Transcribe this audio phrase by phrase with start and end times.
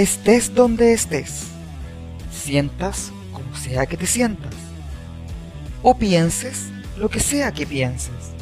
[0.00, 1.42] estés donde estés,
[2.32, 4.54] sientas como sea que te sientas,
[5.82, 8.32] o pienses lo que sea que pienses.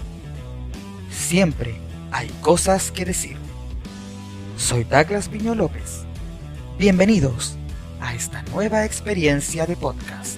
[1.10, 1.74] Siempre
[2.12, 3.36] hay cosas que decir.
[4.56, 6.04] Soy Douglas Piño López.
[6.78, 7.56] Bienvenidos
[8.00, 10.37] a esta nueva experiencia de podcast.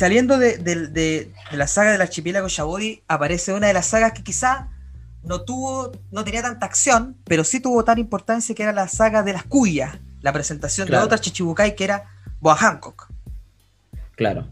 [0.00, 4.70] Saliendo de, la saga del archipiélago Shabodi, aparece una de las sagas que quizá
[5.22, 9.22] no tuvo, no tenía tanta acción, pero sí tuvo tan importancia que era la saga
[9.22, 12.06] de las cuyas, la presentación de otra Chichibukai que era
[12.40, 13.12] Boa Hancock.
[14.16, 14.46] Claro.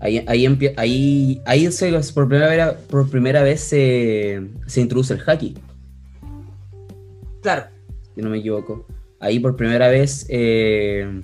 [0.00, 0.46] Ahí, ahí,
[0.78, 1.68] ahí, ahí
[2.14, 4.40] por, primera vez, por primera vez se,
[4.76, 5.58] introduce el haki.
[7.42, 7.66] Claro.
[8.14, 8.86] Si no me equivoco.
[9.20, 11.20] Ahí por primera vez eh,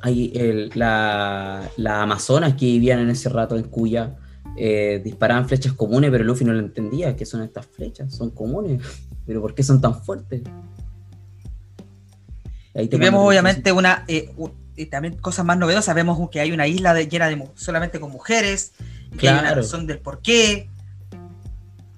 [0.00, 0.32] hay
[0.74, 4.16] la, la, Amazonas que vivían en ese rato en Cuya
[4.56, 7.16] eh, disparaban flechas comunes, pero Luffy no lo entendía.
[7.16, 8.14] ¿Qué son estas flechas?
[8.14, 8.82] Son comunes,
[9.26, 10.42] pero ¿por qué son tan fuertes?
[12.74, 14.30] y vemos obviamente una eh,
[14.76, 15.94] y también cosas más novedosas.
[15.94, 18.72] Vemos que hay una isla llena de solamente con mujeres,
[19.18, 20.68] que hay una razón del por qué,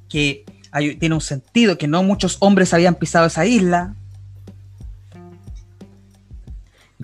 [0.09, 0.45] que
[0.99, 3.95] tiene un sentido, que no muchos hombres habían pisado esa isla.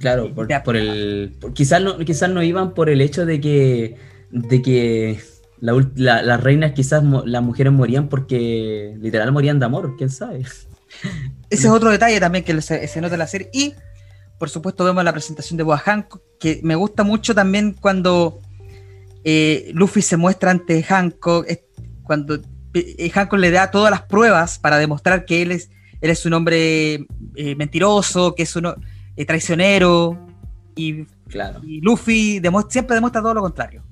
[0.00, 1.36] Claro, por, el.
[1.54, 3.96] quizás, no, quizás no iban por el hecho de que.
[4.30, 5.20] de que
[5.60, 10.40] las reinas, quizás las mujeres morían porque literal morían de amor, quién sabe.
[11.50, 13.50] Ese es otro detalle también que se, nota en la serie.
[13.52, 13.74] Y,
[14.38, 18.40] por supuesto, vemos la presentación de Boa Hancock, que me gusta mucho también cuando
[19.22, 21.46] eh, Luffy se muestra ante Hancock,
[22.04, 22.40] cuando
[22.72, 25.68] eh, Hancock le da todas las pruebas para demostrar que él es,
[26.00, 28.74] él es un hombre eh, mentiroso, que es un
[29.22, 30.19] eh, traicionero,
[30.75, 31.60] y, claro.
[31.64, 33.82] y Luffy siempre demuestra todo lo contrario.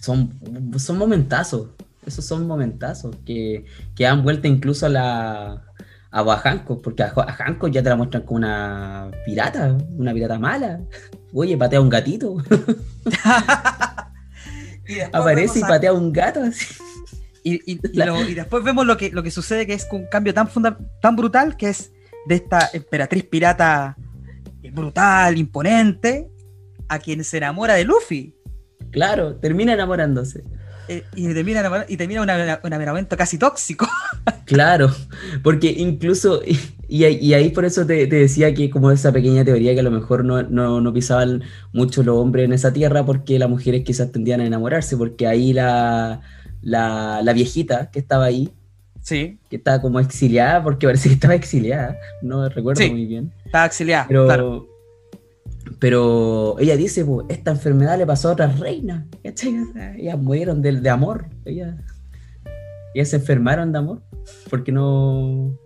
[0.00, 0.32] son,
[0.78, 1.68] son momentazos,
[2.04, 3.64] esos son momentazos que,
[3.94, 5.62] que dan vuelta incluso a la
[6.10, 10.80] a Hancock, porque a, Hancock ya te la muestran como una pirata, una pirata mala.
[11.34, 12.36] Oye, patea un gatito.
[15.12, 16.40] Aparece y patea un gato
[17.42, 20.48] Y, y, después vemos lo que, lo que sucede, que es un cambio tan,
[21.02, 21.92] tan brutal, que es
[22.26, 23.96] de esta emperatriz pirata
[24.72, 26.28] brutal, imponente,
[26.88, 28.34] a quien se enamora de Luffy.
[28.90, 30.44] Claro, termina enamorándose.
[30.88, 33.88] Eh, y termina, y termina un enamoramiento casi tóxico.
[34.44, 34.90] claro,
[35.42, 36.42] porque incluso,
[36.88, 40.24] y, ahí por eso te, decía que como esa pequeña teoría que a lo mejor
[40.24, 41.42] no, no, pisaban
[41.72, 45.52] mucho los hombres en esa tierra porque las mujeres quizás tendían a enamorarse, porque ahí
[45.52, 46.20] la,
[46.62, 48.52] la, la viejita que estaba ahí,
[49.06, 49.38] Sí.
[49.48, 51.96] Que estaba como exiliada, porque parece que estaba exiliada.
[52.22, 53.32] No recuerdo muy bien.
[53.44, 54.08] Estaba exiliada.
[54.08, 54.66] Pero,
[55.78, 59.04] pero ella dice, esta enfermedad le pasó a otras reinas.
[59.22, 61.28] Ellas murieron de, de amor.
[61.44, 61.76] Ellas,
[62.94, 64.02] ellas se enfermaron de amor.
[64.50, 65.56] Porque no,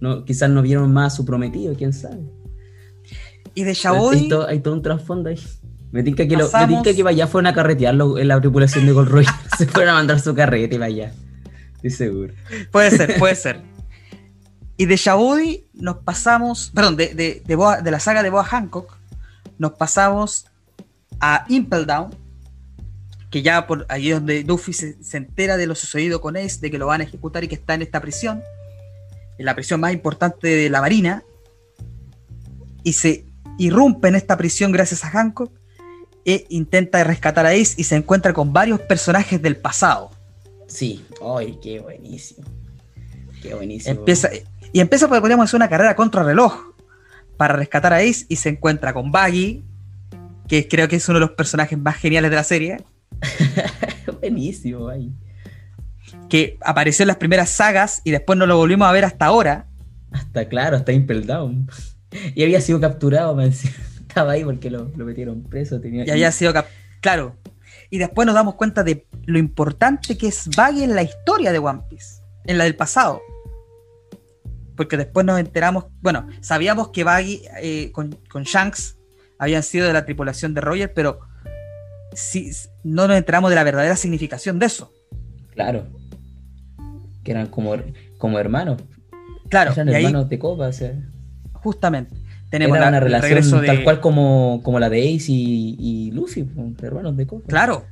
[0.00, 0.24] no.
[0.24, 2.22] Quizás no vieron más a su prometido, quién sabe.
[3.54, 4.30] Y de Shaboy.
[4.48, 5.38] Hay, todo, un trasfondo ahí.
[5.90, 9.10] Me tinca que, lo, me que vaya fueron a carretearlo en la tripulación de Gold
[9.10, 9.34] Royal.
[9.58, 11.12] Se fueron a mandar su carrete y vaya.
[11.82, 12.34] Estoy seguro.
[12.70, 13.60] Puede ser, puede ser.
[14.78, 18.42] Y de Shabudi nos pasamos, perdón, de, de, de, Boa- de la saga de Boa
[18.42, 18.96] Hancock,
[19.58, 20.46] nos pasamos
[21.20, 22.10] a Impel Down,
[23.30, 26.58] que ya por allí es donde Luffy se, se entera de lo sucedido con Ace,
[26.60, 28.42] de que lo van a ejecutar y que está en esta prisión,
[29.38, 31.22] en la prisión más importante de la Marina,
[32.82, 33.26] y se
[33.58, 35.52] irrumpe en esta prisión gracias a Hancock,
[36.24, 40.10] e intenta rescatar a Ace y se encuentra con varios personajes del pasado.
[40.72, 41.04] Sí.
[41.36, 42.46] Ay, qué buenísimo.
[43.42, 43.98] Qué buenísimo.
[43.98, 44.30] Empieza,
[44.72, 46.72] y empieza, podríamos hacer una carrera contra reloj
[47.36, 49.62] para rescatar a Ace y se encuentra con Baggy,
[50.48, 52.76] que creo que es uno de los personajes más geniales de la serie,
[54.20, 55.12] buenísimo, ay.
[56.28, 59.66] que apareció en las primeras sagas y después no lo volvimos a ver hasta ahora.
[60.10, 61.68] Hasta claro, hasta Impel Down.
[62.34, 63.70] Y había sido capturado, me decía.
[64.06, 65.80] Estaba ahí porque lo, lo metieron preso.
[65.80, 66.66] Tenía Y había sido cap-
[67.00, 67.36] claro.
[67.92, 71.58] Y después nos damos cuenta de lo importante que es Baggy en la historia de
[71.58, 73.20] One Piece, en la del pasado.
[74.78, 78.96] Porque después nos enteramos, bueno, sabíamos que Baggy eh, con, con Shanks
[79.38, 81.20] habían sido de la tripulación de Roger, pero
[82.14, 82.50] sí,
[82.82, 84.90] no nos enteramos de la verdadera significación de eso.
[85.50, 85.86] Claro.
[87.22, 87.74] Que eran como,
[88.16, 88.80] como hermanos.
[89.50, 90.94] Claro, eran y ahí hermanos de copa, o sea.
[91.52, 92.21] justamente
[92.52, 93.66] tenemos Era la- una el relación de...
[93.66, 97.48] tal cual como, como la de Ace y, y Luffy, pues, hermanos de copa.
[97.48, 97.84] Claro,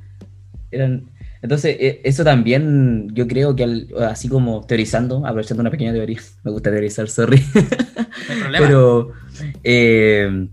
[0.71, 1.03] Eran,
[1.41, 6.19] entonces, eh, eso también, yo creo que al- así como teorizando, aprovechando una pequeña teoría,
[6.43, 7.43] me gusta teorizar, sorry.
[7.55, 8.65] no hay problema.
[8.67, 9.11] Pero
[9.63, 10.47] eh,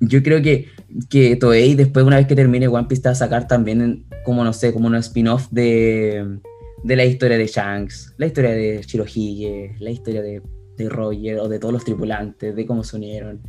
[0.00, 0.68] yo creo que,
[1.10, 4.52] que Toei, después, una vez que termine One Piece, va a sacar también, como no
[4.52, 6.38] sé, como un spin-off de,
[6.84, 10.40] de la historia de Shanks, la historia de Shirohige, la historia de,
[10.78, 13.40] de Roger o de todos los tripulantes, de cómo se unieron.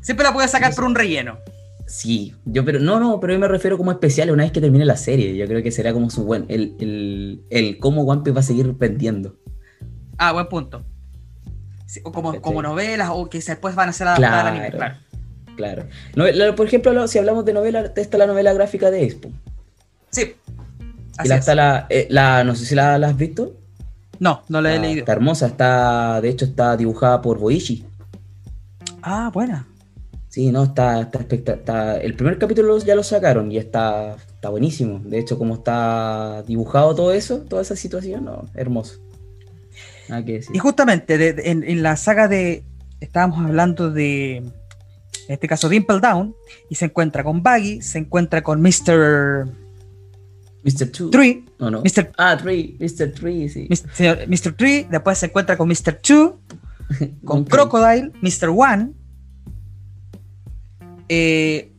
[0.00, 1.38] Siempre la puedes sacar por un relleno.
[1.86, 4.84] Sí, yo pero no, no, pero yo me refiero como especial una vez que termine
[4.84, 5.36] la serie.
[5.36, 8.44] Yo creo que será como su buen, el, el, el cómo One Piece va a
[8.44, 9.36] seguir vendiendo.
[10.16, 10.84] Ah, buen punto.
[11.86, 14.94] Sí, o como, como novelas o que después van a ser adaptadas al anime, claro.
[15.56, 16.54] Claro.
[16.54, 19.30] Por ejemplo, lo- si hablamos de novela, está la novela gráfica de Expo.
[20.10, 20.36] Sí.
[21.24, 21.40] Y la, es.
[21.40, 23.56] está la, eh, la- no sé si la, la has visto.
[24.20, 25.00] No, no la he leído.
[25.00, 27.84] Está hermosa, está, de hecho está dibujada por Boichi.
[29.02, 29.66] Ah, buena.
[30.28, 35.00] Sí, no, está, está, está- El primer capítulo ya lo sacaron y está, está buenísimo.
[35.04, 39.00] De hecho, como está dibujado todo eso, toda esa situación, no, hermoso.
[40.08, 40.54] Nada que decir.
[40.54, 42.62] Y justamente de- de- en, en la saga de.
[43.00, 44.36] Estábamos hablando de.
[44.36, 44.52] En
[45.28, 46.34] este caso, Dimple Down.
[46.68, 49.48] Y se encuentra con Baggy, se encuentra con Mr.
[50.62, 50.90] Mr.
[50.90, 51.10] Two.
[51.10, 51.44] Tree.
[51.58, 51.82] No, no.
[51.82, 52.10] Mr.
[52.18, 53.12] Ah, Tree, Mr.
[53.12, 53.68] Tree, sí.
[53.68, 54.28] Mr.
[54.28, 54.54] Mr.
[54.90, 55.94] Después se encuentra con Mr.
[56.02, 56.40] Two.
[57.24, 57.44] Con.
[57.44, 58.10] Crocodile.
[58.20, 58.48] Mr.
[58.48, 58.92] One.
[61.08, 61.72] eh,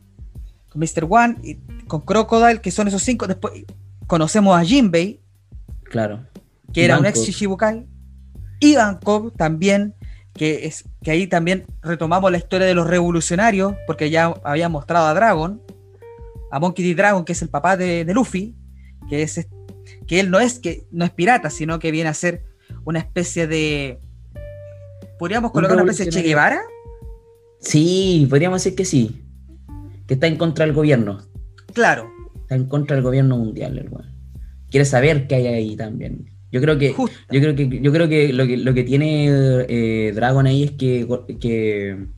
[0.68, 1.06] con Mr.
[1.08, 1.36] One.
[1.42, 1.56] Y
[1.86, 3.26] con Crocodile, que son esos cinco.
[3.26, 3.64] Después
[4.06, 5.20] conocemos a Jinbei.
[5.84, 6.26] Claro.
[6.72, 7.86] que era un ex Shichibukai,
[8.58, 9.94] y Ivankov también,
[10.32, 15.06] que es que ahí también retomamos la historia de los revolucionarios, porque ya había mostrado
[15.06, 15.60] a Dragon,
[16.50, 16.94] a Monkey D.
[16.94, 18.54] Dragon, que es el papá de, de Luffy,
[19.08, 19.48] que es
[20.06, 22.44] que él no es que no es pirata, sino que viene a ser
[22.84, 24.00] una especie de
[25.18, 26.22] podríamos Un colocar una especie de Che.
[26.22, 26.60] Guevara,
[27.62, 29.22] Sí, podríamos decir que sí.
[30.06, 31.20] Que está en contra del gobierno.
[31.72, 32.10] claro,
[32.42, 34.12] Está en contra del gobierno mundial, el weón.
[34.68, 36.28] Quiere saber qué hay ahí también.
[36.50, 39.26] Yo creo que, justo, yo creo que, yo creo que lo que, lo que tiene
[39.28, 41.06] eh, Dragon ahí es que,
[41.40, 42.08] que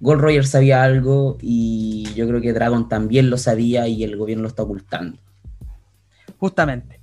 [0.00, 4.42] Gold Roger sabía algo y yo creo que Dragon también lo sabía y el gobierno
[4.42, 5.18] lo está ocultando.
[6.38, 7.00] Justamente.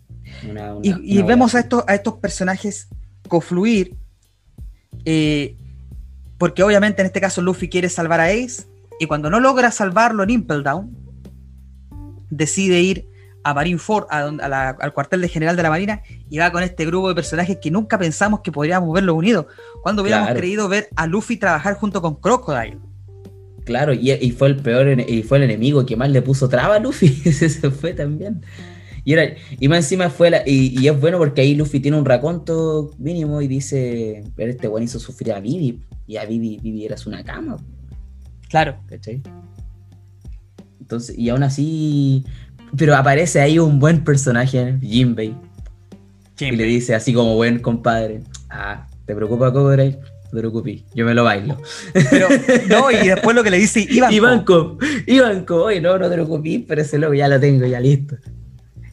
[0.49, 2.87] Una- una- Y, y vemos a estos, a estos personajes
[3.27, 3.95] confluir,
[5.05, 5.55] eh,
[6.37, 8.63] porque obviamente en este caso Luffy quiere salvar a Ace,
[8.99, 10.95] y cuando no logra salvarlo en Impel Down,
[12.29, 13.07] decide ir
[13.43, 16.51] a Marineford, a donde- a la- al cuartel de general de la Marina, y va
[16.51, 19.45] con este grupo de personajes que nunca pensamos que podríamos verlos unidos,
[19.83, 20.39] cuando hubiéramos Claro.
[20.39, 22.79] creído ver a Luffy trabajar junto con Crocodile.
[23.65, 26.75] Claro, y, y fue el peor, y fue el enemigo que más le puso traba
[26.75, 27.21] a Luffy.
[27.25, 28.43] Ese se fue también.
[29.05, 31.97] Y, era, y más encima fue la, y, y es bueno porque ahí Luffy tiene
[31.97, 35.79] un raconto mínimo y dice, pero este buen hizo sufrir a Vivi.
[36.07, 37.57] Y a Vivi, Vivi eras una cama,
[38.49, 39.21] Claro, ¿cachai?
[40.79, 42.23] Entonces, y aún así,
[42.77, 45.35] pero aparece ahí un buen personaje, Jinbei,
[46.39, 49.85] y le dice así como buen compadre, ah, ¿te preocupa Cobra?
[49.85, 49.91] No
[50.31, 51.57] te preocupes, yo me lo bailo.
[52.11, 52.27] pero
[52.69, 54.13] no, y después lo que le dice Iván.
[54.13, 58.17] Ivanko, Ivanko, oye, no, no te preocupes, pero ese loco ya lo tengo, ya listo.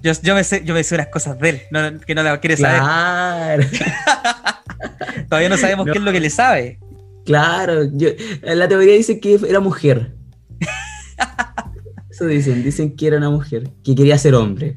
[0.02, 2.40] Yo, yo, me sé, yo me sé unas cosas de él, no- que no la
[2.40, 2.80] quiere saber.
[2.80, 3.64] Claro,
[5.28, 5.92] Todavía no sabemos No.
[5.92, 6.78] qué es lo que le sabe.
[7.24, 7.84] claro.
[7.92, 8.08] Yo,
[8.42, 10.14] en la teoría dicen que era mujer.
[12.10, 14.76] Eso dicen, dicen que era una mujer, que quería ser hombre.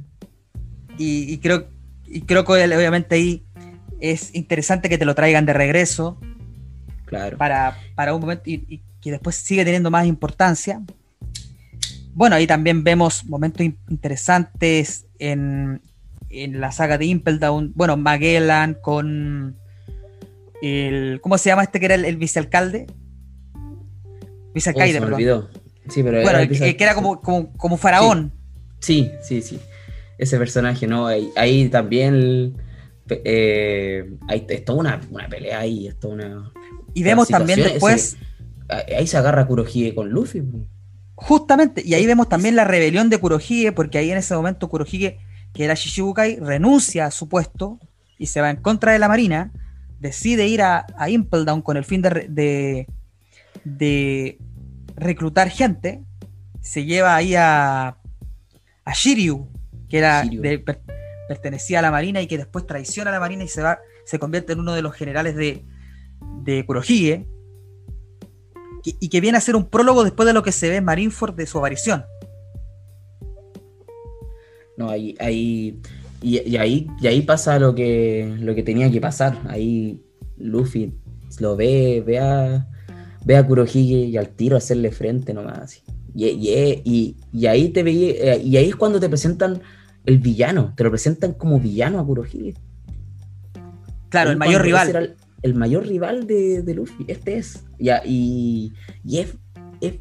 [0.98, 1.67] y, creo,
[2.05, 3.46] y creo que obviamente ahí
[4.00, 6.20] es interesante que te lo traigan de regreso.
[7.05, 7.38] Claro.
[7.38, 7.75] Para,
[8.13, 10.82] un momento y, que después sigue teniendo más importancia.
[12.13, 15.81] Bueno, ahí también vemos momentos interesantes en,
[16.29, 17.74] en la saga de Impel Down.
[17.75, 19.57] Bueno, Magellan con
[20.62, 21.19] el.
[21.22, 22.88] ¿Cómo se llama este que era el, vicealcalde?
[24.53, 25.48] Vicealcaide, oh, perdón.
[25.89, 28.31] Sí, pero bueno, que, era como, como, faraón.
[28.79, 29.60] Sí, sí, sí.
[30.17, 31.07] Ese personaje, ¿no?
[31.07, 32.55] Ahí, también.
[33.07, 36.51] Eh, hay, es toda una, una, pelea ahí, es toda una.
[36.93, 38.17] Y vemos también después.
[38.69, 40.41] ahí se agarra Kurohige con Luffy.
[41.15, 45.19] Justamente, y ahí vemos también la rebelión de Kurohige, porque ahí en ese momento Kurohige,
[45.53, 47.79] que era Shishibukai, renuncia a su puesto
[48.17, 49.51] y se va en contra de la marina,
[50.00, 52.88] decide ir a, a Impel Down con el fin de,
[53.63, 54.38] de
[54.95, 56.03] reclutar gente,
[56.62, 57.98] se lleva ahí a,
[58.86, 59.48] a Shiryu,
[59.89, 60.24] que era
[61.27, 64.19] pertenecía a la Marina y que después traiciona a la Marina y se va, se
[64.19, 65.65] convierte en uno de los generales de,
[66.43, 67.27] de Kurohige,
[68.86, 71.36] y, que viene a ser un prólogo después de lo que se ve en Marineford
[71.36, 72.06] de su aparición.
[74.77, 75.82] No, ahí, ahí
[76.22, 79.39] y, ahí, y ahí pasa lo que, lo que tenía que pasar.
[79.48, 80.01] Ahí
[80.38, 80.94] Luffy
[81.39, 82.68] lo ve, ve a,
[83.24, 85.84] ve a Kurohige y al tiro hacerle frente nomás.
[86.13, 89.62] Y, y, y, ahí te veía, y ahí es cuando te presentan
[90.06, 92.54] el villano, te lo presentan como villano a Kurohige.
[94.10, 95.15] Claro, el mayor rival.
[95.46, 97.64] El, mayor rival de, de, Luffy, este es.
[97.80, 98.74] y,
[99.04, 99.36] y es,
[99.82, 99.94] es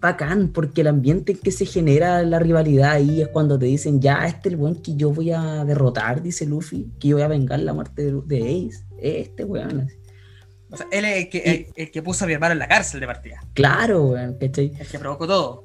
[0.00, 4.00] bacán porque el ambiente en que se genera la rivalidad ahí es cuando te dicen,
[4.00, 7.24] ya, este es el buen que yo voy a derrotar, dice Luffy, que yo voy
[7.24, 8.84] a vengar la muerte de, de Ace.
[9.00, 9.80] Este weón.
[9.80, 9.96] Así.
[10.70, 13.00] O sea, él es el que, el, que puso a mi hermano en la cárcel
[13.00, 13.40] de partida.
[13.54, 14.72] Claro, weón, ¿cachai?
[14.78, 15.64] El que provocó todo.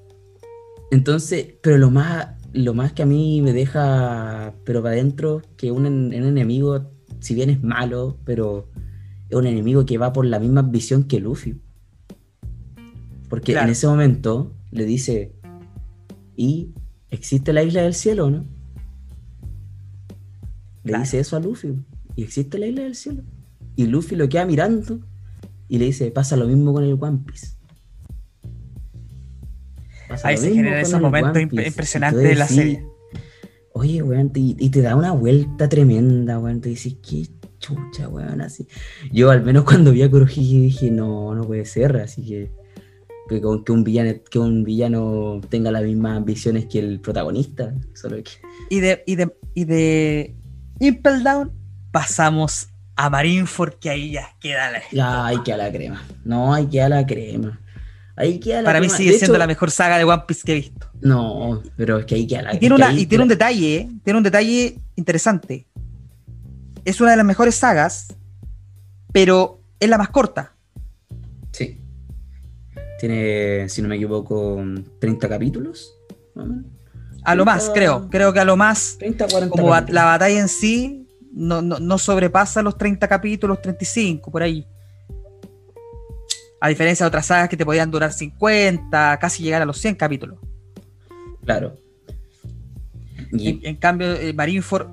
[0.92, 5.72] Entonces, pero lo más, lo más que a mí me deja, pero para adentro, que
[5.72, 8.70] un, un, enemigo, si bien es malo, pero
[9.34, 11.60] es un enemigo que va por la misma visión que Luffy.
[13.30, 15.34] Porque en ese momento le dice,
[16.36, 16.70] ¿y
[17.10, 18.46] existe la isla del cielo, no?
[20.84, 21.74] Le dice eso a Luffy,
[22.16, 23.24] ¿y existe la isla del cielo?
[23.76, 25.00] Y Luffy lo queda mirando
[25.68, 27.58] y le dice, pasa lo mismo con el One Piece.
[30.24, 32.86] Ahí se genera ese momento impresionante de la serie.
[33.72, 36.62] Oye, weón, y, te da una vuelta tremenda, weón.
[36.62, 37.26] Te dices, qué
[37.64, 38.68] chucha, weón, así.
[39.12, 42.52] Yo al menos cuando vi a Kurohige dije, no, no puede ser, así que
[43.30, 47.74] que, que, un villano, que un villano tenga las mismas ambiciones que el protagonista.
[47.94, 48.32] Solo que...
[48.70, 50.36] Y de, y de, y de
[50.80, 51.52] Impel Down
[51.92, 54.82] pasamos a Marineford, que ahí ya queda la.
[54.92, 56.04] Ya, hay que a la crema.
[56.24, 57.60] No, hay que a la crema.
[58.16, 60.52] Hay que a la Para mí sigue siendo la mejor saga de One Piece que
[60.52, 60.88] he visto.
[61.02, 63.76] No, pero es que hay que a la y tiene, una, y tiene un detalle,
[63.76, 63.90] ¿eh?
[64.04, 65.68] tiene un detalle interesante.
[66.86, 68.16] Es una de las mejores sagas,
[69.12, 70.56] pero es la más corta.
[71.52, 71.80] Sí.
[73.00, 74.62] Tiene, si no me equivoco,
[75.00, 75.94] 30 capítulos.
[77.24, 78.10] A lo más, creo.
[78.10, 78.98] Creo que a lo más.
[79.00, 84.66] 30, 40 como la batalla en sí no, sobrepasa los 30 capítulos, 35, por ahí.
[86.62, 89.96] A diferencia de otras sagas que te podían durar 50, casi llegar a los 100
[89.96, 90.40] capítulos.
[91.44, 91.76] Claro.
[93.32, 93.68] Y...
[93.68, 94.88] En, cambio, eh, Marineford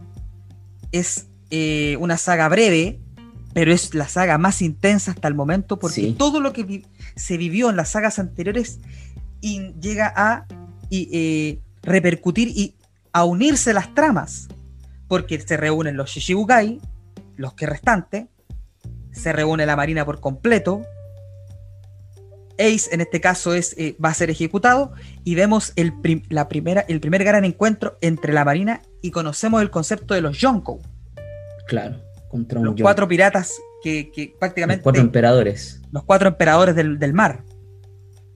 [0.90, 3.00] es eh, una saga breve,
[3.52, 6.84] pero es la saga más intensa hasta el momento porque todo lo que
[7.16, 8.80] se vivió en las sagas anteriores
[9.40, 10.46] y llega a
[10.90, 12.76] eh, repercutir y
[13.12, 14.48] a unirse las tramas
[15.08, 16.80] porque se reúnen los Shishibukai,
[17.36, 18.26] los que restantes,
[19.10, 20.84] se reúne la Marina por completo,
[22.60, 24.92] Ace en este caso es, eh, va a ser ejecutado
[25.24, 25.94] y vemos el,
[26.28, 30.38] la primera, el primer gran encuentro entre la Marina y conocemos el concepto de los
[30.38, 30.80] Yonko.
[31.70, 34.78] Claro, contra los cuatro piratas que, prácticamente...
[34.78, 35.80] Los cuatro emperadores.
[35.92, 37.44] Los cuatro emperadores del, mar,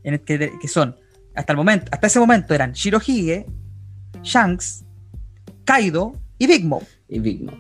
[0.05, 0.95] en que, que, son,
[1.35, 3.45] hasta el momento, hasta ese momento eran Shirohige,
[4.23, 4.85] Shanks,
[5.65, 6.85] Kaido y Big Mom.
[7.09, 7.57] Y Big Mom.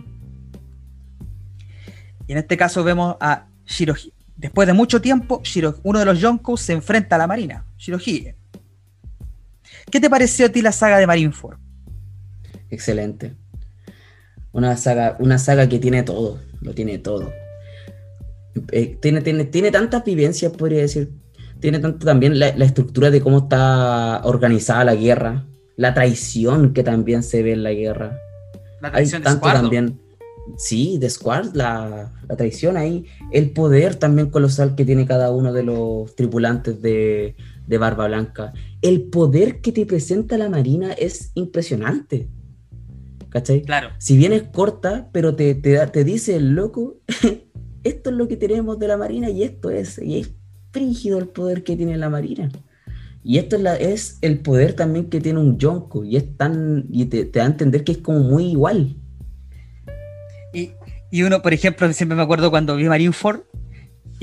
[2.28, 4.12] Y en este caso vemos a Shirohige.
[4.37, 5.43] Después de mucho tiempo,
[5.83, 8.37] uno de los Yonkous se enfrenta a la Marina, Shirohige.
[9.90, 11.59] ¿Qué te pareció a ti la saga de Marineford?
[12.71, 13.35] Excelente.
[14.54, 17.32] Una saga, una saga que tiene todo, lo tiene todo.
[18.70, 21.11] Eh, tiene, tiene, tiene tantas vivencias, podría decir.
[21.58, 25.44] Tiene tanto también la, la, estructura de cómo está organizada la guerra,
[25.76, 28.16] la traición que también se ve en la guerra.
[28.80, 30.00] La traición de también.
[30.56, 35.52] Sí, de Squad, la, la, traición ahí, el poder también colosal que tiene cada uno
[35.52, 37.34] de los tripulantes de,
[37.66, 38.52] de Barba Blanca.
[38.82, 42.28] El poder que te presenta la Marina es impresionante.
[43.35, 43.62] ¿Cachai?
[43.62, 43.88] Claro.
[43.99, 47.00] Si bien es corta, pero te, te, te dice el loco,
[47.83, 50.31] esto es lo que tenemos de la Marina y esto es, y es
[50.71, 52.49] frígido el poder que tiene la Marina.
[53.25, 56.87] Y esto es, la, es el poder también que tiene un Yonko, y es tan,
[56.93, 58.95] y te, te da a entender que es como muy igual.
[60.53, 60.71] Y,
[61.11, 63.41] y uno, por ejemplo, siempre me acuerdo cuando vi Marineford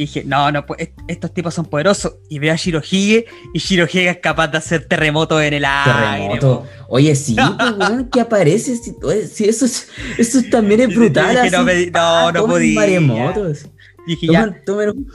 [0.02, 2.16] y dije, no, no, pues est- estos tipos son poderosos.
[2.30, 5.92] Y veo a Shirohige y Shirohige es capaz de hacer terremotos en el aire.
[5.94, 6.62] Terremoto.
[6.64, 6.68] po.
[6.90, 8.80] Oye, sí, pues, weón, que aparece.
[9.04, 11.38] Oye, sí, eso, es- eso es- también es brutal.
[11.52, 12.80] no me- no, Ah, no podía.
[12.80, 13.66] maremotos.
[14.08, 15.08] Y ya, un-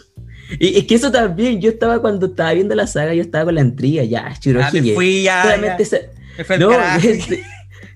[0.61, 3.63] es que eso también, yo estaba cuando estaba viendo la saga, yo estaba con la
[3.63, 4.95] intriga, ya, ah, me Shirohige.
[4.95, 5.43] fui ya.
[5.43, 7.09] Solamente ya, se- me fue al no, carajo.
[7.09, 7.43] este-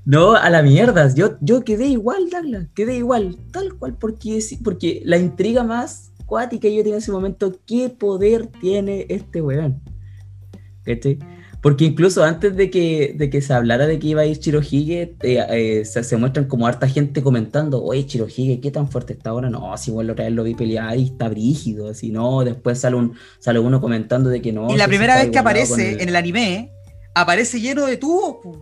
[0.05, 1.15] no, a la mierda.
[1.15, 2.67] Yo, yo quedé igual, Douglas.
[2.75, 7.11] Quedé igual, tal cual, porque, porque la intriga más cuática que yo tenía en ese
[7.11, 9.83] momento, ¿qué poder tiene este weón?
[10.85, 11.19] ¿Cachai?
[11.61, 15.17] Porque incluso antes de que, de que se hablara de que iba a ir Chirohige,
[15.23, 19.31] eh, eh, se, se muestran como harta gente comentando, oye, Chirohige, ¿qué tan fuerte está
[19.31, 19.51] ahora?
[19.51, 22.79] No, si igual la otra vez lo vi pelear y está brígido, así no, después
[22.79, 24.73] sale, un, sale uno comentando de que no.
[24.73, 26.73] Y la si primera vez que aparece en el anime,
[27.13, 28.57] aparece lleno de tubos.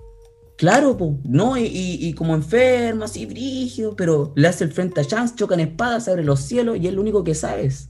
[0.59, 5.01] Claro, po, no, y, y- y como enfermo, así brígido, pero le hace el frente
[5.01, 7.89] a Chance, chocan espadas, abre los cielos y es lo único que sabes.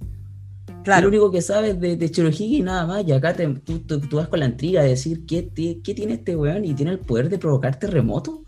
[0.84, 1.02] Claro.
[1.04, 3.04] Lo único que sabes de, de Chirohige y nada más.
[3.06, 5.50] Y acá te- tú, tú- tú vas con la intriga de decir ¿qué,
[5.82, 8.40] qué tiene este weón y tiene el poder de provocar terremotos.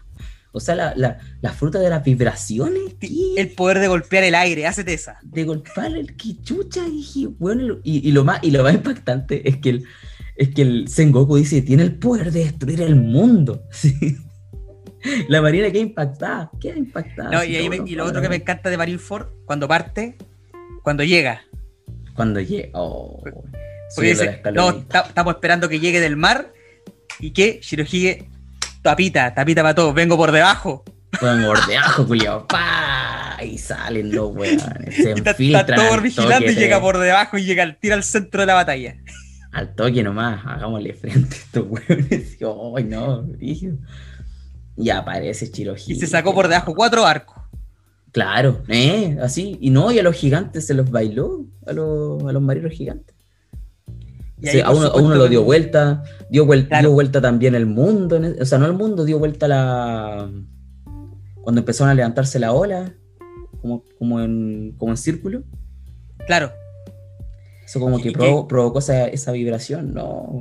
[0.53, 3.09] O sea, la, la- la fruta de las vibraciones, ¿qué?
[3.39, 5.19] El poder de golpear el aire, hacete esa.
[5.23, 6.87] de golpear el que chucha.
[6.87, 9.85] Y, dije, weón, el- y, y lo más, y lo más impactante es que el,
[10.41, 13.63] es que el Sengoku dice: tiene el poder de destruir el mundo.
[13.73, 14.17] Sí.
[15.29, 17.31] La marina queda impactada, queda impactada.
[17.31, 20.19] No, y, ahí todo, me- y lo otro que me encanta de Marineford, cuando parte,
[20.83, 21.41] cuando llega.
[22.15, 22.69] Cuando llega.
[22.75, 23.23] Oh,
[23.97, 26.53] dice, no, estamos esperando que llegue del mar
[27.19, 28.29] y que Shirohige,
[28.83, 30.85] tapita, tapita para todos, vengo por debajo.
[31.19, 32.47] Juegan gordeajo, culiao.
[32.47, 33.39] ¡Pa!
[33.43, 34.63] Y salen los weones.
[34.95, 38.43] Se está, está todo vigilando y llega por debajo y llega al tiro al centro
[38.43, 38.97] de la batalla.
[39.53, 42.39] Al toque nomás, hagámosle frente a estos weones.
[42.77, 43.23] ¡Ay, no!
[43.23, 43.77] brígido.
[44.77, 45.93] Y aparece Chirohige.
[45.93, 47.37] Y se sacó por debajo cuatro arcos.
[48.13, 49.19] Claro, ¿eh?
[49.23, 49.57] Así.
[49.61, 51.45] Y no, y a los gigantes se los bailó.
[51.67, 53.15] A los, a los marinos gigantes.
[54.41, 56.03] Y Sí, a, uno, a supuesto, uno lo dio vuelta.
[56.31, 56.89] Dio, vuel- Claro.
[56.89, 58.17] dio vuelta también el mundo.
[58.17, 60.31] e- O sea, no el mundo, dio vuelta la.
[61.43, 62.95] Cuando empezaron a levantarse la ola.
[63.61, 65.43] Como, como, en, como en círculo.
[66.27, 66.51] Claro.
[67.71, 70.41] Eso como que provo- provocó esa, esa vibración, no.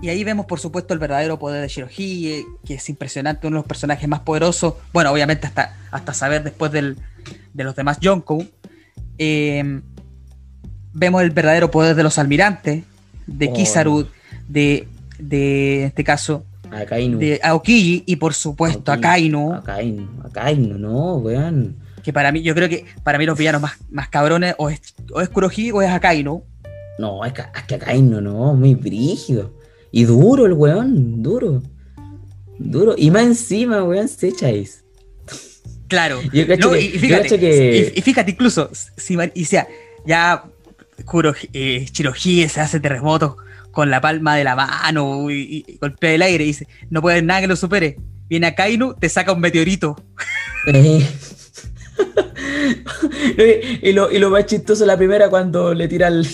[0.00, 3.60] Y ahí vemos, por supuesto, el verdadero poder de Shirohige, que es impresionante, uno de
[3.62, 4.74] los personajes más poderosos.
[4.92, 6.96] Bueno, obviamente hasta, hasta saber después del,
[7.52, 8.46] de los demás Yonkou.
[9.18, 9.80] Eh,
[10.92, 12.84] vemos el verdadero poder de los almirantes,
[13.26, 13.52] de Oh.
[13.54, 14.06] Kizaru,
[14.48, 14.86] de,
[15.18, 17.18] de, en este caso, A Kainu.
[17.18, 19.02] de Aokiji y por supuesto Aokiji.
[19.02, 21.76] Kainu, A Kainu, a Kainu, no, weón.
[22.04, 24.80] Que para mí, yo creo que para mí los villanos más, más cabrones o es,
[25.12, 26.44] o es Kurohige o es Akainu.
[26.98, 29.52] No, es que, es que a Kainu no, muy brígido.
[29.90, 31.62] Y duro el weón, duro.
[32.58, 32.94] Duro.
[32.96, 34.78] Y más encima, weón, se echa eso.
[35.88, 36.20] Claro.
[36.32, 39.44] Yo cacho No, que- y, yo fíjate, cacho que- y, y fíjate, incluso, si, y
[39.44, 39.66] sea,
[40.06, 40.44] ya
[41.04, 43.36] Kurohi- eh, Shirohige se hace terremotos
[43.72, 47.14] con la palma de la mano y, y golpea el aire y dice, no puede
[47.16, 47.96] haber nada que lo supere.
[48.28, 49.96] Viene a Kainu, te saca un meteorito.
[53.82, 56.26] Y, lo, y lo más chistoso la primera cuando le tira el.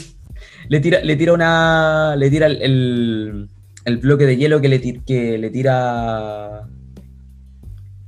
[0.68, 2.14] Le tira, le tira una.
[2.16, 3.48] Le tira el, el,
[3.84, 6.68] el bloque de hielo que le, tir- que le tira.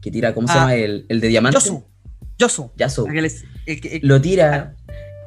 [0.00, 0.56] Que tira, ¿cómo se Ah.
[0.60, 0.74] llama?
[0.76, 1.56] El, el de diamante.
[1.58, 1.84] Yosu.
[2.38, 2.70] Yosu.
[2.76, 3.06] Yasu.
[4.02, 4.74] Lo tira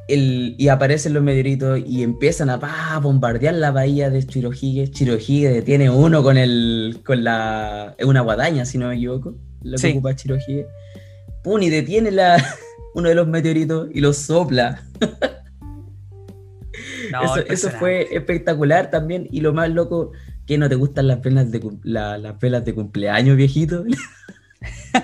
[0.07, 4.89] el, y aparecen los meteoritos y empiezan a pa, bombardear la bahía de Chirohige.
[4.91, 6.99] Chirohige detiene uno con el.
[7.05, 7.95] con la.
[7.97, 9.35] Es una guadaña, si no me equivoco.
[9.61, 9.91] Lo que Sí.
[9.91, 10.67] ocupa Chirohige.
[11.45, 12.43] Pum, y detiene la,
[12.95, 14.83] uno de los meteoritos y lo sopla.
[17.11, 19.27] No, eso, fue espectacular también.
[19.31, 20.11] Y lo más loco,
[20.45, 23.85] que no te gustan las velas de, la- las velas de cumpleaños, viejito.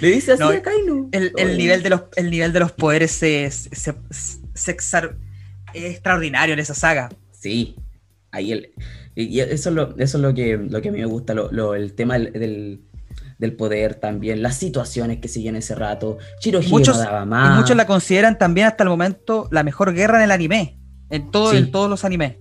[0.00, 1.08] Le dice así No, a Kainu.
[1.12, 4.68] El, nivel de los, el nivel de los poderes es, es- es- es
[5.74, 7.10] extraordinario en esa saga.
[7.32, 7.76] Sí,
[8.30, 8.70] ahí el,
[9.14, 11.34] y y eso es lo, eso es lo que, lo que a mí me gusta,
[11.34, 12.80] lo, lo- el tema del, del,
[13.38, 16.18] del poder también, las situaciones que siguen ese rato.
[16.40, 17.58] Chirohige Muchos- no daba Y más.
[17.58, 20.78] muchos la consideran también hasta el momento la mejor guerra en el anime.
[21.10, 21.58] En, todo, Sí.
[21.58, 22.36] en todos los animes.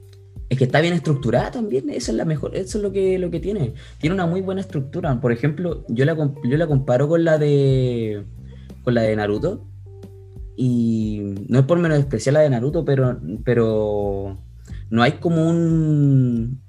[0.49, 3.32] Es que está bien estructurada también, eso es la mejor, eso es lo que, lo
[3.32, 3.73] que tiene.
[3.99, 5.19] Tiene una muy buena estructura.
[5.19, 8.23] Por ejemplo, yo la, yo la comparo con la de
[8.84, 9.65] con la de Naruto.
[10.56, 14.38] Y no es por menos especial la de Naruto, pero, pero
[14.89, 16.62] no hay como un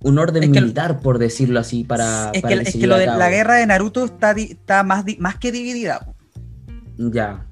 [0.00, 2.30] un orden militar, por decirlo así, para.
[2.32, 5.50] Es que, es que lo de la guerra de Naruto está, está más, más que
[5.50, 6.06] dividida.
[6.96, 7.46] Ya.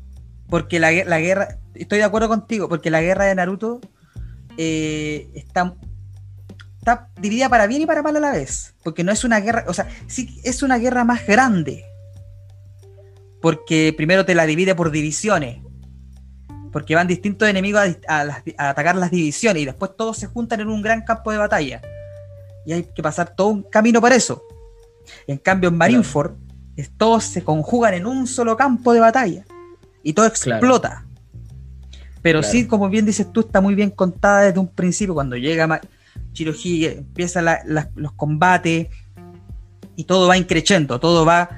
[0.48, 1.58] Porque la, la, guerra.
[1.74, 3.80] Estoy de acuerdo contigo, porque la guerra de Naruto
[4.56, 5.74] eh, está,
[6.78, 8.74] está dividida para bien y para mal a la vez.
[8.84, 9.64] Porque no es una guerra.
[9.66, 11.84] O sea, sí es una guerra más grande.
[13.42, 15.58] Porque primero te la divide por divisiones.
[16.72, 20.68] Porque van distintos enemigos a, a atacar las divisiones y después todos se juntan en
[20.68, 21.80] un gran campo de batalla
[22.66, 24.42] y hay que pasar todo un camino para eso.
[25.26, 26.32] En cambio, en Marineford,
[26.98, 29.44] todos se conjugan en un solo campo de batalla
[30.02, 31.06] y todo explota.
[32.22, 35.14] Pero sí, como bien dices tú, está muy bien contada desde un principio.
[35.14, 35.80] Cuando llega
[36.32, 37.46] Chiroji, empiezan
[37.94, 38.88] los combates
[39.94, 41.48] y todo va increciendo, todo va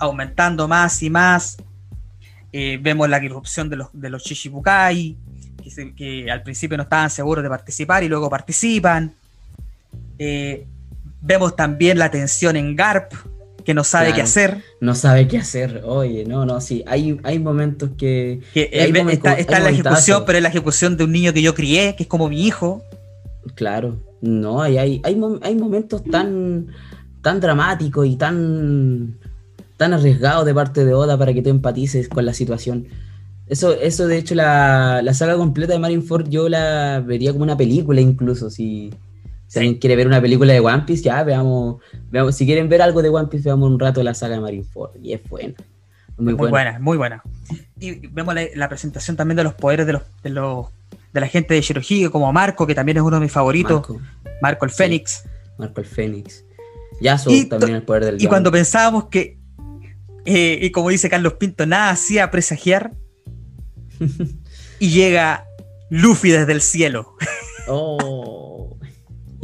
[0.00, 1.56] aumentando más y más.
[2.52, 5.16] Eh, vemos la irrupción de los, de los Shishibukai,
[5.62, 9.14] que, que, al principio no estaban seguros de participar y luego participan.
[10.24, 10.66] Eh,
[11.20, 13.12] vemos también la tensión en Garp,
[13.64, 14.62] que no sabe qué hacer.
[14.80, 15.82] No sabe qué hacer.
[15.84, 16.84] Oye, no, no, sí.
[16.86, 18.40] Hay, hay momentos que.
[18.54, 22.04] está, en la ejecución, pero es la ejecución de un niño que yo crié, que
[22.04, 22.82] es como mi hijo.
[23.56, 23.96] Claro.
[24.20, 25.16] No, hay, hay, hay,
[25.56, 26.68] momentos tan,
[27.20, 29.18] tan dramáticos y tan,
[29.76, 32.86] tan arriesgados de parte de Oda para que tú empatices con la situación.
[33.48, 37.56] Eso, eso de hecho, la, la saga completa de Marineford yo la vería como una
[37.56, 38.92] película incluso, si,
[39.52, 41.76] si alguien quiere ver una película de One Piece, ya veamos,
[42.10, 42.34] veamos.
[42.34, 44.92] Si quieren ver algo de One Piece, veamos un rato la saga de Marineford.
[45.02, 45.52] Y es buena.
[46.16, 46.78] Muy, buena.
[46.78, 47.22] muy buena.
[47.78, 50.68] Y vemos la, presentación también de los poderes de los, de los
[51.12, 53.86] de la gente de Shirohige, como Marco, que también es uno de mis favoritos.
[54.40, 55.24] Marco, el Fénix.
[55.58, 56.46] Marco el Fénix.
[57.02, 59.36] Yasuo también el poder del Y cuando pensábamos que,
[60.24, 62.94] eh, y como dice Carlos Pinto, nada hacía presagiar,
[64.78, 65.44] y llega
[65.90, 67.16] Luffy desde el cielo.
[67.68, 68.41] Oh.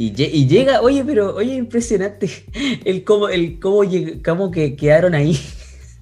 [0.01, 2.31] Y, llega, oye, pero, oye, impresionante
[2.85, 3.83] el cómo, el cómo,
[4.25, 5.37] cómo que quedaron ahí.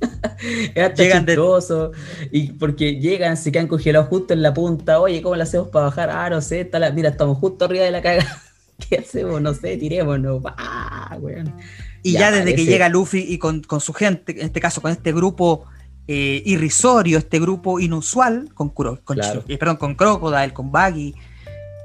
[0.75, 1.93] es llegan chistoso.
[2.31, 5.01] Y porque llegan, se quedan congelados justo en la punta.
[5.01, 6.11] Oye, ¿cómo lo hacemos para bajar?
[6.11, 8.27] Ah, no sé, está mira, estamos justo arriba de la caga.
[8.89, 9.41] ¿Qué hacemos?
[9.41, 10.43] No sé, tirémonos.
[10.45, 11.17] Ah,
[12.03, 15.13] y ya, desde que llega Luffy y con, su gente, en este caso con este
[15.13, 15.65] grupo
[16.07, 21.15] eh, irrisorio, este grupo inusual, con, Kuro, con, eh, perdón, con Crocodile, con Baggy.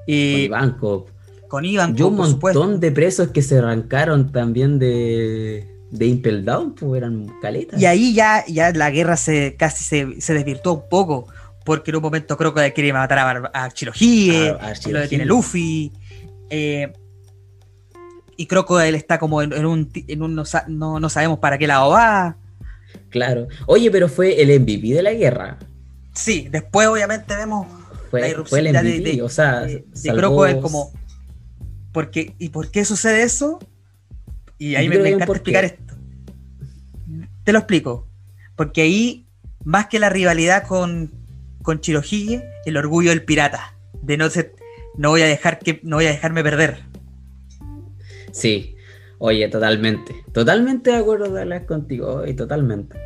[0.08, 1.06] Eh, con
[1.52, 1.98] con Iván.
[1.98, 7.28] Yo un montón de presos que se arrancaron también de, de Impel Down, pues eran
[7.42, 7.80] caletas.
[7.80, 11.28] Y ahí ya, ya la guerra se casi se, se desvirtuó un poco,
[11.66, 14.56] porque en un momento creo que quiere matar a, a Chirohige,
[14.92, 15.92] lo detiene Luffy.
[16.50, 16.94] Eh,
[18.38, 20.36] y Crocodile está como en, un, en un
[20.70, 22.38] no, no, sabemos para qué lado va.
[23.10, 23.50] Claro.
[23.66, 25.58] Oye, pero fue el MVP de la guerra.
[26.14, 27.68] Sí, después obviamente vemos
[28.10, 29.84] fue, la irrupción el MVP, de, o sea, de,
[30.16, 30.94] Crocodile como
[31.92, 33.60] porque, ¿Y por qué sucede eso?
[34.58, 35.96] Y ahí me, encanta explicar esto.
[37.44, 38.08] Te lo explico.
[38.56, 39.28] Porque ahí,
[39.64, 41.12] más que la rivalidad con,
[41.64, 43.76] con Chirohige, el orgullo del pirata.
[44.02, 44.56] De no ser,
[44.98, 46.80] no voy a dejar que, no voy a dejarme perder.
[48.32, 48.76] Sí,
[49.18, 50.16] oye, totalmente.
[50.32, 52.98] Totalmente de acuerdo de hablar contigo, y totalmente.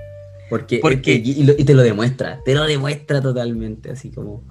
[0.49, 4.43] Porque, Porque y, te lo demuestra, te lo demuestra totalmente, así como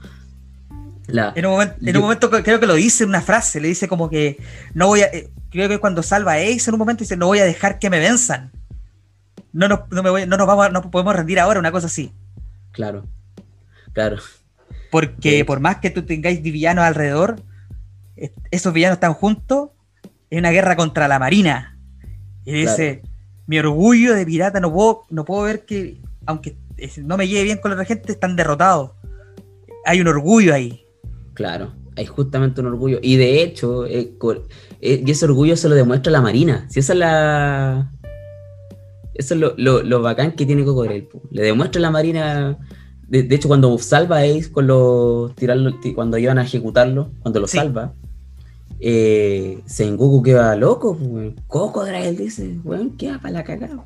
[1.06, 4.38] en, un momento, creo que lo dice una frase, le dice como que
[4.72, 7.26] no voy a, eh, creo que cuando salva a Ace en un momento dice no
[7.26, 8.52] voy a dejar que me venzan.
[9.52, 12.12] No nos, no, nos vamos no podemos rendir ahora, una cosa así.
[12.72, 13.06] Claro,
[13.92, 14.16] claro.
[14.90, 17.42] Porque por más que tú tengáis villanos alrededor,
[18.50, 19.70] esos villanos están juntos
[20.30, 21.78] en una guerra contra la marina.
[22.44, 23.02] Y dice,
[23.46, 26.56] mi orgullo de pirata no puedo, no puedo ver que, aunque
[27.02, 28.92] no me lleve bien con la gente, están derrotados.
[29.84, 30.83] Hay un orgullo ahí.
[31.34, 32.98] Claro, hay justamente un orgullo.
[33.02, 34.16] Y de hecho, eh,
[34.80, 36.66] eh, y ese orgullo se lo demuestra la Marina.
[36.70, 37.92] Si esa es la.
[39.14, 41.08] Eso es lo, bacán que tiene Cocodril.
[41.30, 42.58] Le demuestra la Marina.
[43.08, 47.46] De, hecho, cuando salva a Ace con los tirarlo, cuando iban a ejecutarlo, cuando lo
[47.46, 47.92] salva,
[48.80, 50.98] eh, Sengoku queda loco.
[51.46, 53.84] Cocodril dice, weón, queda para la cagada.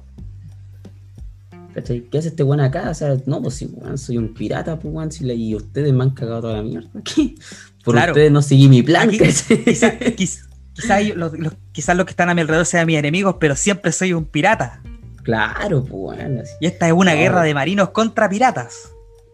[1.83, 2.91] ¿Qué hace este weón acá?
[2.91, 6.57] O sea, no, pues si soy un pirata, pues y ustedes me han cagado toda
[6.57, 7.37] la mierda aquí.
[7.85, 9.11] Por ustedes no seguí mi plan.
[9.11, 10.45] Quizás
[11.17, 14.83] los, lo que están a mi alrededor sean mis enemigos, pero siempre soy un pirata.
[15.23, 18.91] Claro, pues Y esta es una guerra de marinos contra piratas.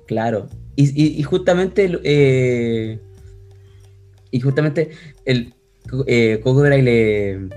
[0.07, 0.49] Claro.
[0.77, 2.99] Y, justamente eh,
[4.33, 4.91] y justamente
[5.25, 5.55] el
[6.07, 7.49] eh, Cocodrile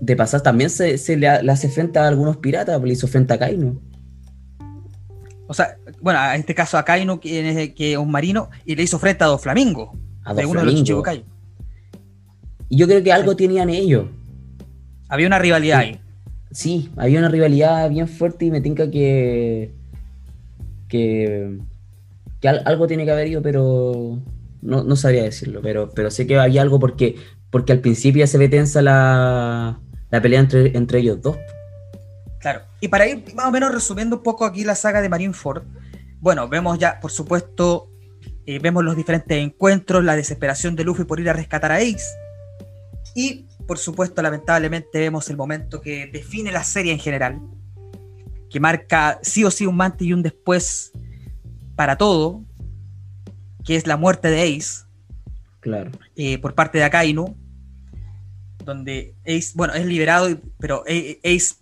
[0.00, 3.38] de pasar también se, le, hace frente a algunos piratas, pues le hizo frente a
[3.38, 3.80] Kaino.
[5.50, 9.00] O sea, bueno, en este caso a Kaino, que es un marino, y le hizo
[9.00, 9.88] frente a dos flamingos.
[10.22, 11.20] A dos flamingos.
[12.68, 14.04] Y yo creo que algo tenían ellos.
[15.08, 15.86] Había una rivalidad Sí.
[15.88, 16.00] ahí.
[16.52, 19.72] Sí, había una rivalidad bien fuerte y me tinca que.
[20.88, 21.58] que.
[22.40, 24.20] que al- algo tiene que haber ido, pero.
[24.62, 27.16] No, no sabría decirlo, pero, pero sé que había algo porque,
[27.50, 31.38] porque al principio ya se ve tensa la, la pelea entre, entre ellos dos.
[32.40, 32.62] Claro.
[32.80, 35.62] Y para ir más o menos resumiendo un poco aquí la saga de Marineford,
[36.20, 37.90] bueno, vemos ya, por supuesto,
[38.46, 42.04] eh, vemos los diferentes encuentros, la desesperación de Luffy por ir a rescatar a Ace.
[43.14, 47.40] Y, por supuesto, lamentablemente vemos el momento que define la serie en general,
[48.50, 50.92] que marca sí o sí un antes y un después
[51.76, 52.42] para todo,
[53.64, 54.84] que es la muerte de Ace
[55.60, 55.90] Claro.
[56.16, 57.36] eh, por parte de Akainu,
[58.64, 61.54] donde Ace, bueno, es liberado, pero Ace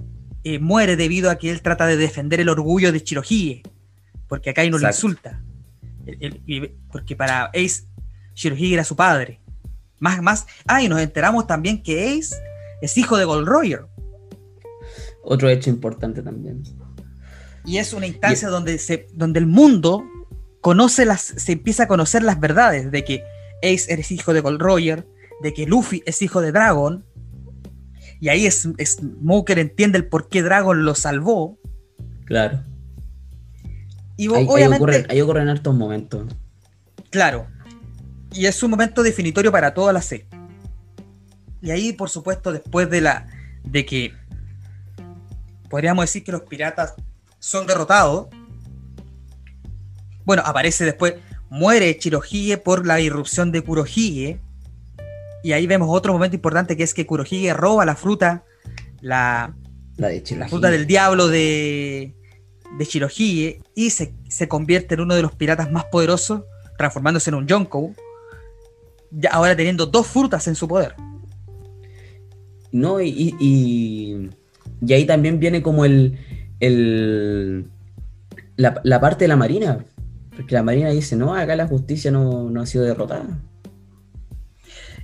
[0.55, 3.63] eh, muere debido a que él trata de defender el orgullo de Shirohige,
[4.29, 5.07] porque Akainu le Exacto.
[5.09, 5.43] insulta.
[6.07, 7.85] El- el- y- porque para Ace,
[8.35, 9.41] Shirohige era su padre.
[10.01, 12.37] Más, más, ah, y nos enteramos también que Ace
[12.81, 13.87] es hijo de Gold Roger.
[15.25, 16.63] Otro hecho importante también.
[17.65, 20.05] Y es una instancia donde, se, donde el mundo
[20.61, 23.23] conoce las, se empieza a conocer las verdades de que
[23.63, 25.07] Ace eres hijo de Gold Roger,
[25.43, 27.05] de que Luffy es hijo de Dragon.
[28.21, 31.59] Y ahí es, es- Smoker entiende el por qué Dragon lo salvó.
[32.25, 32.63] Claro.
[34.17, 36.27] Y Ahí, ahí obviamente, ocurren, ahí ocurren hartos momentos.
[37.11, 37.47] claro.
[38.31, 40.27] Y es un momento definitorio para toda la serie.
[41.63, 43.27] Y ahí, por supuesto, después de la.
[43.65, 44.13] de que
[45.71, 46.95] podríamos decir que los piratas
[47.39, 48.27] son derrotados.
[50.25, 51.15] Bueno, aparece después,
[51.49, 54.41] muere Chirohige por la irrupción de Kurohige.
[55.43, 58.45] Y ahí vemos otro momento importante que es que Kurohige roba la fruta,
[59.01, 59.55] la,
[59.97, 60.51] La de la Chirohige.
[60.51, 62.15] fruta del diablo de,
[62.79, 66.43] de Shirohige y se, se convierte en uno de los piratas más poderosos,
[66.77, 67.95] transformándose en un Yonkou.
[69.31, 70.95] Ahora teniendo dos frutas en su poder.
[72.73, 74.31] No, y, y, y-
[74.87, 76.19] y ahí también viene como el,
[76.61, 77.67] el
[78.57, 79.85] la, la parte de la marina.
[80.37, 83.41] Porque la marina dice, no, acá la justicia no, no ha sido derrotada.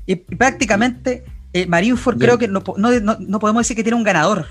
[0.06, 4.46] Y prácticamente eh, Marineford creo que no, no, no- podemos decir que tiene un ganador,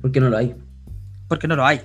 [0.00, 0.54] Porque no lo hay.
[1.28, 1.80] porque no lo hay.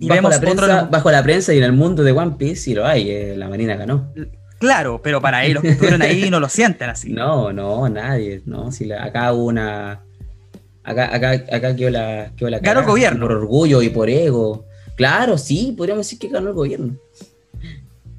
[0.00, 2.56] Y Bajo vemos la, prensa, bajo la prensa y en el mundo de One Piece
[2.56, 3.10] sí lo hay.
[3.10, 4.12] eh, la marina ganó.
[4.58, 7.12] Claro, pero para ellos que estuvieron ahí no lo sienten así.
[7.12, 8.42] No, no, nadie.
[8.46, 10.00] No, si la- acá hubo una.
[10.82, 13.26] Acá, acá, acá quedó la, quedó la Ganó el gobierno.
[13.26, 14.64] Por orgullo y por ego.
[14.96, 16.96] Claro, sí, podríamos decir que ganó el gobierno.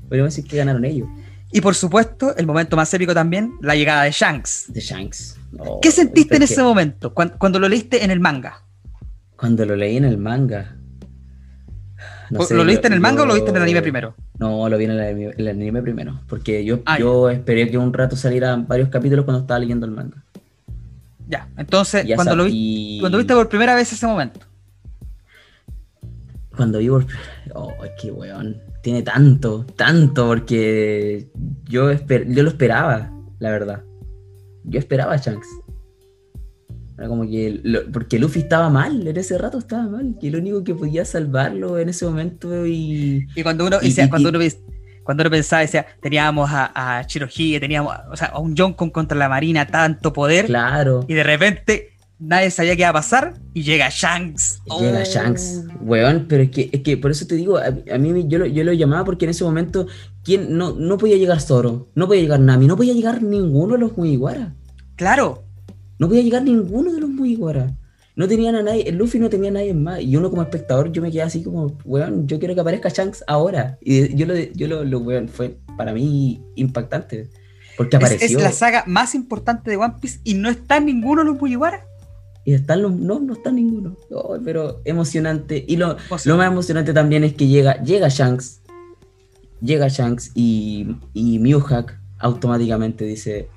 [0.08, 1.08] Podríamos decir que ganaron ellos.
[1.56, 4.66] Y por supuesto, el momento más épico también, la llegada de Shanks.
[4.74, 5.38] De Shanks.
[5.82, 8.62] ¿Qué sentiste en que ese momento, cuan- cuando, lo leíste en el manga?
[9.38, 10.76] Cuando lo leí en el manga.
[12.30, 14.16] No sé, ¿Lo leíste yo- en el manga o lo viste en el anime primero?
[14.38, 16.20] No, lo vi en el anime, el anime primero.
[16.28, 19.94] Porque yo, Ah, yo esperé que un rato salieran varios capítulos cuando estaba leyendo el
[19.94, 20.22] manga.
[21.30, 24.42] Ya, entonces, Ya cuando, lo vi- cuando viste por primera vez ese momento.
[26.54, 27.06] Cuando vi por...
[27.54, 28.58] Oh, que weón.
[28.86, 31.28] Tiene tanto, tanto, porque
[31.68, 33.84] yo, esper- yo lo esperaba, la verdad.
[34.64, 35.48] Yo esperaba a Shanks.
[36.96, 37.62] Era como que...
[37.64, 40.16] lo- porque Luffy estaba mal, en ese rato estaba mal.
[40.22, 43.26] Que lo único que podía salvarlo en ese momento y...
[43.36, 44.38] Y cuando uno, Y- y sea, y- cuando uno
[45.04, 47.08] cuando uno pensaba, decía, teníamos a, a
[47.60, 51.06] teníamos o sea, a un Yonkon contra la marina, tanto poder, Claro.
[51.08, 54.62] y de repente nadie sabía qué iba a pasar, y llega Shanks.
[54.80, 55.06] Llega Oh.
[55.06, 58.40] Shanks, weón, pero es que, es que por eso te digo, a, a mí yo
[58.40, 59.88] lo, yo lo llamaba porque en ese momento
[60.24, 63.80] ¿quién, no, no podía llegar Zoro, no podía llegar Nami, no podía llegar ninguno de
[63.80, 64.56] los Mugiwara.
[64.96, 65.44] Claro,
[65.98, 67.74] No podía llegar ninguno de los Mugiwara.
[68.18, 70.02] No tenían a nadie, el Luffy no tenía a nadie más.
[70.02, 73.24] Y uno como espectador, yo me quedé así como, weón, yo quiero que aparezca Shanks
[73.28, 73.78] ahora.
[73.82, 77.30] Y yo lo, yo lo, lo weón, fue para mí impactante.
[77.76, 78.38] Porque es, apareció.
[78.38, 81.42] es la saga más importante de One Piece y no está en ninguno de los
[81.42, 81.86] Mugiwara.
[82.46, 83.98] Y están los, no, no está ninguno.
[84.12, 85.66] Oh, pero emocionante.
[85.68, 88.62] Y lo, lo más emocionante también es que llega, llega Shanks.
[89.62, 93.50] Llega Shanks y, y Mewhack automáticamente dice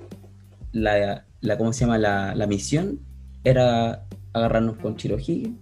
[0.72, 1.98] la, la ¿cómo se llama?
[1.98, 2.98] La, la misión
[3.44, 5.52] era agarrarnos con Chirohige,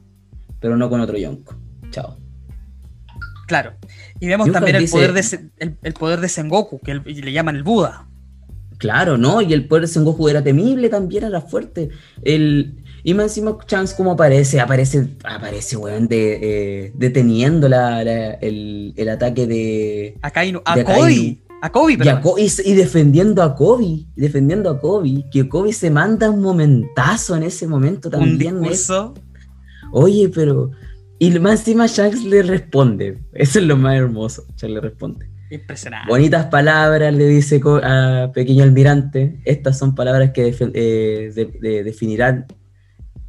[0.60, 1.56] pero no con otro Yonko.
[1.90, 2.16] Chao.
[3.48, 3.72] Claro.
[4.20, 7.32] Y vemos también el, dice- poder de, el, el poder de Sengoku, que el- le
[7.32, 8.06] llaman el Buda.
[8.78, 9.40] Claro, ¿no?
[9.40, 11.88] Y el poder de Sengoku era temible también, era fuerte.
[12.22, 16.38] El, y más encima Shanks como aparece, aparece, aparece, weón, de,
[16.86, 20.18] eh, deteniendo la, la- el, el ataque de...
[20.22, 20.96] A Kainu, a De Kobe.
[20.96, 21.36] Akainu.
[21.62, 22.20] A Kobe, Y, a perdón.
[22.22, 27.44] Ko- y defendiendo a Kobe, defendiendo a Kobe, que Kobe se manda un momentazo en
[27.44, 28.56] ese momento un también.
[28.64, 29.14] es- discurso.
[29.92, 30.70] Oye, pero...
[31.18, 35.30] Y más encima Shanks le responde, eso es lo más hermoso, Shanks le responde.
[35.50, 36.10] Impresionante.
[36.10, 39.40] Bonitas palabras, le dice a Pequeño Almirante.
[39.44, 42.46] Estas son palabras que eh, de- de- definirán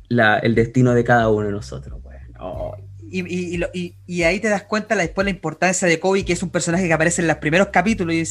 [0.10, 2.02] la- el destino de cada uno de nosotros.
[2.02, 2.72] Bueno,
[3.10, 5.98] Y, y- y lo- y- y ahí te das cuenta la, después la importancia de
[5.98, 8.24] Kobe, que es un personaje que aparece en los primeros capítulos y,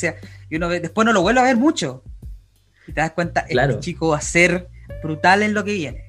[0.51, 2.03] y uno ve- después no lo vuelve a ver mucho.
[2.87, 3.73] Y te das cuenta, Claro.
[3.73, 4.69] este chico va a ser
[5.03, 6.05] brutal en lo que viene.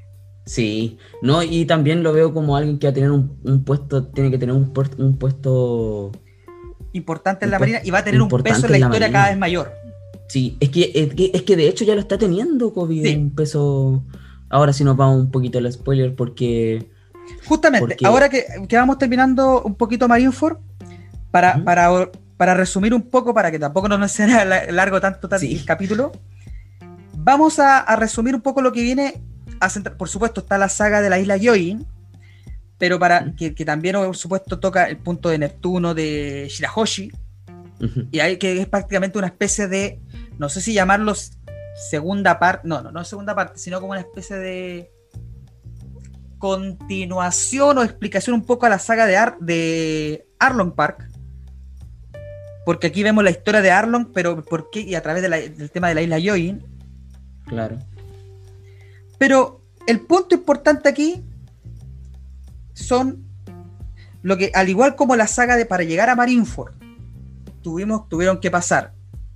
[0.45, 4.06] Sí, no, y también lo veo como alguien que va a tener un, un puesto,
[4.08, 6.12] tiene que tener un, puer- un puesto.
[6.93, 9.12] Importante en la marina y va a tener un peso en la historia Marina.
[9.12, 9.71] cada vez mayor.
[10.30, 13.15] Sí, es que, es que, es que de hecho ya lo está teniendo COVID, Sí.
[13.15, 14.03] un peso.
[14.49, 16.89] Ahora sí nos vamos un poquito al spoiler porque.
[17.45, 20.57] Justamente, Porque- ahora que, que vamos terminando un poquito Marineford,
[21.29, 25.45] para, para, para resumir un poco, para que tampoco nos sea la- largo tanto, tanto
[25.45, 25.53] Sí.
[25.55, 26.13] el capítulo,
[27.15, 29.21] vamos a, a resumir un poco lo que viene.
[29.60, 31.86] A centrar- por supuesto, está la saga de la isla Yoin,
[32.77, 37.12] pero para que, que también, por supuesto, toca el punto de Neptuno de Shirahoshi,
[38.12, 39.99] y hay que es prácticamente una especie de,
[40.39, 41.37] no sé si llamarlos
[41.77, 44.91] segunda parte, no, no, no segunda parte, sino como una especie de
[46.39, 51.09] continuación o explicación un poco a la saga de, Ar- de Arlong Park.
[52.65, 54.81] Porque aquí vemos la historia de Arlong, pero ¿por qué?
[54.81, 56.63] Y a través de la- del tema de la isla Yoin.
[57.45, 57.77] Claro.
[59.17, 61.23] Pero el punto importante aquí
[62.73, 63.25] son
[64.21, 66.73] lo que, al igual como la saga de para llegar a Marineford,
[67.63, 68.93] tuvimos, tuvieron que pasar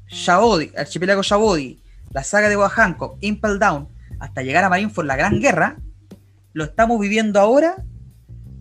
[0.07, 1.80] Shabodi, Archipiélago Shabodi,
[2.13, 3.87] la saga de Boa Hancock, Impel Down,
[4.19, 5.77] hasta llegar a Marineford, la Gran Guerra,
[6.53, 7.83] lo estamos viviendo ahora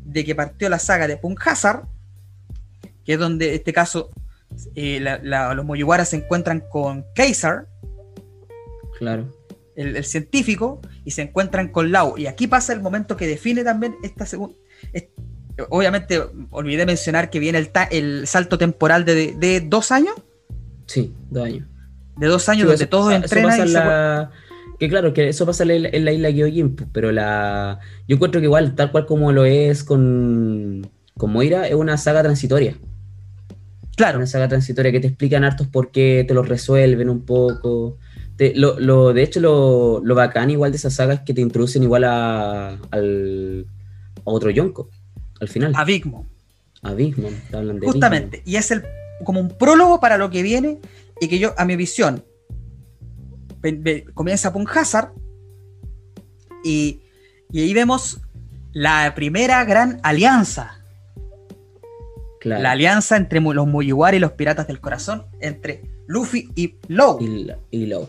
[0.04, 1.84] de que partió la saga de Punk Hazard,
[3.04, 4.10] que es donde en este caso
[4.74, 7.66] eh, la- la- los Mugiwara se encuentran con Kaiser,
[8.98, 9.32] Claro.
[9.76, 12.18] el, el científico y se encuentran con Lau.
[12.18, 14.54] Y aquí pasa el momento que define también esta segunda.
[15.68, 20.14] Obviamente, olvidé mencionar que viene el, ta- el salto temporal de, de dos años.
[20.86, 21.66] Sí, dos años.
[22.16, 24.30] De dos años Sí, donde eso todos entrenan y se la-
[24.78, 27.78] Que claro, que eso pasa en la, en la isla Gyojin, pero la...
[28.08, 32.22] Yo encuentro que igual, tal cual como lo es con, con Moira, es una saga
[32.22, 32.76] transitoria.
[33.96, 37.98] Claro, Una saga transitoria que te explican hartos por qué, te lo resuelven un poco.
[38.36, 41.42] Te- lo, lo- de hecho, lo, lo bacán igual de esa saga es que te
[41.42, 43.66] introducen igual a, al,
[44.16, 44.88] a otro Yonko,
[45.40, 45.72] al final.
[45.76, 46.24] a Big Mom.
[46.82, 48.42] A Bigmon, te hablan de Justamente.
[48.46, 48.82] Y es el
[49.22, 50.78] como un prólogo para lo que viene
[51.20, 52.24] y que yo, a mi visión,
[54.14, 55.12] comienza Punk Hazard
[56.64, 57.00] y,
[57.52, 58.20] y ahí vemos
[58.72, 60.76] la primera gran alianza.
[62.40, 62.62] Claro.
[62.62, 67.18] La alianza entre los Mugiwara y los Piratas del Corazón, entre Luffy y Law.
[67.20, 68.08] y, y Law.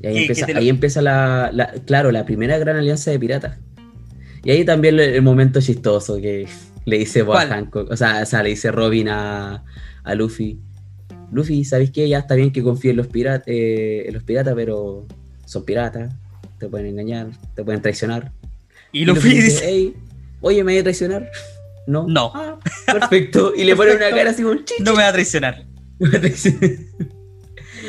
[0.00, 3.18] Y ahí Que- empieza, lo- ahí empieza la, la- claro, la primera gran alianza de
[3.18, 3.58] piratas.
[4.42, 6.48] Y ahí también el, el momento chistoso que
[6.86, 7.50] le dice ¿Cuál?
[7.50, 9.62] Hancock, o sea, o sea, le dice Robin a,
[10.02, 10.58] a Luffy.
[11.32, 12.08] Luffy, ¿sabéis qué?
[12.08, 15.06] Ya está bien que confíe en los, piratas en los piratas, pero
[15.44, 16.12] son piratas,
[16.58, 18.32] te pueden engañar, te pueden traicionar.
[18.92, 19.94] Y Luffy dice, "Ey,
[20.40, 21.30] oye, ¿me voy a traicionar?
[21.86, 22.06] No.
[22.08, 22.32] No.
[22.34, 23.52] "Ah, perfecto.
[23.56, 24.82] Y le pone una cara así como chichi.
[24.82, 25.64] no me va a traicionar.
[26.00, 26.70] Me va a traicionar.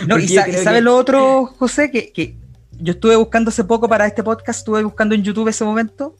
[0.08, 1.92] No, y, sa- ¿sabes que- lo otro, José?
[1.92, 2.36] Que, que
[2.80, 6.16] yo estuve buscando hace poco para este podcast, estuve buscando en YouTube ese momento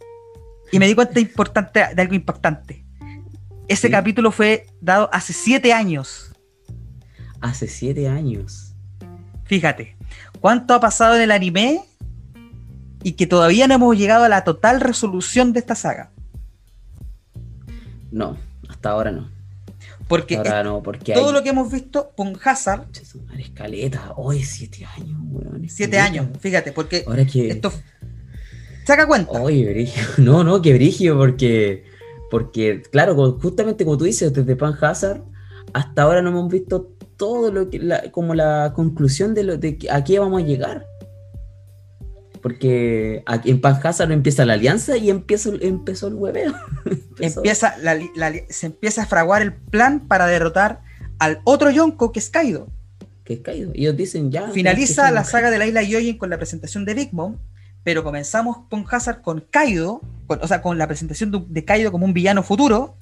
[0.72, 2.86] y me di cuenta importante, de algo impactante.
[3.68, 3.92] Ese Sí.
[3.92, 6.31] capítulo fue dado hace siete años.
[7.42, 8.74] Hace siete años.
[9.46, 9.98] Fíjate,
[10.40, 11.84] ¿cuánto ha pasado en el anime?
[13.04, 16.12] Y que todavía no hemos llegado a la total resolución de esta saga.
[18.12, 18.38] No,
[18.70, 19.30] hasta ahora no.
[20.08, 21.34] Porque ahora no, porque todo hay...
[21.34, 22.86] lo que hemos visto, Punk Hazard,
[23.26, 24.14] madre, escaleta.
[24.18, 25.70] Hoy siete años, weón.
[25.70, 27.50] siete años, fíjate, porque Ahora que...
[27.50, 27.72] esto
[28.86, 29.32] saca cuenta.
[29.32, 30.04] Oye, brigio.
[30.18, 31.86] No, no, que brigio, porque...
[32.30, 35.22] Porque, claro, justamente como tú dices, desde Pan Hazard,
[35.74, 37.78] hasta ahora no hemos visto todo lo que...
[37.78, 40.88] la- como la conclusión de, lo, de que- a qué vamos a llegar.
[42.42, 46.54] Porque aquí en Pan Hazard empieza la alianza y empieza, el- empezó el hueveo.
[46.86, 47.40] Empezó.
[47.42, 50.82] empieza la la se empieza a fraguar el plan para derrotar
[51.20, 52.68] al otro Yonko que es Kaido.
[53.24, 53.72] Que es caído.
[53.76, 54.50] Y ellos dicen ya...
[54.50, 57.38] Finaliza la saga de la isla Yoyin con la presentación de Big Mom,
[57.84, 61.92] pero comenzamos con Hazard con Kaido, con- o sea, con la presentación de, de Kaido
[61.92, 62.96] como un villano futuro.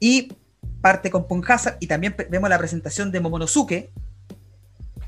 [0.00, 0.32] Y
[0.80, 3.90] parte con Punk Hazard y también vemos la presentación de Momonosuke,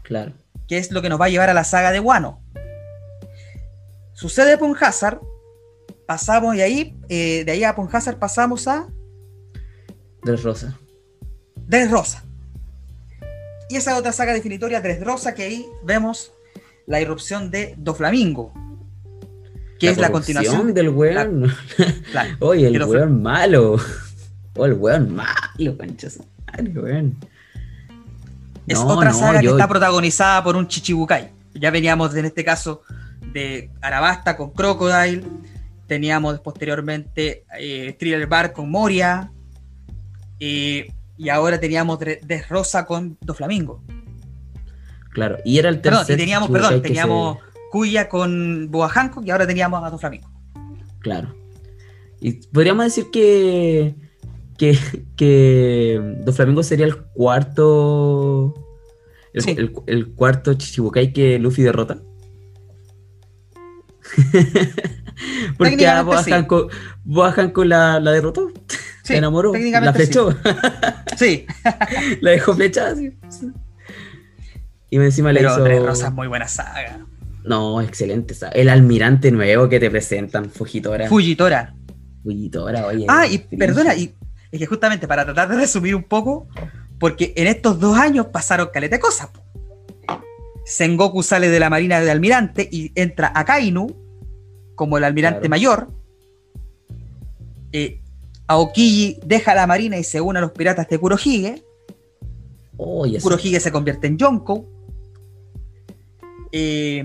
[0.03, 0.33] Claro.
[0.69, 2.41] que es lo que nos va a llevar a la saga de Wano.
[4.13, 5.21] Sucede Punk Hazard,
[6.07, 8.87] pasamos y ahí, eh, de ahí a Punk Hazard pasamos a
[10.23, 10.79] Dressrosa.
[11.67, 12.25] Dressrosa.
[13.69, 16.33] Y esa otra saga definitoria, Dressrosa, que ahí vemos
[16.87, 18.53] la irrupción de Doflamingo,
[19.81, 20.75] que es la continuación.
[20.75, 21.53] del weón.
[22.13, 23.77] Claro, Oye, el weón malo.
[24.57, 26.19] Oh, el weón malo, conchas.
[26.75, 27.17] weón.
[28.67, 31.31] Es No, otra no, saga que está protagonizada por un Chichibukai.
[31.55, 32.83] Ya veníamos en este caso
[33.33, 35.25] de Arabasta con Crocodile.
[35.87, 39.33] Teníamos posteriormente eh, Thriller Bar con Moria.
[40.41, 43.83] eh, y ahora teníamos Dressrosa con Doflamingo.
[45.11, 49.25] Claro, y era el Perdón, tercer y teníamos, perdón, teníamos se- Kuya con Boa Hancock
[49.27, 50.29] y ahora teníamos a Doflamingo.
[51.01, 51.35] Claro.
[52.21, 53.95] Y podríamos decir que.
[54.71, 54.79] Que.
[55.17, 56.01] que.
[56.25, 58.55] Don Flamingo sería el cuarto.
[59.35, 59.55] El, Sí.
[59.59, 61.99] el- el cuarto Chichibukai que Luffy derrota.
[65.57, 66.31] Porque a Técnicamente Boa sí.
[66.33, 66.73] Hancock,
[67.05, 68.51] Boa Hancock la, la derrotó.
[68.69, 69.53] Sí, se enamoró.
[69.55, 69.97] La sí.
[69.99, 70.35] flechó.
[71.17, 71.45] Sí,
[72.23, 72.93] la dejó flechada.
[72.93, 73.13] así.
[74.91, 75.63] Y encima le pero hizo.
[75.65, 77.07] Dressrosa es muy buena saga.
[77.45, 78.33] No, excelente.
[78.35, 81.09] esa- El almirante nuevo que te presentan, Fujitora.
[81.09, 81.75] Fujitora.
[82.23, 83.05] Fujitora, oye.
[83.09, 84.15] Ah, y perdona, y
[84.53, 86.47] es que justamente para tratar de resumir un poco,
[86.99, 89.29] porque en estos dos años pasaron caleta de cosas.
[89.29, 89.41] po.
[90.65, 93.89] Sengoku sale de la marina de almirante y entra a Kainu
[94.77, 95.51] como el almirante Claro.
[95.51, 95.89] mayor.
[97.73, 98.01] Eh,
[98.47, 101.63] Aokiji deja la marina y se une a los piratas de Kurohige.
[103.07, 104.67] Esa- Kurohige se convierte en Yonko.
[106.53, 107.03] Eh,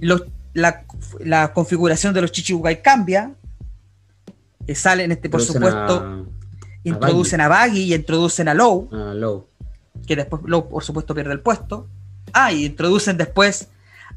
[0.00, 0.84] los- la,
[1.20, 3.34] la configuración de los Chichibukai cambia.
[4.66, 6.24] Eh, salen, este, por introducen supuesto, a-
[6.84, 9.46] introducen a Baggy y introducen a Low, a Low.
[10.06, 11.88] que después Low, por supuesto, pierde el puesto.
[12.32, 13.68] Ah, y introducen después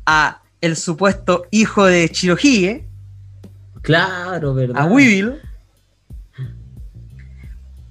[0.05, 2.85] a el supuesto hijo de Chirohige,
[3.81, 4.81] Claro, ¿verdad?
[4.81, 5.35] a Weevil.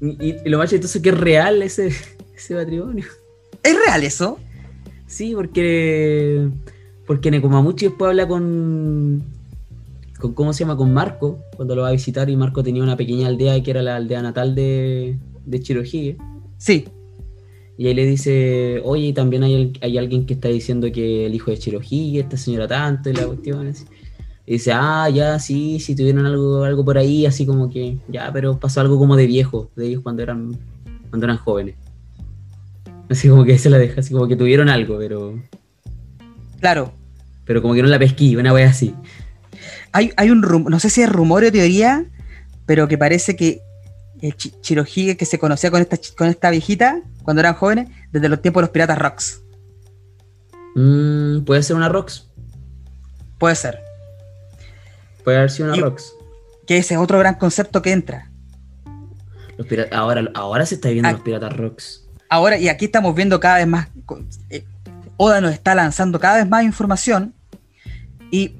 [0.00, 1.90] Y, y lo más chistoso es que es real ese,
[2.36, 3.04] ese matrimonio.
[3.62, 4.38] ¿Es real eso?
[5.06, 6.48] Sí, porque.
[7.06, 9.22] Porque Nekomamuchi después habla con.
[10.26, 10.76] Con ¿Cómo se llama?
[10.76, 12.28] Con Marco, cuando lo va a visitar.
[12.30, 16.16] Y Marco tenía una pequeña aldea que era la aldea natal de, de Chirohige.
[16.58, 16.84] Sí,
[17.76, 21.50] Y ahí le dice: Oye, también hay, hay alguien que está diciendo que el hijo
[21.50, 23.66] de Chirohige, esta señora tanto, y la cuestión.
[23.68, 23.84] así.
[24.46, 27.98] Y dice: Ah, ya, sí, sí, tuvieron algo, algo por ahí, así como que.
[28.08, 30.56] Ya, pero pasó algo como de viejo, de ellos cuando eran,
[31.10, 31.74] cuando eran jóvenes.
[33.08, 35.40] Así como que se la deja, así como que tuvieron algo, pero.
[36.60, 36.92] claro.
[37.44, 38.92] Pero como que no la pesquí, una wea así.
[39.96, 42.04] Hay, hay un rumor, no sé si es rumor o teoría,
[42.66, 43.60] pero que parece que
[44.20, 48.28] el Chi- Chirohige que se conocía con esta, con esta viejita cuando eran jóvenes, desde
[48.28, 49.40] los tiempos de los piratas Rocks.
[50.74, 52.26] Mm, puede ser una Rox.
[53.38, 53.80] Puede ser.
[55.24, 56.12] Puede haber sido una Y- Rox.
[56.66, 58.30] Que ese es otro gran concepto que entra.
[59.56, 61.12] Los ahora, ahora se está viendo Ah.
[61.12, 62.02] los piratas Rox.
[62.28, 63.88] Ahora, y aquí estamos viendo cada vez más.
[64.50, 64.64] eh,
[65.16, 67.32] Oda nos está lanzando cada vez más información.
[68.30, 68.56] Y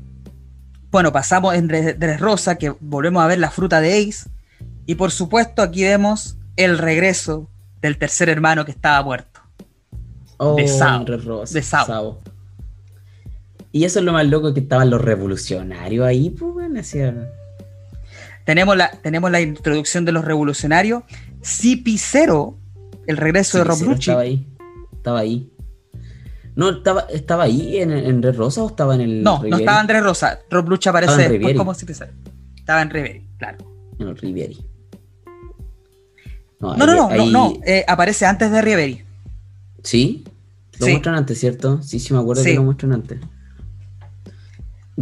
[0.90, 4.28] bueno, pasamos en Dres Dressrosa, que volvemos a ver la fruta de Ace.
[4.86, 7.48] Y por supuesto, aquí vemos el regreso
[7.82, 9.40] del tercer hermano que estaba muerto.
[10.38, 11.04] Oh, De Sao.
[11.06, 11.86] Rosa, De Sao.
[11.86, 12.18] Sao.
[13.72, 17.28] Y eso es lo más loco que estaban los revolucionarios ahí, pues, bueno, hacían-
[18.44, 21.02] Tenemos la, tenemos la introducción de los revolucionarios.
[21.42, 22.54] CP0,
[23.06, 24.10] el regreso de Rob Lucci.
[24.10, 24.46] Estaba ahí.
[24.92, 25.50] Estaba ahí.
[26.56, 29.22] No, estaba, estaba ahí en, en Red Rosa o estaba en el.
[29.22, 29.62] No, no Rivieri?
[29.62, 30.38] estaba Andrés Rosa.
[30.50, 31.58] Rob Lucci aparece en después Rivieri.
[31.58, 32.08] como CP0.
[32.56, 33.58] Estaba en Riveri, claro.
[33.98, 34.58] En el Rivieri.
[36.58, 39.04] No, ahí- no, no, ahí- no, no, eh, aparece antes de Riveri.
[39.82, 40.24] ¿Sí?
[40.78, 40.92] Lo Sí.
[40.92, 41.82] muestran antes, ¿cierto?
[41.82, 42.50] Sí, sí, me acuerdo Sí.
[42.50, 43.20] que lo muestran antes.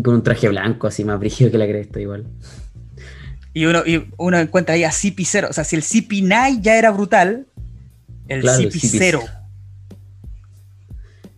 [0.02, 2.26] Con un traje blanco, así más brígido que la cresta, igual.
[3.52, 5.48] Y uno, y uno encuentra ahí a CP0.
[5.48, 7.46] O sea, si el CP9 ya era brutal,
[8.26, 9.20] el Claro, el CP0.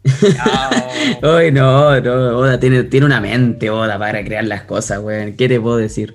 [1.22, 5.34] Ay, no, no, Oda tiene, tiene una mente, Oda, para crear las cosas, weón.
[5.34, 6.14] ¿Qué te puedo decir?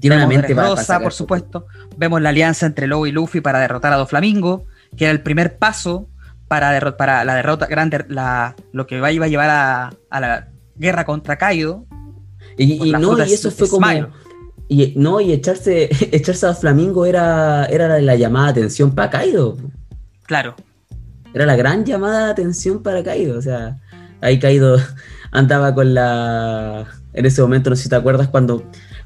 [0.00, 1.66] Tiene una mente para, para Rosa, sacar por supuesto.
[1.96, 4.66] Vemos la alianza entre Lobo y Luffy para derrotar a Doflamingo,
[4.96, 6.08] que era el primer paso
[6.46, 11.04] para, para la derrota grande, la, lo que iba a llevar a, a la guerra
[11.04, 11.84] contra Kaido.
[12.56, 13.86] Y, no, y eso fue como.
[13.86, 14.08] Smile.
[14.70, 19.10] Y, no, y echarse, echarse a Flamingo era, era la, la llamada de atención para
[19.10, 19.56] Kaido.
[20.24, 20.54] Claro.
[21.34, 23.38] Era la gran llamada de atención para Kaido.
[23.38, 23.78] O sea,
[24.20, 24.78] ahí Kaido
[25.30, 26.86] andaba con la.
[27.12, 28.64] En ese momento, no sé si te acuerdas, cuando,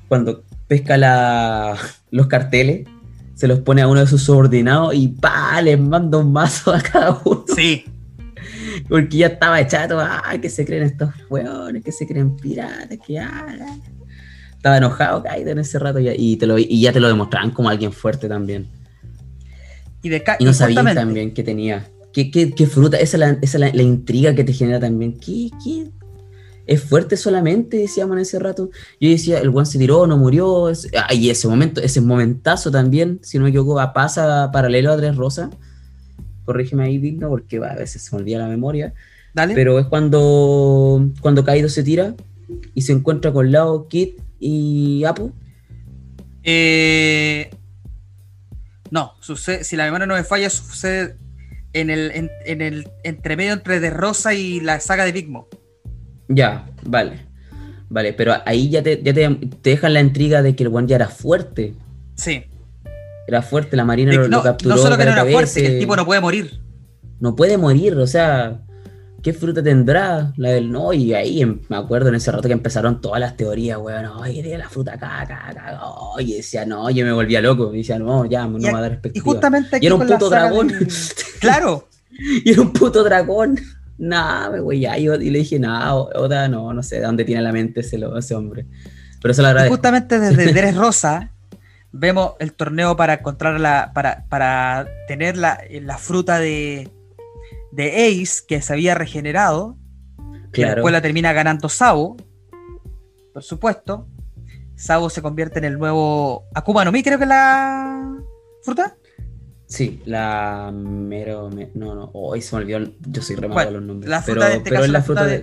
[0.08, 1.76] cuando pesca la,
[2.10, 2.86] los carteles,
[3.34, 5.60] se los pone a uno de sus subordinados y ¡pa!
[5.62, 7.44] les manda un mazo a cada uno.
[7.54, 7.84] Sí.
[8.88, 10.22] Porque ya estaba chato, ¡ah!
[10.40, 13.46] que se creen estos hueones, que se creen piratas, que ah.
[14.56, 17.50] Estaba enojado Kaido en ese rato ya- y, te lo, y ya te lo demostraban
[17.50, 18.68] como alguien fuerte también.
[20.02, 21.84] Y, de Y no sabían también qué tenía.
[22.12, 22.98] ¿Qué, qué, qué fruta?
[22.98, 25.18] Esa es la, esa es la, la intriga que te genera también.
[25.18, 25.90] ¿Qué, qué?
[26.66, 28.70] es fuerte solamente, decíamos en ese rato.
[29.00, 30.68] Yo decía, el One se tiró, no murió.
[30.68, 34.96] Es, ah, y ese momento, ese momentazo también, si no me equivoco, pasa paralelo a
[34.96, 35.50] Tres Rosa.
[36.44, 38.94] Corrígeme ahí, Digno, porque a veces se me olvida la memoria.
[39.34, 39.54] Dale.
[39.54, 42.14] Pero es cuando, cuando Kaido se tira
[42.74, 45.32] y se encuentra con Lao, Kid y Apu.
[46.44, 47.50] Eh,
[48.90, 51.16] no, sucede, si la memoria no me falla, sucede
[51.72, 55.44] en el, en, en el entremedio entre De Rosa y la saga de Big Mom.
[56.28, 57.26] Ya, vale.
[57.88, 60.88] Vale, pero ahí ya te, ya te, te dejan la intriga de que el One
[60.88, 61.74] ya era fuerte.
[62.14, 62.44] Sí.
[63.28, 64.76] Era fuerte, la Marina lo, capturó.
[64.76, 66.60] no solo que no era fuerte, que el tipo no puede morir.
[67.20, 68.62] no puede morir, o sea,
[69.22, 70.32] ¿qué fruta tendrá?
[70.36, 73.36] La del no, y ahí em- me acuerdo en ese rato que empezaron todas las
[73.36, 77.40] teorías, weón, oye, tiene la fruta acá, acá, acá, oye, decía, no, yo me volvía
[77.40, 79.24] loco, y decía, no, ya, no Y, me va a dar y perspectiva.
[79.24, 80.72] justamente aquí Y era un puto dragón.
[81.40, 81.88] Claro.
[82.44, 83.58] y era un puto dragón.
[83.98, 87.24] Nah, me güey, ya, y, y le dije, nah, Oda, no, no sé de dónde
[87.24, 88.66] tiene la mente ese, hombre.
[89.20, 89.76] Pero se lo Y agradezco.
[89.76, 91.30] justamente desde Deres Rosa
[91.92, 93.92] vemos el torneo para encontrar la.
[93.94, 96.88] para, para tener la, la fruta de,
[97.72, 99.76] de Ace que se había regenerado.
[100.52, 100.74] Claro.
[100.76, 102.16] después la termina ganando Sabo.
[103.32, 104.06] Por supuesto.
[104.76, 108.12] Sabo se convierte en el nuevo Akuma no Mi, creo que es la
[108.62, 108.96] fruta.
[109.66, 111.48] Sí, la mero.
[111.50, 112.10] me- no, no.
[112.12, 112.92] Hoy se me olvidó.
[113.00, 114.10] Yo soy re malo los nombres.
[114.10, 115.38] La fruta pero, de este pero caso, es la fruta de,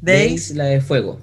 [0.00, 0.34] de, Ace.
[0.34, 1.18] Ace, la de fuego.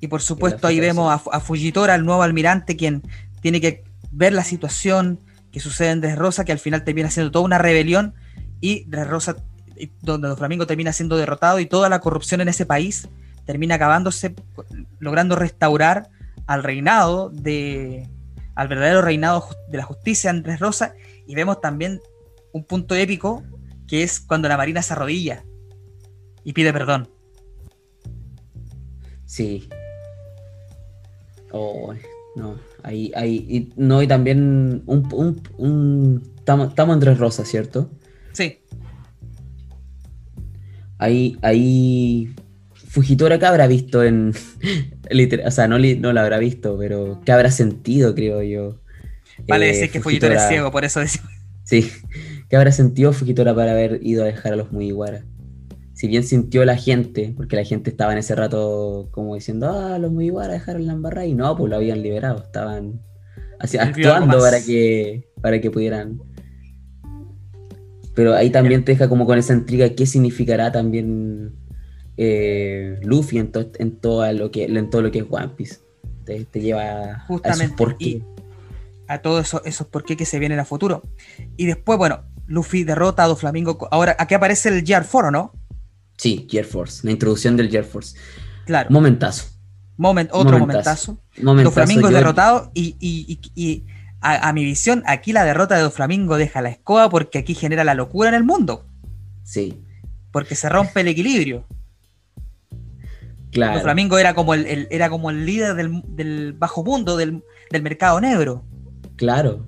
[0.00, 3.02] Y por supuesto ahí vemos a, a Fujitora, el nuevo almirante, quien
[3.40, 5.20] tiene que ver la situación
[5.50, 8.14] que sucede en Dressrosa, que al final termina siendo toda una rebelión
[8.64, 9.36] y Dressrosa,
[9.76, 13.08] y donde Doflamingo termina siendo derrotado y toda la corrupción en ese país
[13.44, 14.34] termina acabándose,
[15.00, 16.08] logrando restaurar
[16.46, 18.08] al reinado de
[18.54, 20.94] al verdadero reinado de la justicia en Dressrosa
[21.26, 22.00] y vemos también
[22.54, 23.42] un punto épico
[23.86, 25.44] que es cuando la marina se arrodilla
[26.42, 27.10] y pide perdón.
[29.26, 29.68] Sí.
[31.52, 31.92] Oh,
[32.36, 32.56] no.
[32.82, 33.44] Ahí, ahí.
[33.48, 35.06] Y, no, y también un.
[35.12, 37.90] un, un- estamos, estamos en Tres Rosas, ¿cierto?
[38.34, 38.58] Sí,
[40.98, 42.34] Ahí, ahí.
[42.74, 44.32] Fujitora, ¿qué habrá visto en.
[45.46, 48.80] o sea, no, no lo habrá visto, pero ¿qué habrá sentido, creo yo?
[49.48, 51.30] vale Eh, decir que Fujitora es ciego, por eso decimos.
[51.64, 51.90] Sí.
[52.48, 55.24] ¿Qué habrá sentido Fujitora para haber ido a dejar a los Mugiwara?
[55.94, 59.98] Si bien sintió la gente, porque la gente estaba en ese rato como diciendo, ah,
[59.98, 63.00] los Mugiwara dejaron la embarrada, y no, pues lo habían liberado, estaban
[63.58, 66.20] así, actuando para que, para que pudieran.
[68.14, 71.52] Pero ahí también te deja como con esa intriga qué significará también
[72.16, 75.78] eh, Luffy en, to- en, todo lo que, en todo lo que es One Piece.
[76.24, 78.04] Te, te lleva a esos Justamente, por qué.
[78.04, 78.24] y-
[79.06, 81.02] a todos esos, esos por qué que se vienen a futuro.
[81.58, 83.86] Y después, bueno, Luffy derrota a Doflamingo.
[83.90, 85.52] Ahora, aquí aparece el Gear 4, ¿no?
[86.16, 88.16] Sí, Gear Force, la introducción del Gear Force.
[88.64, 88.88] Claro.
[88.90, 89.46] Momentazo.
[89.96, 91.12] Moment, otro momentazo.
[91.12, 91.42] momentazo.
[91.42, 93.84] Momentazo, Doflamingo es derrotado y, y- y- y
[94.32, 97.84] a, a mi visión, aquí la derrota de Doflamingo deja la escoba porque aquí genera
[97.84, 98.86] la locura en el mundo.
[99.42, 99.80] Sí,
[100.32, 101.64] Porque se rompe el equilibrio.
[103.52, 103.76] claro.
[103.78, 107.82] Doflamingo era como el, el- era como el líder del, del bajo mundo, del, del
[107.82, 108.64] mercado negro.
[109.16, 109.66] Claro.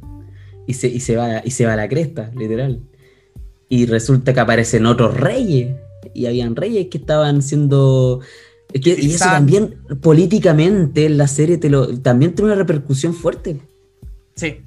[0.67, 2.81] Y se, y, se va, y se va a la cresta, literal.
[3.69, 5.77] Y resulta que aparecen otros reyes.
[6.15, 8.21] Y habían reyes que estaban siendo.
[8.73, 13.61] Que, y eso también, políticamente, en la serie te lo, también tiene una repercusión fuerte.
[14.37, 14.63] Sí.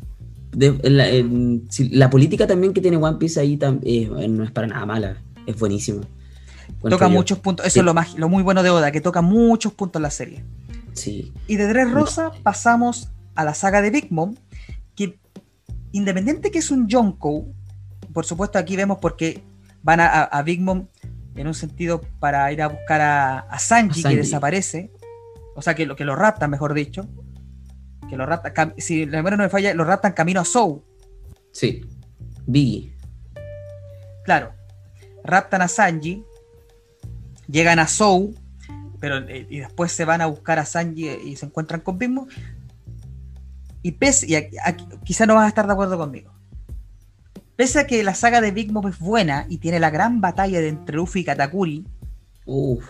[0.51, 4.27] De- en la, en- si- la política también que tiene One Piece ahí tam- eh,
[4.27, 5.17] no es para nada mala.
[5.45, 6.01] Es buenísima.
[6.81, 7.09] Toca yo.
[7.11, 7.65] muchos puntos.
[7.65, 7.79] Eso Sí.
[7.79, 10.43] es lo, más, lo muy bueno de Oda, que toca muchos puntos en la serie.
[10.93, 11.31] Sí.
[11.47, 14.35] Y de Dress Rosa pasamos a la saga de Big Mom,
[14.95, 15.19] que
[15.91, 17.45] independiente que es un Yonko,
[18.13, 19.43] por supuesto aquí vemos porque
[19.83, 20.87] van a, a- a Big Mom
[21.35, 24.15] en un sentido para ir a buscar a, a Sanji, A Sanji.
[24.17, 24.91] que desaparece,
[25.55, 27.07] o sea que lo que lo raptan, mejor dicho,
[28.09, 30.83] que lo raptan, si la memoria no me falla, lo raptan camino a Sou,
[31.51, 31.81] Sí.
[32.45, 32.93] Biggie.
[34.23, 34.51] claro,
[35.23, 36.23] raptan a Sanji,
[37.47, 38.33] llegan a Sou,
[38.99, 42.09] pero eh, y después se van a buscar a Sanji y se encuentran con Big
[42.09, 42.27] Mom.
[43.81, 46.33] Y pese, y aquí- aquí- quizá no vas a estar de acuerdo conmigo.
[47.55, 50.59] Pese a que la saga de Big Mom es buena y tiene la gran batalla
[50.61, 51.85] de entre Luffy y Katakuri,
[52.45, 52.85] Uf.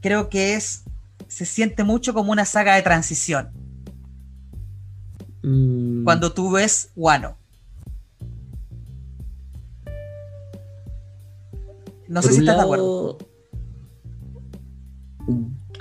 [0.00, 0.84] creo que es
[1.30, 3.50] se siente mucho como una saga de transición.
[5.42, 7.36] Mm, Cuando tú ves Wano.
[12.08, 13.18] No sé si estás de acuerdo.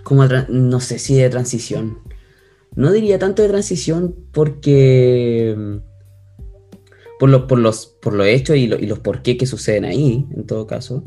[0.03, 1.97] Como no sé si de transición.
[2.75, 5.55] No diría tanto de transición porque.
[5.57, 5.77] mm,
[7.19, 9.83] Por, lo- por los, por los hechos y, lo- y los por qué que suceden
[9.85, 11.03] ahí, en todo caso.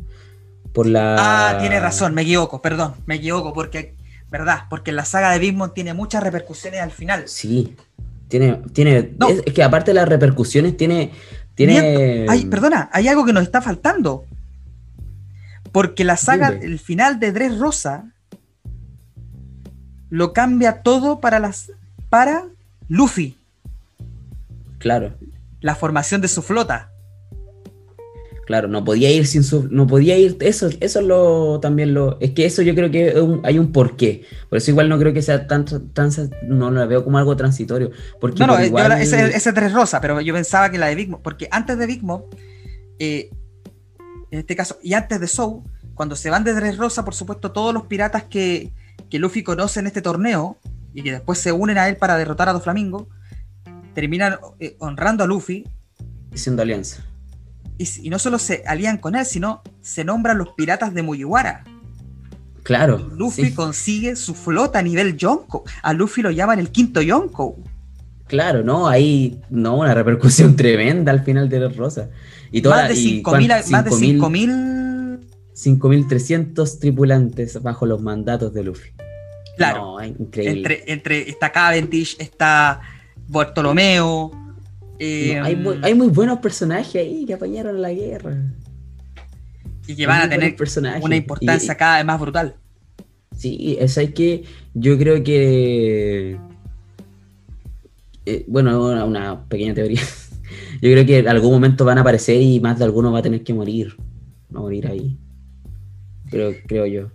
[0.74, 1.16] por la...
[1.54, 3.94] Ah, tiene razón, me equivoco, perdón, me equivoco, porque,
[4.32, 4.64] ¿verdad?
[4.68, 7.28] Porque la saga de Big Mom tiene muchas repercusiones al final.
[7.28, 7.76] Sí,
[8.28, 9.28] tiene, tiene, No.
[9.28, 11.12] es, es que aparte de las repercusiones, tiene,
[11.54, 11.80] tiene...
[11.80, 12.32] Miento.
[12.32, 14.24] Ay, perdona, hay algo que nos está faltando.
[15.70, 16.64] Porque la saga, Dime.
[16.64, 18.06] el final de Dressrosa
[20.08, 21.70] lo cambia todo para las
[22.10, 22.44] para
[22.88, 23.38] Luffy,
[24.78, 25.14] Claro,
[25.60, 26.90] la formación de su flota.
[28.46, 32.18] Claro, no podía ir sin su, no podía ir, eso, eso es lo, también lo,
[32.20, 35.12] es que eso yo creo que un- hay un porqué, por eso igual no creo
[35.12, 36.10] que sea tan, tan,
[36.48, 37.90] no lo veo como algo transitorio,
[38.20, 40.86] porque No, no, por eh, igual- ese, ese es Dressrosa, pero yo pensaba que la
[40.88, 42.22] de Big Mom, porque antes de Big Mom,
[42.98, 43.30] eh,
[44.30, 45.62] en este caso, y antes de Soul,
[45.94, 48.72] cuando se van de Dressrosa, por supuesto, todos los piratas que,
[49.10, 50.56] que Luffy conoce en este torneo
[50.94, 53.08] y que después se unen a él para derrotar a Doflamingo,
[53.94, 55.64] terminan eh, honrando a Luffy
[56.32, 57.04] haciendo alianza.
[57.82, 61.64] Y, no solo se alían con él, sino se nombran los piratas de Mugiwara.
[62.62, 62.98] Claro.
[63.16, 65.64] Luffy sí, consigue su flota a nivel Yonko.
[65.82, 67.56] A Luffy lo llaman el quinto Yonko.
[68.28, 68.88] Claro, ¿no?
[68.88, 72.10] Ahí, no, una repercusión tremenda al final de los Rosa.
[72.50, 75.02] Y toda, Más de y 5.000 cuán- más de 5.000 5.000
[75.54, 78.90] 5.300 tripulantes bajo los mandatos de Luffy.
[79.56, 79.98] Claro.
[79.98, 80.56] No, increíble.
[80.56, 82.80] entre, entre está Cavendish, está
[83.28, 84.30] Bartolomeo.
[85.04, 88.36] Eh, No, hay, muy, hay muy buenos personajes ahí que apañaron la guerra.
[89.86, 91.02] y que van Hay a tener personajes.
[91.02, 92.54] una importancia Y- cada vez más brutal.
[93.36, 94.44] Sí, es que
[94.74, 96.38] yo creo que
[98.26, 100.00] eh, bueno, una, una pequeña teoría.
[100.80, 103.22] Yo creo que en algún momento van a aparecer y más de alguno va a
[103.22, 103.96] tener que morir.
[104.54, 105.16] Va a morir ahí.
[106.30, 107.08] Creo, creo yo.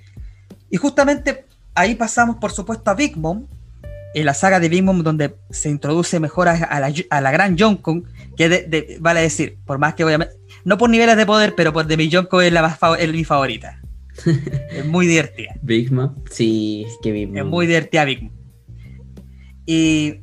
[0.69, 3.45] Y justamente ahí pasamos, por supuesto, a Big Mom,
[4.19, 7.31] en la saga de Big Mom, donde se introduce mejor a, a la, a la
[7.31, 8.03] gran Yonko,
[8.35, 10.33] que de- de- vale decir, por más que obviamente,
[10.65, 13.23] no por niveles de poder, pero por de mi Yonko es, la más es mi
[13.23, 13.81] favorita.
[14.71, 15.53] es muy divertida.
[15.61, 17.49] Big Mom, sí, es que Big Es Mom.
[17.51, 18.31] muy divertida Big Mom.
[19.65, 20.21] Y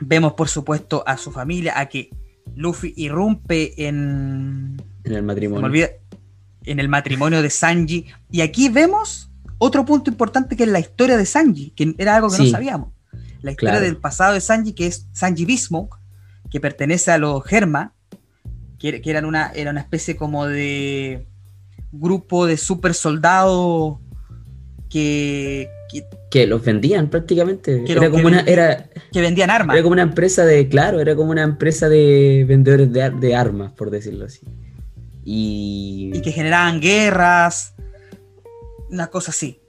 [0.00, 2.10] vemos, por supuesto, a su familia, a que
[2.54, 5.60] Luffy irrumpe en, en el matrimonio.
[5.62, 5.88] me olvida,
[6.64, 8.06] en el matrimonio de Sanji.
[8.30, 12.30] Y aquí vemos otro punto importante que es la historia de Sanji, que era algo
[12.30, 12.88] que no sabíamos.
[13.42, 13.86] La historia Claro.
[13.86, 15.90] del pasado de Sanji, que es Sanji Bismuth,
[16.50, 17.94] que pertenece a los Germa,
[18.78, 21.26] que, que eran una, era una especie como de
[21.92, 23.98] grupo de super soldados
[24.88, 27.84] que, que, Que los vendían prácticamente.
[27.84, 28.58] Que era como que una, vendían.
[28.58, 29.74] era, que vendían armas.
[29.74, 33.72] era como una empresa de, claro, era como una empresa de vendedores de, de armas,
[33.72, 34.40] por decirlo así.
[35.24, 37.74] Y, y que generaban guerras,
[38.90, 39.60] una cosa así.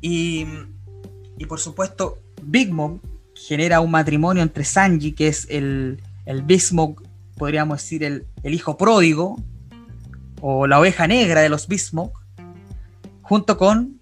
[0.00, 0.46] Y,
[1.38, 3.00] y por supuesto, Big Mom
[3.34, 7.00] genera un matrimonio entre Sanji, que es el, el Bismuth,
[7.36, 9.36] podríamos decir, el, el hijo pródigo,
[10.40, 12.12] o la oveja negra de los Bismuth,
[13.22, 14.00] junto con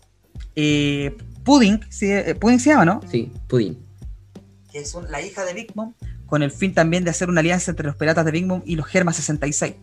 [0.57, 2.11] eh, Pudding, ¿sí?
[2.11, 3.01] Eh, Pudding se llama, ¿no?
[3.11, 3.79] sí, Pudín.
[4.71, 5.95] Que es un- la hija de Big Mom,
[6.27, 8.77] con el fin también de hacer una alianza entre los piratas de Big Mom y
[8.77, 9.75] los Germas 66.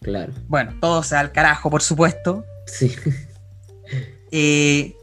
[0.00, 0.32] Claro.
[0.48, 2.44] Bueno, todo se da al carajo, por supuesto.
[2.66, 2.92] Sí.
[4.34, 4.96] Eh,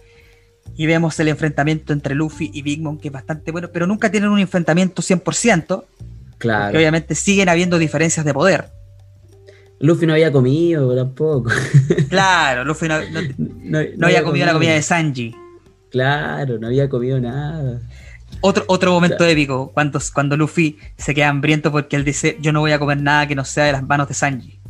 [0.80, 4.10] y vemos el enfrentamiento entre Luffy y Big Mom, que es bastante bueno, pero nunca
[4.10, 5.84] tienen un enfrentamiento 100%,
[6.38, 6.78] Claro.
[6.78, 8.70] obviamente siguen habiendo diferencias de poder.
[9.82, 11.52] Luffy no había comido tampoco.
[12.10, 15.36] Claro, Luffy no, no- No, no había comido la comida de Sanji.
[15.92, 17.82] Claro, no había comido nada.
[18.40, 22.62] Otro, otro momento épico, cuando, cuando Luffy se queda hambriento porque él dice, yo no
[22.62, 24.62] voy a comer nada que no sea de las manos de Sanji.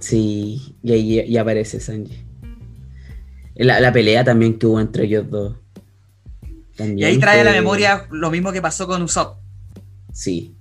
[0.00, 2.25] Sí, y ahí y aparece Sanji.
[3.56, 5.56] La, la pelea también que hubo entre ellos dos.
[6.78, 9.38] Y ahí trae a la memoria lo mismo que pasó con Usopp.
[10.12, 10.54] Sí.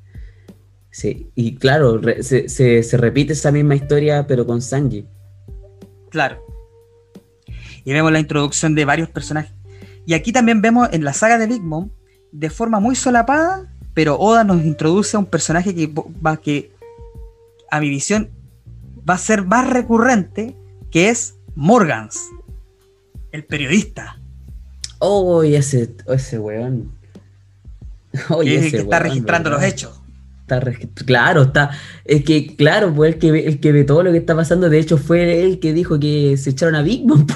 [0.92, 5.06] Sí, y claro, re- se, se- se repite esa misma historia, pero con Sanji.
[6.10, 6.42] Claro.
[7.84, 9.52] Y vemos la introducción de varios personajes.
[10.06, 11.90] Y aquí también vemos en la saga de Big Mom,
[12.32, 15.92] de forma muy solapada, pero Oda nos introduce a un personaje que
[16.26, 16.72] va que
[17.70, 18.30] a mi visión
[19.08, 20.56] va a ser más recurrente,
[20.92, 22.22] que es Morgans,
[23.36, 24.20] el periodista,
[25.00, 26.92] Oh, ese, ese weón.
[28.30, 30.02] Oye, que es el ese que está registrando los hechos.
[30.42, 30.62] Está
[31.06, 31.72] claro, está.
[32.06, 34.70] Es que, claro, pues el que, ve, el que ve todo lo que está pasando,
[34.70, 37.26] de hecho, fue él que dijo que se echaron a Big Mom.
[37.28, 37.34] po.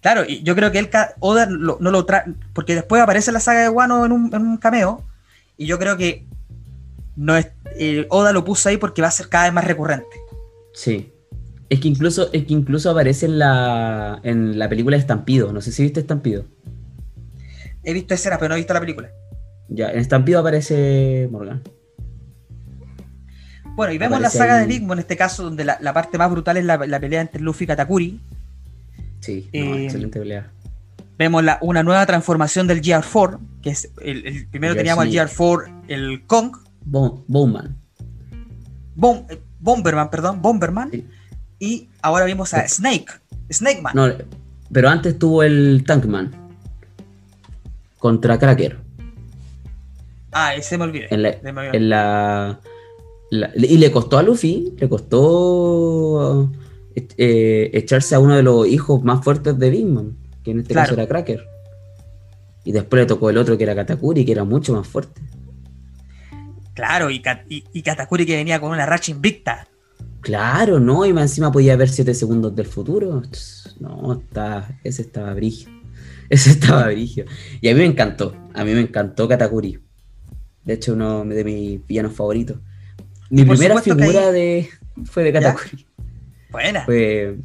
[0.00, 0.90] Claro, y yo creo que él,
[1.20, 4.42] Oda lo- no lo trae, porque después aparece la saga de Wano en un, en
[4.42, 5.04] un cameo,
[5.56, 6.26] y yo creo que
[7.16, 10.16] no es, eh, Oda lo puso ahí porque va a ser cada vez más recurrente.
[10.74, 11.12] Sí.
[11.72, 15.52] Es que incluso, es que incluso aparece en la, en la película Estampido.
[15.54, 16.44] No sé si viste Estampido.
[17.82, 19.10] He visto escenas, pero no he visto la película.
[19.68, 21.62] Ya, en Estampido aparece Morgan.
[23.74, 26.18] Bueno, y vemos la saga ahí- de Big en este caso, donde la, la parte
[26.18, 28.20] más brutal es la, la pelea entre Luffy y Katakuri.
[29.20, 30.50] Sí, no, Eh, excelente pelea.
[31.18, 35.30] Vemos la- una nueva transformación del GR4, que es el, el- primero teníamos el Snake.
[35.36, 36.52] GR4, el Kong,
[36.84, 37.78] Bo- Bowman.
[38.94, 41.06] Bom- eh, Bomberman, perdón, Bomberman, Sí.
[41.62, 43.06] Y ahora vimos a Snake,
[43.48, 43.92] Snake Man.
[43.94, 44.08] No,
[44.72, 46.32] pero antes tuvo el Tankman.
[48.00, 48.78] Contra Cracker.
[50.32, 51.06] Ah, ese me olvidé.
[51.14, 52.58] En la,
[53.30, 56.50] en y le costó a Luffy, le costó
[56.96, 60.74] eh, echarse a uno de los hijos más fuertes de Big Mom, que en este
[60.74, 60.88] Claro.
[60.88, 61.46] caso era Cracker.
[62.64, 65.20] Y después le tocó el otro que era Katakuri, que era mucho más fuerte.
[66.74, 69.68] Claro, y, y, y Katakuri que venía con una racha invicta.
[70.22, 71.04] Claro, ¿no?
[71.04, 73.22] Y más encima podía ver 7 segundos del futuro.
[73.80, 75.68] No, está, ese estaba brigio.
[76.30, 77.26] Ese estaba brigio.
[77.60, 78.34] Y a mí me encantó.
[78.54, 79.78] A mí me encantó Katakuri.
[80.64, 82.56] De hecho, uno de mis villanos favoritos.
[83.28, 84.70] Mi por primera figura de
[85.04, 85.32] fue de.
[85.32, 85.86] Katakuri.
[86.50, 86.86] Buena.
[86.86, 87.36] Fue,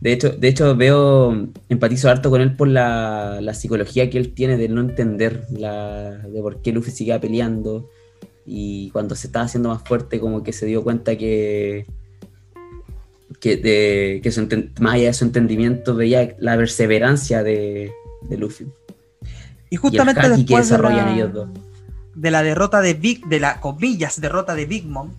[0.00, 4.34] de hecho, de hecho, veo, empatizo harto con él por la, la psicología que él
[4.34, 7.88] tiene de no entender la, de por qué Luffy sigue peleando.
[8.44, 11.86] Y cuando se estaba haciendo más fuerte, como que se dio cuenta que,
[13.42, 14.46] que, de, que su
[14.78, 18.68] más allá de su entendimiento, veía la perseverancia de, de Luffy.
[19.68, 21.48] Y Y el justamente que después de la, ellos dos.
[22.14, 25.10] de la derrota de Big, de la comillas derrota de Big Mom,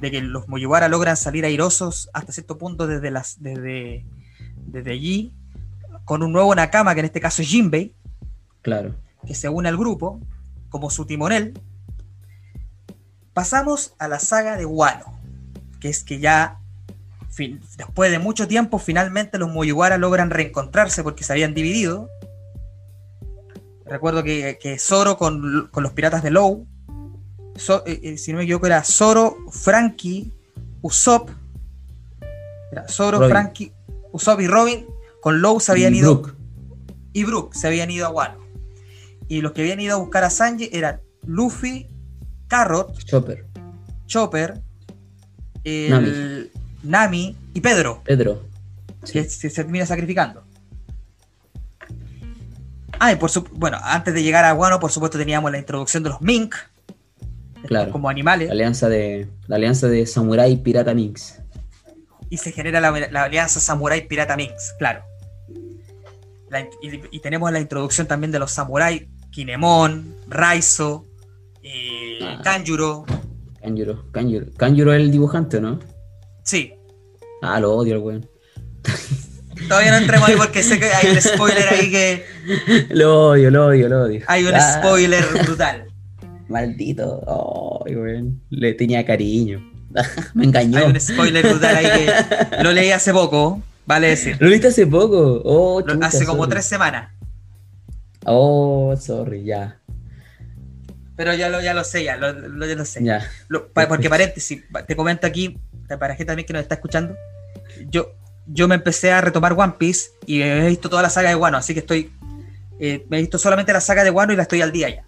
[0.00, 4.04] de que los Mugiwara logran salir airosos hasta cierto punto desde las desde,
[4.68, 5.32] desde allí,
[6.04, 7.92] con un nuevo Nakama, que en este caso es Jinbei,
[8.62, 8.94] Claro.
[9.26, 10.20] que se une al grupo
[10.68, 11.54] como su timonel.
[13.34, 15.18] Pasamos a la saga de Wano,
[15.80, 16.58] que es que ya
[17.76, 22.08] después de mucho tiempo finalmente los Mugiwara logran reencontrarse porque se habían dividido.
[23.86, 26.66] Recuerdo que, que Zoro con, con los piratas de Low,
[27.56, 30.32] So- eh, eh, si no me equivoco era Zoro, Frankie,
[30.80, 31.28] Usopp,
[32.70, 33.30] era Zoro, Robin.
[33.30, 33.72] Frankie,
[34.12, 34.86] Usopp y Robin
[35.20, 36.34] con Low se habían Y ido Brook.
[37.12, 38.38] y Brook se habían ido a Wano.
[39.28, 41.88] Y los que habían ido a buscar a Sanji eran Luffy,
[42.48, 43.46] Carrot, Chopper.
[44.06, 44.60] Chopper,
[45.64, 46.10] el Nami.
[46.82, 47.36] Nami.
[47.54, 48.42] y Pedro, Pedro.
[49.10, 50.42] que se, se termina sacrificando.
[52.98, 56.02] Ah, y por su, bueno, antes de llegar a Wano, por supuesto, teníamos la introducción
[56.02, 56.54] de los Mink,
[57.66, 57.90] Claro.
[57.92, 61.38] como animales, La alianza de, la alianza de Samurai Pirata Minx.
[62.28, 65.02] y se genera la, la alianza Samurai Pirata Minx, claro.
[66.50, 66.68] La y,
[67.10, 71.06] y tenemos la introducción también de los Samurai, Kinemon, Raizo,
[71.62, 72.40] eh, Ah.
[72.44, 73.04] Kanjuro,
[73.60, 74.04] Kanjuro.
[74.12, 74.46] Kanjuro.
[74.56, 75.78] Kanjuro es el dibujante, ¿no?
[76.42, 76.74] Sí,
[77.42, 78.28] Ah, lo odio weón.
[79.68, 82.24] Todavía no entremos ahí porque sé que hay un spoiler ahí que.
[82.90, 84.22] Lo odio, lo odio, lo odio.
[84.26, 85.86] Hay un Ah, spoiler brutal.
[86.48, 87.82] Maldito.
[87.86, 88.40] Ay, weón.
[88.50, 89.60] Le tenía cariño.
[90.34, 90.78] Me engañó.
[90.78, 94.36] Hay un spoiler brutal ahí que lo leí hace poco, vale decir.
[94.40, 95.42] ¿Lo viste hace poco?
[95.44, 97.12] Oh, Lo- hace como tres semanas.
[98.24, 99.78] Oh, sorry, ya.
[101.16, 103.02] Pero ya lo, ya lo sé, ya lo, lo- ya lo sé.
[103.04, 103.28] Ya.
[103.74, 105.58] Porque paréntesis, pa- te comento aquí,
[105.98, 107.16] para gente también que nos está escuchando,
[107.88, 108.12] yo,
[108.46, 111.56] yo me empecé a retomar One Piece y he visto toda la saga de Wano,
[111.58, 112.12] así que estoy,
[112.80, 115.04] eh, me he visto solamente la saga de Wano y la estoy al día ya.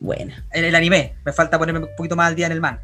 [0.00, 0.44] Buena.
[0.52, 2.82] En el anime, me falta ponerme un poquito más al día en el manga.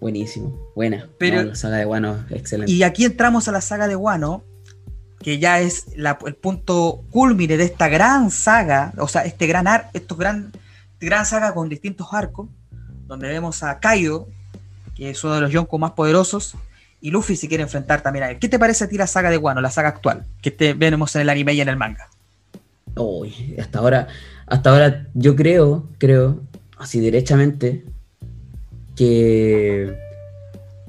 [0.00, 0.70] Buenísimo.
[0.74, 1.08] Buena.
[1.18, 2.70] Pero- No, la saga de Guano, excelente.
[2.70, 4.44] Y aquí entramos a la saga de Wano,
[5.20, 9.66] que ya es la- el punto culmine de esta gran saga, o sea, este gran
[9.66, 10.52] ar, estos gran,
[11.00, 12.48] gran saga con distintos arcos,
[13.06, 14.28] donde vemos a Kaido,
[14.94, 16.54] que es uno de los Yonko más poderosos,
[17.00, 18.38] y Luffy si quiere enfrentar también a él.
[18.38, 21.14] ¿Qué te parece a ti la saga de Wano, la saga actual, que te vemos
[21.14, 22.08] en el anime y en el manga?
[22.96, 24.08] Uy, hasta ahora,
[24.46, 26.40] hasta ahora yo creo, creo,
[26.78, 27.84] así derechamente,
[28.96, 29.98] que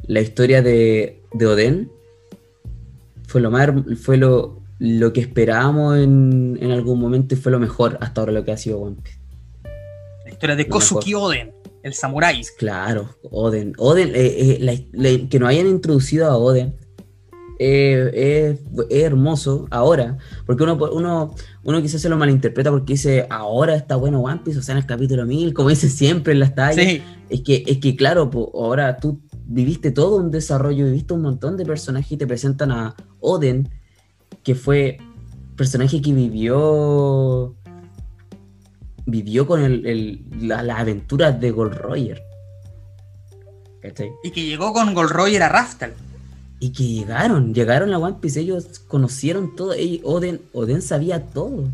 [0.08, 1.92] la historia de, de Oden
[3.28, 3.70] fue lo más
[4.02, 8.34] fue lo, lo que esperábamos en, en algún momento y fue lo mejor hasta ahora
[8.34, 9.20] lo que ha sido One Piece.
[10.26, 11.55] La historia de Lo Kosuki Oden,
[11.86, 12.42] el samurái.
[12.58, 13.74] Claro, Oden.
[13.78, 14.74] Oden, eh, eh, la-
[15.12, 16.76] la- que nos hayan introducido a Oden
[17.60, 18.60] eh, es,
[18.90, 24.20] hermoso ahora, porque uno, uno, uno quizás se lo malinterpreta porque dice, ahora está bueno
[24.22, 26.86] One Piece, o sea, en el capítulo 1000, como dice siempre en las tallas.
[26.86, 31.22] Sí, Es, que, es que, claro, po, ahora tú viviste todo un desarrollo, viviste un
[31.22, 33.70] montón de personajes y te presentan a Oden,
[34.44, 34.98] que fue
[35.56, 37.56] personaje que vivió
[39.06, 42.22] vivió con el, el- la- las aventuras de Gold Roger.
[43.82, 44.10] ¿Cachai?
[44.24, 45.94] y que llegó con Gold Roger a Raftel.
[46.60, 51.66] Y que llegaron, llegaron a One Piece, ellos conocieron todo, ellos- Oden, Oden sabía todo,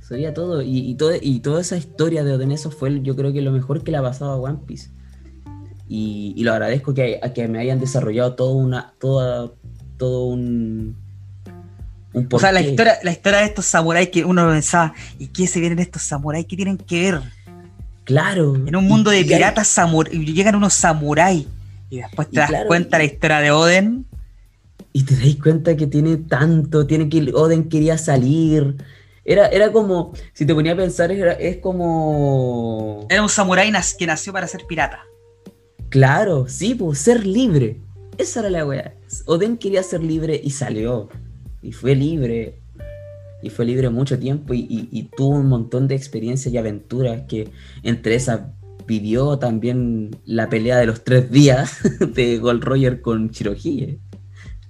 [0.00, 3.32] sabía todo, y, y, todo, y toda esa historia de Oden, eso fue yo creo
[3.32, 4.90] que lo mejor que le ha pasado a One Piece.
[5.88, 9.50] Y, y lo agradezco que, a que me hayan desarrollado todo una, toda,
[9.96, 10.94] todo un,
[12.16, 15.46] un O sea, la historia, la historia de estos samuráis que uno pensaba, ¿y qué
[15.46, 16.46] se vienen estos samuráis?
[16.46, 17.20] ¿Qué tienen que ver?
[18.04, 18.54] Claro.
[18.54, 21.46] En un mundo de piratas samur- llegan unos samuráis.
[21.90, 24.06] Y después te Y das claro, cuenta la historia de Oden.
[24.92, 28.76] Y te dais cuenta que tiene tanto, tiene que Oden quería salir.
[29.24, 33.06] Era, era como, si te ponía a pensar, era- es como...
[33.10, 35.00] Era un samurái que nació para ser pirata.
[35.90, 37.80] Claro, sí, pues ser libre.
[38.18, 38.94] Esa era la weá.
[39.26, 41.08] Oden quería ser libre y salió.
[41.62, 42.58] Y fue libre.
[43.42, 47.22] Y fue libre mucho tiempo y, y- y tuvo un montón de experiencias y aventuras
[47.28, 47.48] que
[47.82, 48.40] entre esas
[48.86, 51.78] vivió también la pelea de los tres días
[52.14, 53.98] de Gold Roger con Shirohige.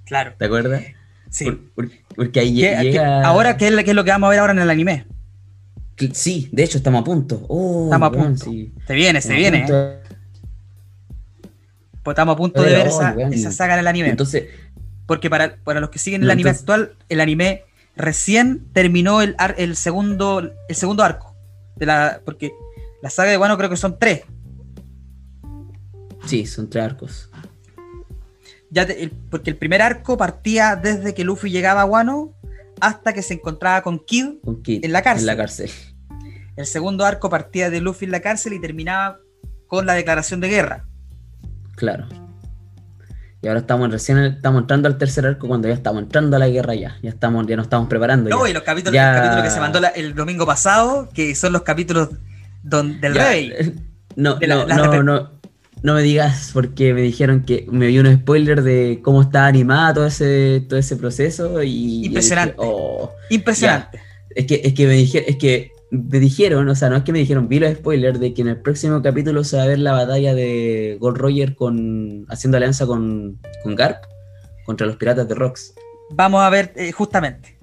[0.05, 0.33] Claro.
[0.37, 0.83] ¿Te acuerdas?
[1.29, 1.45] Sí.
[1.45, 3.23] Por- por- porque ahí ¿Qué- qué- llega...
[3.25, 5.05] ahora, ¿qué es, lo- qué es lo que vamos a ver ahora en el anime?
[6.13, 7.43] Sí, de hecho estamos a punto.
[7.47, 8.45] Oh, Estamos a punto.
[8.45, 8.71] sí.
[8.85, 9.59] Se viene, se viene.
[9.61, 9.97] punto ¿eh?
[12.03, 14.09] Pues estamos a punto de ver esa saga en el anime.
[14.09, 14.45] Entonces,
[15.07, 17.63] Porque para, para los que siguen el anime actual, el anime
[17.95, 21.33] recién terminó el, ar- el, segundo, el segundo arco.
[21.77, 22.51] De la, porque
[23.01, 24.21] la saga de Wano creo que son tres.
[26.25, 27.29] sí, son tres arcos.
[28.69, 32.33] Ya te- el- porque el primer arco partía desde que Luffy llegaba a Wano
[32.81, 34.39] hasta que se encontraba con Kid.
[34.43, 35.21] Con Kid, En la cárcel.
[35.23, 35.71] En la cárcel.
[36.57, 39.19] El segundo arco partía de Luffy en la cárcel y terminaba
[39.67, 40.85] con la declaración de guerra.
[41.75, 42.07] Claro.
[43.41, 46.49] Y ahora estamos recién estamos entrando al tercer arco cuando ya estamos entrando a la
[46.49, 46.97] guerra ya.
[47.03, 48.29] Ya estamos, ya nos estamos preparando.
[48.29, 48.49] No, ya.
[48.49, 49.11] y los capítulos, Ya.
[49.11, 52.09] el capítulo que se mandó la- el domingo pasado, que son los capítulos
[52.63, 53.53] don- del Ya, rey.
[53.57, 53.75] eh,
[54.15, 55.31] No, De la- no, no, no,
[55.83, 59.93] no me digas porque me dijeron que me vi un spoiler de cómo está animado
[59.95, 62.55] todo ese, todo ese proceso y Impresionante.
[62.57, 63.11] dije, oh.
[63.29, 63.99] Impresionante.
[64.35, 67.11] Es que, es que me dijeron, es que me dijeron, o sea, no es que
[67.11, 69.79] me dijeron, vi los spoilers de que en el próximo capítulo se va a ver
[69.79, 74.03] la batalla de Gold Roger con haciendo alianza con, con Garp
[74.65, 75.73] contra los piratas de Rocks.
[76.11, 77.57] Vamos a ver eh, justamente.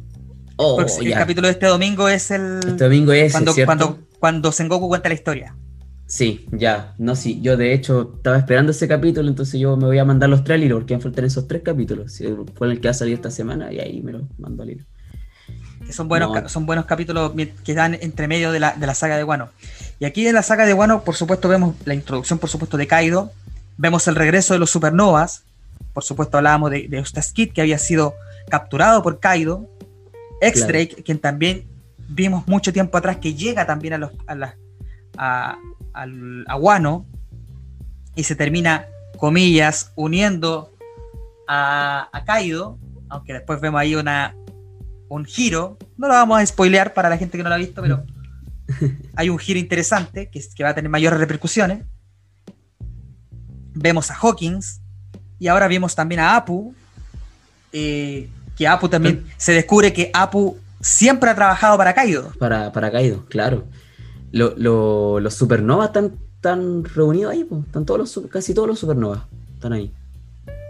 [0.56, 1.18] Oh, el ya.
[1.18, 2.60] capítulo de este domingo es el.
[2.66, 3.66] Este domingo es, cuando, ¿cierto?
[3.66, 5.56] cuando, cuando Sengoku cuenta la historia.
[6.06, 6.94] Sí, ya.
[6.98, 7.40] No, sí.
[7.40, 10.76] Yo de hecho estaba esperando ese capítulo, entonces yo me voy a mandar los hilo,
[10.76, 12.22] porque me faltan esos tres capítulos.
[12.54, 14.84] Fue el que va a salir esta semana y ahí me lo mando al hilo.
[15.86, 16.48] Que son buenos, No.
[16.48, 17.32] son buenos capítulos
[17.64, 19.50] que dan entre medio de la, de la saga de Wano.
[19.98, 22.86] Y aquí en la saga de Wano, por supuesto, vemos la introducción, por supuesto, de
[22.86, 23.32] Kaido.
[23.76, 25.42] Vemos el regreso de los supernovas.
[25.92, 28.14] Por supuesto, hablábamos de, de Eustace Kid, que había sido
[28.48, 29.68] capturado por Kaido.
[30.40, 31.66] X-Drake, quien también
[32.08, 34.56] vimos mucho tiempo atrás que llega también a, los, a, la-
[35.16, 35.56] a,
[35.92, 37.06] al- a Wano
[38.14, 40.72] y se termina, comillas, uniendo
[41.48, 42.78] a, a Kaido,
[43.08, 44.34] aunque después vemos ahí una,
[45.14, 47.80] un giro, no lo vamos a spoilear para la gente que no lo ha visto,
[47.82, 48.04] pero
[49.16, 51.84] hay un giro interesante que, va a tener mayores repercusiones.
[53.74, 54.80] Vemos a Hawkins
[55.38, 56.74] y ahora vemos también a Apu,
[57.72, 62.32] eh, que Apu también se descubre que Apu siempre ha trabajado para Kaido.
[62.38, 63.66] Para, para Kaido, claro.
[64.30, 67.46] Lo- lo- los supernovas están, están reunidos ahí.
[67.66, 69.22] Están todos los, casi todos los supernovas.
[69.54, 69.92] Están ahí.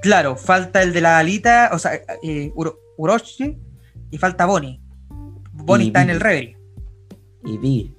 [0.02, 1.92] Claro, falta el de la alita, o sea,
[2.22, 3.58] eh, Uro- Orochi
[4.14, 4.80] y falta Bonnie.
[5.52, 6.56] Bonnie Y está en el Reverie.
[7.44, 7.92] Y Biggie.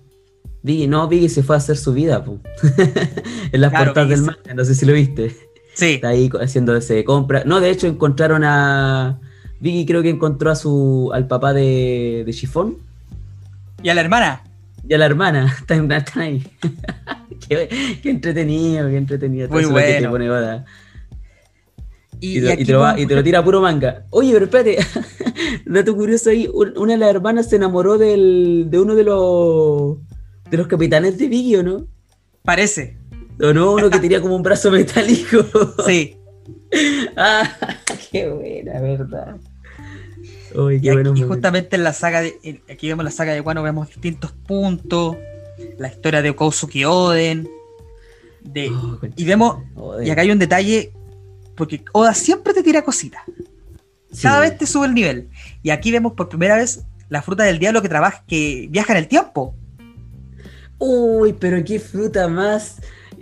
[0.64, 2.24] Biggie, no, Biggie se fue a hacer su vida,
[3.52, 5.36] en las Claro, puertas del manga, no sé si lo viste.
[5.74, 7.44] Sí, Está ahí co- haciéndose compra.
[7.46, 9.20] No, de hecho encontraron a.
[9.60, 12.78] Vicky creo que encontró a su al papá de, de Chiffón
[13.84, 14.44] y a la hermana.
[14.88, 15.54] y a la hermana.
[15.60, 16.48] Están, están ahí.
[17.50, 19.50] qué, qué entretenido, qué entretenido.
[19.50, 20.34] Muy Todo eso es lo que te bueno.
[20.34, 20.64] pone.
[22.20, 24.06] Y, Y, te, y lo va- y te lo tira puro manga.
[24.10, 24.78] Oye, pero espérate.
[25.66, 26.50] Dato curioso ahí.
[26.54, 29.98] un- Una de las hermanas se enamoró del, de uno de los
[30.50, 31.88] de los capitanes de Vicky, ¿o no?
[32.44, 32.98] Parece,
[33.42, 33.74] ¿O no?
[33.74, 35.46] Uno que tenía como un brazo metálico.
[35.86, 36.16] sí.
[37.18, 37.50] ah,
[38.12, 39.38] qué buena, verdad.
[40.56, 43.42] Uy, Y, qué aquí- y justamente en la saga de, aquí vemos la saga de
[43.42, 45.18] Wano, vemos distintos puntos,
[45.78, 47.50] la historia de Kousuki Oden,
[48.42, 49.58] de, Oh, y vemos,
[50.04, 50.92] y acá hay un detalle,
[51.56, 53.22] porque Oda siempre te tira cositas,
[54.22, 55.30] cada vez te sube el nivel,
[55.64, 59.00] y aquí vemos por primera vez la fruta del diablo que trabaja, que viaja en
[59.00, 59.56] el tiempo.
[60.78, 62.82] Uy, pero qué fruta más.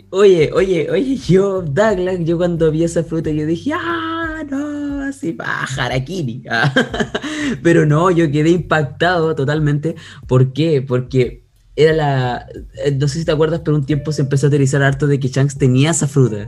[0.10, 5.34] Oye, oye, oye, yo, Douglas, yo cuando vi esa fruta, yo dije, ah, no, sí,
[5.34, 6.44] va, Harakiri.
[6.50, 6.74] Ah,
[7.64, 9.96] Pero no, yo quedé impactado totalmente.
[10.28, 10.82] ¿Por qué?
[10.82, 11.44] Porque
[11.76, 12.48] era la.
[12.86, 15.20] eh, No sé si te acuerdas, pero un tiempo se empezó a teorizar harto de
[15.20, 16.48] que Shanks tenía esa fruta.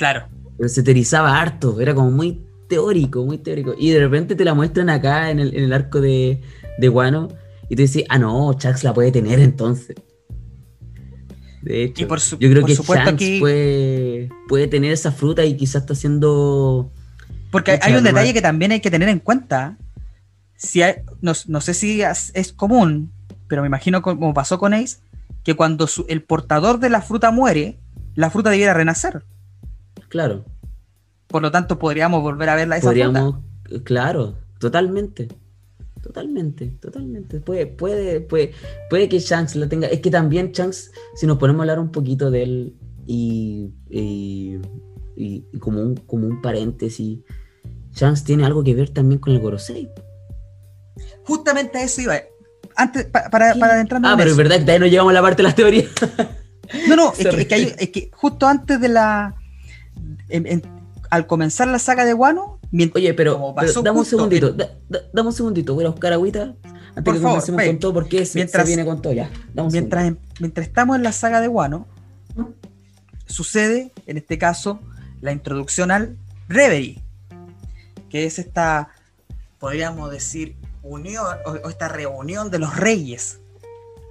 [0.00, 2.40] Claro, Pero se teorizaba harto, era como muy
[2.70, 3.74] teórico, muy teórico.
[3.78, 6.40] Y de repente te la muestran acá en el, en el arco de,
[6.78, 7.28] de Wano.
[7.68, 9.94] Y tú dices, ah, no, Shanks la puede tener entonces.
[11.62, 14.90] De hecho, Y por su- yo creo por que supuesto Shanks que- puede, puede tener
[14.92, 16.90] esa fruta y quizás está haciendo.
[17.50, 19.76] Porque hay- un detalle que también hay que tener en cuenta.
[20.56, 23.12] Si hay- no, no sé si es, es común,
[23.48, 24.96] pero me imagino como pasó con Ace,
[25.44, 27.78] que cuando su- el portador de la fruta muere,
[28.14, 29.24] la fruta debiera renacer.
[30.10, 30.44] Claro,
[31.28, 33.36] Por lo tanto, podríamos volver a verla esa podríamos.
[33.84, 35.28] Claro, totalmente.
[36.02, 37.40] Totalmente, totalmente.
[37.40, 38.52] Puede, puede, puede,
[38.88, 39.86] puede que Shanks la tenga.
[39.86, 42.74] Es que también Shanks, si nos ponemos a hablar un poquito de él
[43.06, 44.58] y, y,
[45.16, 47.18] y- y como, un, como un paréntesis,
[47.94, 49.88] Shanks tiene algo que ver también con el Gorosei.
[51.24, 52.14] Justamente a eso iba.
[52.76, 55.14] Antes, pa- para, para adentrarnos Ah, en pero es verdad que todavía no llegamos a
[55.14, 55.90] la parte de las teorías.
[56.88, 57.42] No, no, es que, Sorry.
[57.42, 59.36] es que hay- es que justo antes de la.
[60.28, 60.62] En- en-
[61.10, 65.28] al comenzar la saga de mient- Oye, pero, pero dame un segundito, da- da- dame
[65.28, 66.54] un segundito, voy a buscar agüita
[66.94, 69.30] antes Por que favor, comencemos con todo porque se, Mientras- se viene con todo ya.
[69.56, 70.14] Un mientras,
[70.66, 71.86] estamos en la saga de Wano,
[73.26, 74.80] sucede, en este caso,
[75.20, 76.16] la introducción al
[76.48, 77.00] Reverie,
[78.08, 78.88] que es esta,
[79.58, 83.38] podríamos decir, unión o, o esta reunión de los reyes.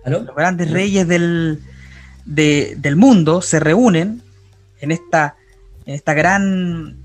[0.06, 0.22] ¿Aló?
[0.22, 1.62] Los grandes reyes del,
[2.26, 4.22] de- del mundo se reúnen
[4.80, 5.36] en esta,
[5.90, 7.04] en esta gran,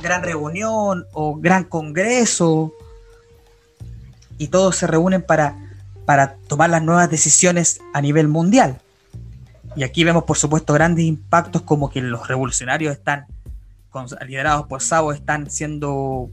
[0.00, 2.72] gran reunión o gran congreso
[4.38, 5.54] y todos se reúnen para,
[6.06, 8.80] para tomar las nuevas decisiones a nivel mundial.
[9.76, 13.26] Y aquí vemos, por supuesto, grandes impactos como que los revolucionarios están,
[14.26, 16.30] liderados por Sabo, están siendo,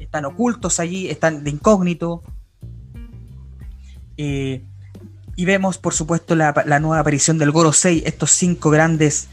[0.00, 2.24] están ocultos allí, están de incógnito.
[4.16, 4.64] Eh,
[5.36, 9.28] y vemos, por supuesto, la, la nueva aparición del Gorosei, estos cinco grandes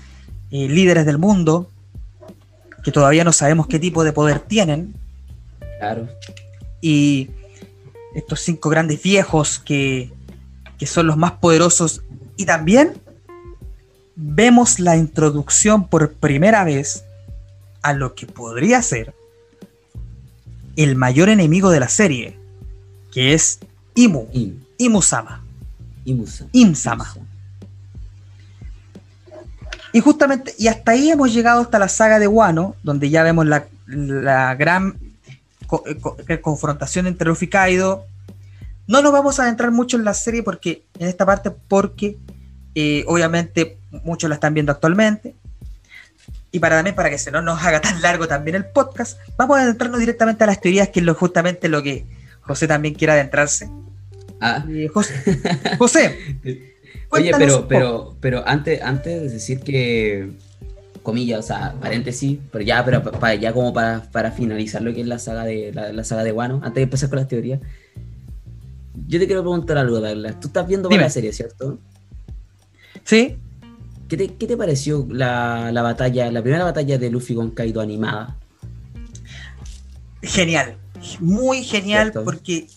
[0.56, 1.70] eh, líderes del mundo,
[2.84, 4.94] que todavía no sabemos qué tipo de poder tienen,
[5.80, 6.08] Claro.
[6.82, 7.30] y
[8.16, 10.12] estos cinco grandes viejos que,
[10.80, 12.04] que son los más poderosos.
[12.38, 12.94] Y también
[14.16, 17.04] vemos la introducción por primera vez
[17.82, 19.14] a lo que podría ser
[20.78, 22.38] el mayor enemigo de la serie,
[23.12, 23.60] que es
[23.96, 25.44] Imu, Im, Imu-sama.
[26.06, 26.48] Imusa.
[26.54, 27.14] Im-sama.
[29.96, 33.46] Y justamente, y hasta ahí hemos llegado hasta la saga de Wano, donde ya vemos
[33.46, 34.98] la, la gran
[35.68, 38.06] co- eh, co- eh, confrontación entre Luffy y Kaido.
[38.88, 42.18] No nos vamos a adentrar mucho en la serie porque, en esta parte, porque
[42.76, 45.34] eh, obviamente muchos la están viendo actualmente.
[46.52, 49.58] Y para también, para que se no nos haga tan largo también el podcast, vamos
[49.58, 52.06] a adentrarnos directamente a las teorías, que es lo, justamente lo que
[52.42, 53.70] José también quiere adentrarse.
[54.42, 55.14] Ah, Eh, José,
[55.78, 56.20] José,
[57.16, 60.32] Oye, pero, pero, pero antes, antes de decir que,
[61.06, 63.02] comillas, o sea, paréntesis, pero ya, pero
[63.40, 66.32] ya como para, para finalizar lo que es la saga de la, la saga de
[66.34, 67.62] Wano, antes de empezar con las teorías,
[69.08, 70.40] yo te quiero preguntar algo, Douglas.
[70.40, 71.80] Tú estás viendo la serie, ¿cierto?
[73.04, 73.38] ¿Sí?
[74.08, 77.82] ¿Qué te, qué te pareció la, la batalla, la primera batalla de Luffy con Kaido
[77.82, 78.38] animada?
[80.22, 80.78] Genial,
[81.20, 82.24] muy genial Cierto.
[82.24, 82.68] porque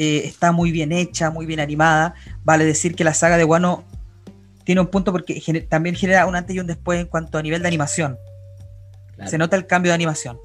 [0.00, 2.14] eh, está muy bien hecha, muy bien animada.
[2.42, 3.84] Vale decir que la saga de Wano
[4.64, 7.60] tiene un punto porque también genera un antes y un después en cuanto a nivel
[7.60, 8.16] de animación.
[9.14, 9.30] Claro.
[9.30, 10.38] Se nota el cambio de animación.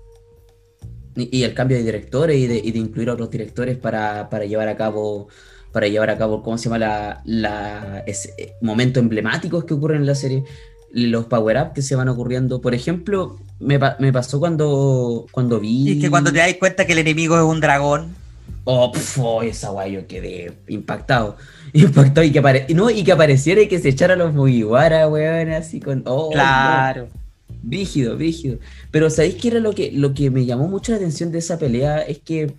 [1.16, 4.30] Y, y el cambio de directores y de, y de incluir a otros directores para,
[4.30, 5.30] para llevar a cabo,
[5.72, 6.80] para llevar a cabo, ¿cómo se llama?
[6.80, 10.44] La, la, ese, eh, momentos emblemáticos que ocurren en la serie,
[10.92, 12.60] los power-up que se van ocurriendo.
[12.60, 15.92] Por ejemplo, me, pa- me pasó cuando, cuando vi...
[15.92, 18.25] Y que cuando te das cuenta que el enemigo es un dragón.
[18.68, 21.38] Oh, pf, oh, esa guay, yo quedé impactado.
[21.74, 25.50] Impactado y que, apare- no, y que apareciera y que se echara los Mugiwara, weón,
[25.52, 26.02] así con...
[26.06, 26.32] Oh, no.
[26.32, 27.08] claro.
[27.62, 28.58] Brígido, brígido.
[28.92, 31.58] Pero ¿sabéis qué era lo que, lo que me llamó mucho la atención de esa
[31.60, 32.00] pelea?
[32.02, 32.54] Es que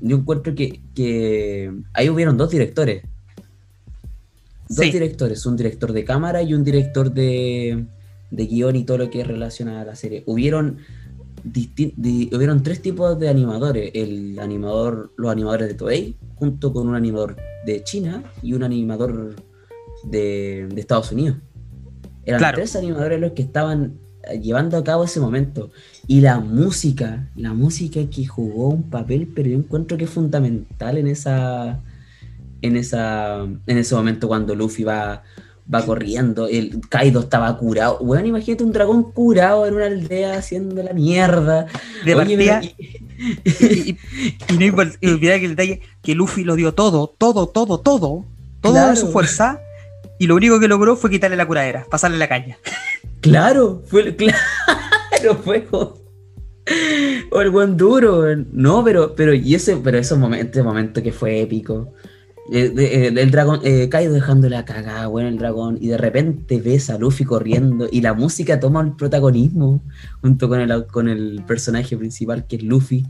[0.00, 3.02] yo encuentro que, que ahí hubieron dos directores.
[4.68, 4.90] Dos Sí.
[4.92, 7.84] directores, un director de cámara y un director de,
[8.30, 10.22] de guion y todo lo que es relacionado a la serie.
[10.26, 10.78] Hubieron,
[11.44, 13.90] di- hubieron tres tipos de animadores.
[13.94, 17.36] El animador, los animadores de Toei, junto con un animador
[17.66, 19.36] de China y un animador
[20.04, 21.36] de, de Estados Unidos.
[22.24, 22.56] Eran Claro.
[22.56, 23.98] tres animadores los que estaban
[24.30, 25.70] eh, llevando a cabo ese momento.
[26.06, 30.96] Y la música, la música que jugó un papel, pero yo encuentro que es fundamental
[30.98, 31.80] en esa.
[32.62, 33.42] En esa.
[33.42, 35.22] En ese momento cuando Luffy va.
[35.72, 37.98] Va corriendo, el Kaido estaba curado.
[38.00, 41.66] Bueno, imagínate un dragón curado en una aldea haciendo la mierda.
[42.04, 43.98] De Oye, partida, y, y-
[44.58, 48.24] no olvidar que el detalle que Luffy lo dio todo, todo, todo, todo,
[48.60, 48.96] toda Claro.
[48.96, 49.60] su fuerza,
[50.18, 52.58] y lo único que logró fue quitarle la curadera, pasarle la caña.
[53.20, 55.66] Claro, fue claro, fue
[57.30, 61.12] o el buen duro, no, pero, pero y ese, pero esos momentos, ese momento que
[61.12, 61.92] fue épico,
[62.52, 66.90] Eh, el, dragón, eh, Kaido dejando la cagada, bueno, el dragón, y de repente ves
[66.90, 69.82] a Luffy corriendo y la música toma el protagonismo
[70.20, 73.06] junto con el, con el personaje principal que es Luffy,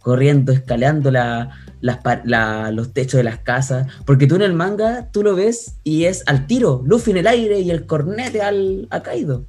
[0.00, 1.50] corriendo, escalando la,
[1.80, 6.24] los techos de las casas, porque tú en el manga, tú lo ves y es
[6.26, 9.46] al tiro, Luffy en el aire y el cornete al, a Kaido.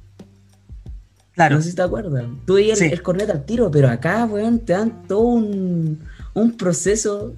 [1.32, 1.56] Claro.
[1.56, 2.24] No sé si te acuerdas.
[2.46, 6.00] Tú veías el, cornete al tiro, pero acá, weón, te dan todo un,
[6.32, 7.34] un proceso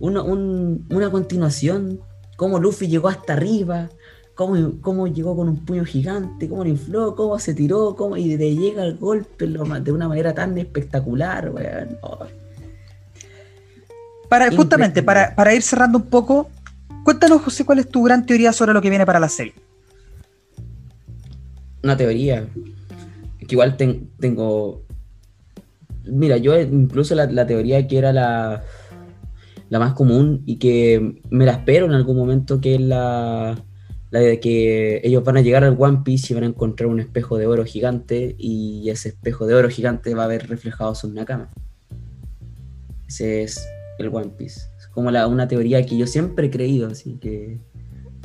[0.00, 2.00] una, continuación,
[2.36, 3.90] cómo Luffy llegó hasta arriba,
[4.34, 8.36] cómo, cómo, llegó con un puño gigante, cómo lo infló, cómo se tiró, cómo y
[8.36, 11.52] de llega el golpe de una manera tan espectacular,
[14.28, 16.48] Para, justamente, para, para, ir cerrando un poco,
[17.04, 19.54] cuéntanos, José, cuál es tu gran teoría sobre lo que viene para la serie.
[21.82, 22.46] Una teoría.
[23.38, 24.82] Que igual tengo.
[26.04, 28.62] Mira, yo incluso la teoría que era la
[29.70, 33.56] la más común y que me la espero en algún momento, que es la,
[34.10, 37.38] de que ellos van a llegar al One Piece y van a encontrar un espejo
[37.38, 41.50] de oro gigante y ese espejo de oro gigante va a ver reflejado su Nakama.
[43.06, 43.64] Ese es
[44.00, 44.60] el One Piece.
[44.76, 47.60] Es como la, una teoría que yo siempre he creído, así que,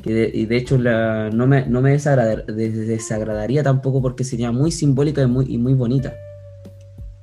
[0.03, 5.21] de, y de hecho la, no me, no me desagradaría tampoco porque sería muy simbólica
[5.21, 6.15] y muy, y muy bonita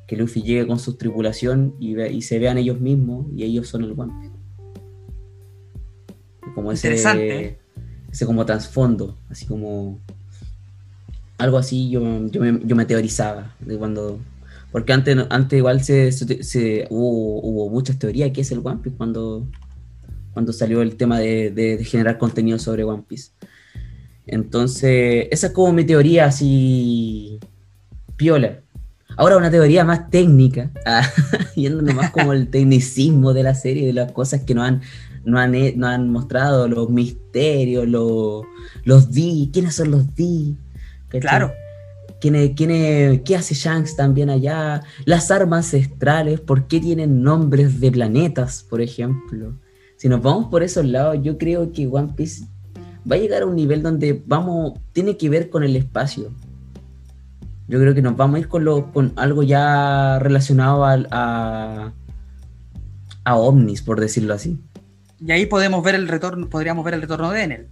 [0.06, 3.84] que Luffy llegue con su tripulación y, y se vean ellos mismos y ellos son
[3.84, 4.34] el One Piece.
[6.54, 7.58] Como ese, Interesante.
[8.10, 10.00] ese como trasfondo, así como
[11.38, 14.20] algo así yo, yo, me, teorizaba de cuando
[14.70, 19.46] porque antes, antes igual se, se, hubo, muchas teorías que es el One Piece cuando,
[20.32, 23.32] cuando salió el tema de, de, generar contenido sobre One Piece.
[24.26, 27.38] Entonces, esa es como mi teoría así
[28.16, 28.62] piola.
[29.16, 31.08] Ahora una teoría más técnica, ah,
[31.56, 34.82] yéndonos más como el tecnicismo de la serie, de las cosas que no han,
[35.24, 38.44] no han, no han mostrado, los misterios, los,
[38.84, 40.54] los D, quiénes son los D.
[41.08, 41.52] Claro.
[42.20, 44.82] ¿Quién ¿Qué hace Shanks también allá?
[45.04, 49.54] Las armas ancestrales, ¿por qué tienen nombres de planetas, por ejemplo?
[49.96, 52.44] Si nos vamos por esos lados, yo creo que One Piece
[53.10, 56.30] va a llegar a un nivel donde vamos, tiene que ver con el espacio
[57.68, 61.92] yo creo que nos vamos a ir con, lo, con algo ya relacionado a, a,
[63.24, 64.58] a ovnis, por decirlo así.
[65.24, 67.68] Y ahí podemos ver el retorno, podríamos ver el retorno de Enel.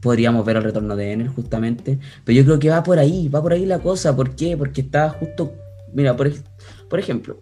[0.00, 1.98] Podríamos ver el retorno de Enel, justamente.
[2.24, 4.14] Pero yo creo que va por ahí, va por ahí la cosa.
[4.14, 4.56] ¿Por qué?
[4.56, 5.52] Porque está justo.
[5.94, 6.30] Mira, por,
[6.90, 7.38] por ejemplo,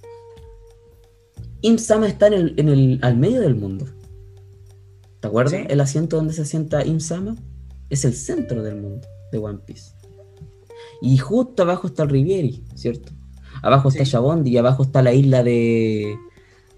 [1.63, 3.87] Imsama está en el, en el, al medio del mundo.
[5.21, 5.55] ¿Te acuerdas?
[5.69, 7.37] El asiento donde se asienta Imsama
[7.91, 9.93] es el centro del mundo de One Piece.
[11.01, 13.13] Y justo abajo está el Rivieri, ¿cierto?
[13.63, 16.17] Abajo está Shabondi y abajo está la isla de.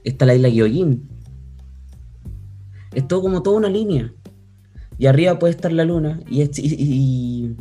[0.04, 1.08] Está la isla Gyojin.
[2.92, 4.12] Es todo como toda una línea.
[4.98, 6.20] Y arriba puede estar la luna.
[6.28, 7.56] Y, y,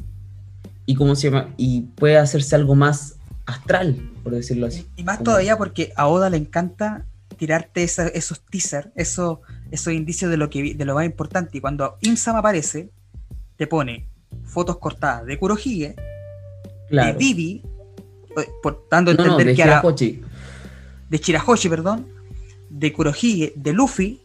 [0.86, 1.54] y, ¿cómo se llama?
[1.58, 4.88] Y puede hacerse algo más astral, por decirlo así.
[4.96, 7.06] Y más todavía porque a Oda le encanta
[7.38, 9.40] tirarte esos teasers, esos,
[9.72, 11.58] esos indicios de lo, que, de lo más importante.
[11.58, 12.92] Y cuando Imsam aparece,
[13.56, 14.08] te pone
[14.44, 15.96] fotos cortadas de Kurohige
[16.92, 17.64] de Vivi,
[18.38, 19.64] eh, por tanto entender de que
[21.10, 22.08] de Chirahoshi, perdón,
[22.70, 24.22] de Kurohige, de Luffy,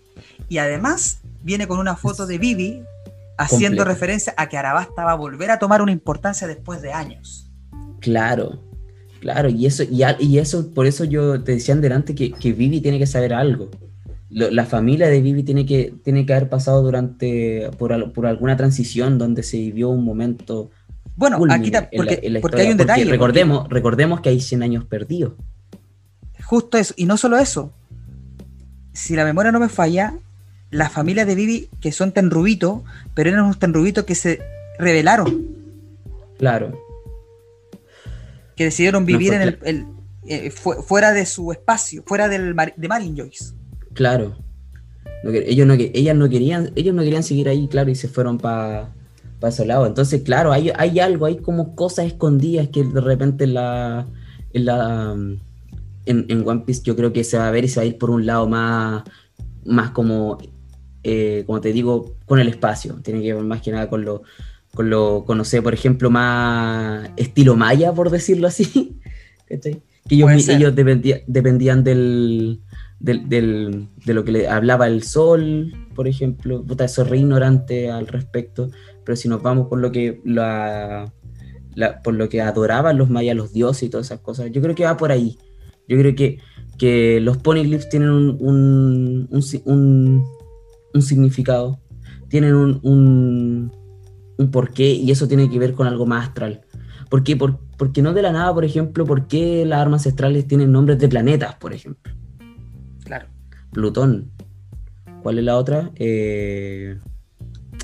[0.48, 2.82] y además viene con una foto de Vivi
[3.38, 7.50] haciendo referencia a que Arabasta va a volver a tomar una importancia después de años.
[8.00, 8.62] Claro,
[9.20, 12.98] claro, y eso, y, eso, por eso yo te decía delante que, que Vivi tiene
[12.98, 13.68] que saber algo.
[14.30, 19.18] la familia de Vivi tiene que, tiene que haber pasado durante por, por alguna transición
[19.18, 20.70] donde se vivió un momento
[21.16, 23.04] bueno, aquí porque, porque hay un detalle.
[23.06, 25.32] Recordemos, recordemos que hay 100 años perdidos.
[26.44, 27.72] Justo eso, y no solo eso.
[28.92, 30.14] Si la memoria no me falla,
[30.70, 32.82] las familias de Vivi, que son tenrubitos,
[33.14, 34.40] pero eran unos tenrubitos que se
[34.78, 35.46] rebelaron.
[36.38, 36.78] Claro.
[38.54, 39.86] Que decidieron vivir en el,
[40.26, 43.54] eh, fuera de su espacio, fuera del de Marin Joyce.
[43.94, 44.36] Claro.
[45.24, 48.92] ellos no, ellas no querían, ellos no querían seguir ahí, claro, y se fueron para
[49.40, 49.86] ese lado.
[49.86, 54.06] Entonces, claro, hay, hay algo, hay como cosas escondidas que de repente en la,
[54.52, 55.16] en, la
[56.06, 57.98] en, One Piece yo creo que se va a ver y se va a ir
[57.98, 59.04] por un lado más,
[59.64, 60.38] más como,
[61.02, 62.94] eh, como te digo, con el espacio.
[63.02, 64.22] Tiene que ver más que nada con lo,
[64.74, 68.98] con lo, con, por ejemplo, más estilo maya, por decirlo así.
[70.08, 72.60] Que ellos, ellos dependían del,
[73.00, 76.62] del, de lo que le hablaba el sol, por ejemplo.
[76.62, 78.70] Puta, eso es re ignorante al respecto
[79.06, 81.12] pero si nos vamos por lo que la,
[82.04, 84.84] por lo que adoraban los mayas, los dioses y todas esas cosas, yo creo que
[84.84, 85.38] va por ahí.
[85.88, 86.40] Yo creo que,
[86.76, 88.36] que los poneglyphs tienen un,
[89.30, 90.24] un,
[90.94, 91.78] un significado,
[92.28, 93.72] tienen un, un,
[94.36, 96.62] un porqué y eso tiene que ver con algo más astral.
[97.08, 97.36] ¿Por qué?
[97.36, 100.98] Por- porque no de la nada, por ejemplo, ¿por qué las armas ancestrales tienen nombres
[100.98, 102.12] de planetas, por ejemplo?
[103.04, 103.26] Claro.
[103.70, 104.32] Plutón.
[105.22, 105.90] ¿Cuál es la otra?
[105.94, 106.98] Eh,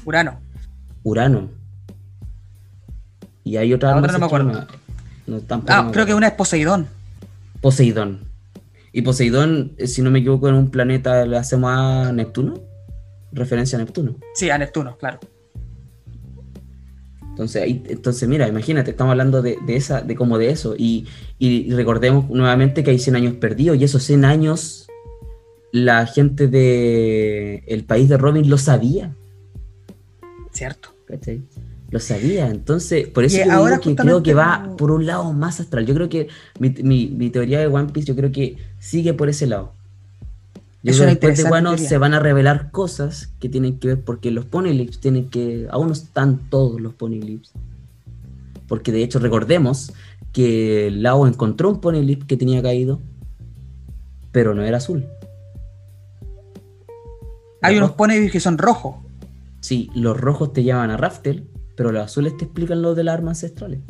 [0.04, 0.40] Urano.
[1.02, 1.50] Urano.
[3.44, 4.48] Y hay otra La otra no me acuerdo.
[4.50, 4.78] ancestral,
[5.26, 6.86] no, tampoco Ah, me creo que una es Poseidón.
[7.60, 8.20] Poseidón.
[8.92, 12.54] Y Poseidón, eh, si no me equivoco, en un planeta le hacemos a Neptuno.
[13.32, 14.16] Referencia a Neptuno.
[14.34, 15.18] Sí, a Neptuno, claro.
[17.30, 20.74] Entonces, ahí- entonces mira, imagínate, estamos hablando de, de esa, de como de eso.
[20.76, 21.06] Y,
[21.38, 23.78] y recordemos nuevamente que hay 100 años perdidos.
[23.78, 24.86] Y esos 100 años,
[25.72, 29.14] la gente de el país de Robin lo sabía.
[30.52, 30.91] Cierto.
[31.12, 31.42] ¿Cachai?
[31.90, 32.48] Lo sabía.
[32.48, 35.84] Entonces, por eso yo ahora digo que creo que va por un lado más astral.
[35.84, 36.28] Yo creo que
[36.58, 39.72] mi, mi- mi teoría de One Piece, yo creo que sigue por ese lado.
[40.82, 41.88] Yo Es creo que después teoría.
[41.88, 45.66] se van a revelar cosas que tienen que ver porque los Poneylips tienen que.
[45.70, 47.52] Aún no están todos los Poneylips.
[48.66, 49.92] Porque de hecho, recordemos
[50.32, 53.00] que Lao encontró un Poneylip que tenía caído,
[54.32, 55.04] pero no era azul.
[57.60, 58.96] Hay unos Poneglyphs que son rojos.
[59.62, 63.14] Sí, los rojos te llaman a Raftel, pero los azules te explican lo de las
[63.14, 63.80] armas ancestrales.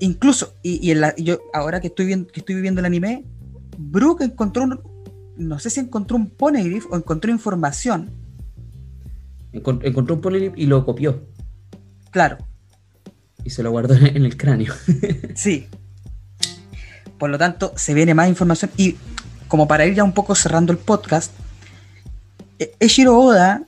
[0.00, 3.24] Incluso, y, y en la- yo ahora que estoy, viendo, que estoy viviendo el anime,
[3.78, 4.80] Brook encontró un.
[5.38, 8.10] No sé si encontró un Poneglyph o encontró información.
[9.52, 11.22] Encon- encontró un Ponelip y lo copió
[12.10, 12.36] Claro,
[13.44, 14.74] y se lo guardó en el cráneo.
[15.34, 15.66] sí.
[17.18, 18.70] Por lo tanto, se viene más información.
[18.76, 18.96] Y
[19.48, 21.32] como para ir ya un poco cerrando el podcast,
[22.80, 23.64] Eshiro Oda,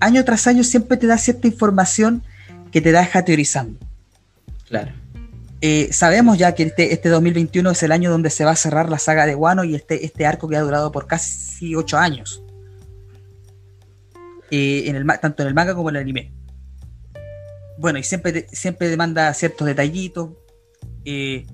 [0.00, 2.22] año tras año, siempre te da cierta información
[2.70, 3.78] que te deja teorizando.
[4.68, 4.92] claro.
[5.60, 8.88] Eh, sabemos ya que este, este 2021 es el año donde se va a cerrar
[8.88, 12.44] la saga de Wano y este, este arco que ha durado por casi 8 años.
[14.52, 16.32] Eh, en el, tanto en el manga como en el anime.
[17.76, 20.30] Bueno, y siempre, siempre demanda ciertos detallitos.
[21.04, 21.44] Eh,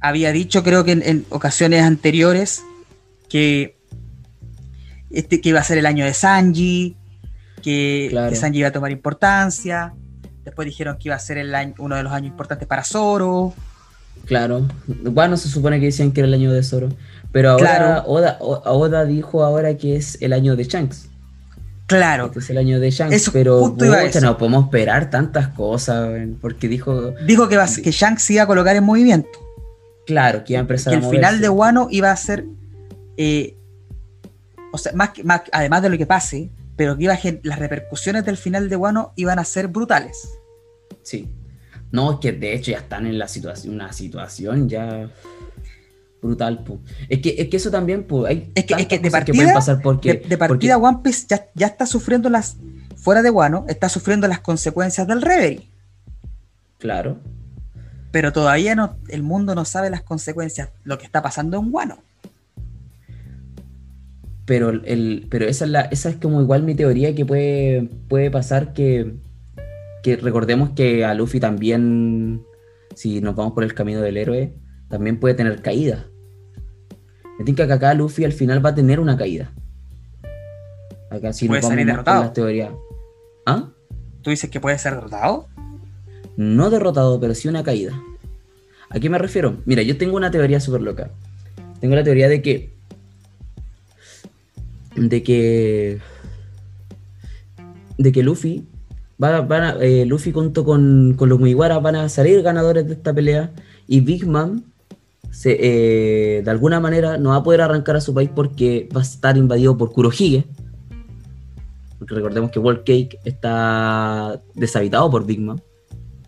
[0.00, 2.62] había dicho, creo que en, en ocasiones anteriores,
[3.28, 3.73] que,
[5.14, 6.96] este, que iba a ser el año de Sanji,
[7.62, 8.30] que, Claro.
[8.30, 9.94] que Sanji iba a tomar importancia.
[10.44, 13.54] Después dijeron que iba a ser el año- uno de los años importantes para Zoro.
[14.26, 14.66] Claro.
[14.86, 16.88] Bueno, se supone que decían que era el año de Zoro.
[17.32, 18.38] Pero ahora Claro.
[18.64, 21.08] Oda, dijo ahora que es el año de Shanks.
[21.86, 23.14] Claro, Este es el año de Shanks.
[23.14, 26.08] Eso pero justo iba pucha, no podemos esperar tantas cosas.
[26.40, 29.28] Porque dijo, dijo que, va, a- que Shanks iba a colocar en movimiento.
[30.06, 32.44] claro, que iba a empezar Que a el final de Wano iba a ser.
[33.16, 33.56] eh,
[34.74, 37.58] o sea, más, que- más, además de lo que pase, pero que iba a las
[37.58, 40.28] repercusiones del final de Wano iban a ser brutales.
[41.02, 41.28] Sí.
[41.92, 45.08] No, es que de hecho ya están en la situación, una situación ya
[46.20, 46.64] brutal.
[46.64, 46.80] po.
[47.08, 49.54] Es que, es que eso también, pues, hay Es que- es que de partida- pueden
[49.54, 52.56] pasar porque, de, de partida, One Piece ya, ya está sufriendo las.
[52.96, 55.68] Fuera de Wano, está sufriendo las consecuencias del Reverie.
[56.78, 57.18] claro,
[58.10, 61.98] Pero todavía no, el mundo no sabe las consecuencias, lo que está pasando en Wano.
[64.44, 68.30] Pero el, pero esa es la, esa es como igual mi teoría que puede, puede
[68.30, 69.14] pasar que,
[70.02, 72.42] que recordemos que a Luffy también,
[72.94, 74.54] si nos vamos por el camino del héroe,
[74.88, 76.06] también puede tener caída.
[77.38, 79.52] Me tinca que acá Luffy al final va a tener una caída.
[81.10, 82.22] Acá si Puede nos vamos salir derrotado.
[82.22, 82.70] las teorías.
[83.46, 83.70] ¿Ah?
[84.22, 85.48] ¿Tú dices que puede ser derrotado?
[86.36, 87.92] No derrotado, pero sí una caída.
[88.90, 89.56] ¿A qué me refiero?
[89.64, 91.10] Mira, yo tengo una teoría súper loca.
[91.80, 92.73] Tengo la teoría de que.
[94.96, 95.98] De que.
[97.98, 98.64] De que Luffy.
[99.22, 103.12] Va, a- eh, Luffy junto con, con los Mugiwara van a salir ganadores de esta
[103.12, 103.52] pelea.
[103.86, 104.64] Y Big Man.
[105.30, 105.56] Se,
[106.38, 109.02] eh, de alguna manera no va a poder arrancar a su país porque va a
[109.02, 110.44] estar invadido por Kurohige.
[111.98, 115.60] Porque recordemos que World Cake está deshabitado por Big Man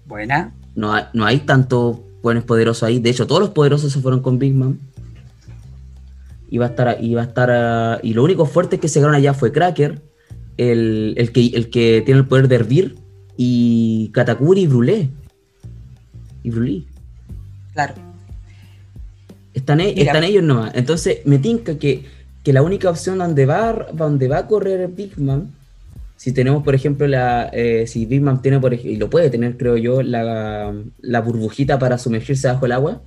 [0.06, 0.55] Buena.
[0.74, 2.98] no hay, no hay tantos buenos poderosos ahí.
[2.98, 4.80] De hecho, todos los poderosos se fueron con Big Man.
[6.56, 9.14] Y va a estar, y va a estar, y lo único fuerte que se quedaron
[9.14, 10.00] allá fue Cracker,
[10.56, 12.96] el, el que, el que tiene el poder de hervir,
[13.36, 15.08] y Katakuri y Brulé.
[16.42, 16.82] Y Brulé.
[17.74, 17.92] Claro.
[19.52, 20.04] Están, e- Mira.
[20.12, 20.72] están ellos nomás.
[20.74, 22.04] Entonces, me tinca que,
[22.42, 25.52] que la única opción donde va, donde va a correr Big Man,
[26.16, 29.28] si tenemos, por ejemplo, la, eh, si Big Man tiene, por ej- y lo puede
[29.28, 30.72] tener, creo yo, la,
[31.02, 33.02] la burbujita para sumergirse bajo el agua,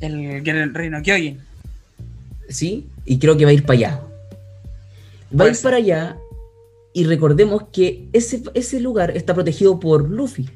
[0.00, 0.14] El,
[0.46, 1.47] el reino Kyojin.
[2.48, 2.88] ¿Sí?
[3.04, 4.00] Y creo que va a ir para allá.
[5.38, 6.18] Va a ir para allá
[6.94, 10.48] y recordemos que ese, ese lugar está protegido por Luffy.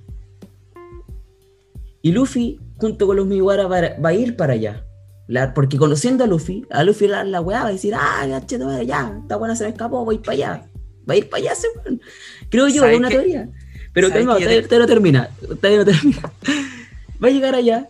[2.00, 4.84] Y Luffy, junto con los Miwara, va, a- va a ir para allá.
[5.28, 8.26] La- porque conociendo a Luffy, a Luffy la, la weá va a decir, ah,
[8.60, 10.66] madre, ya, esta buena se me escapó, voy para allá.
[11.08, 12.00] Va a ir para allá ese weón.
[12.48, 13.48] Creo yo, ¿Sabes es una teoría.
[13.92, 15.30] Pero ¿Sabes calma, todavía, te- todavía no termina.
[15.60, 16.32] Todavía no termina.
[17.22, 17.88] Va a llegar allá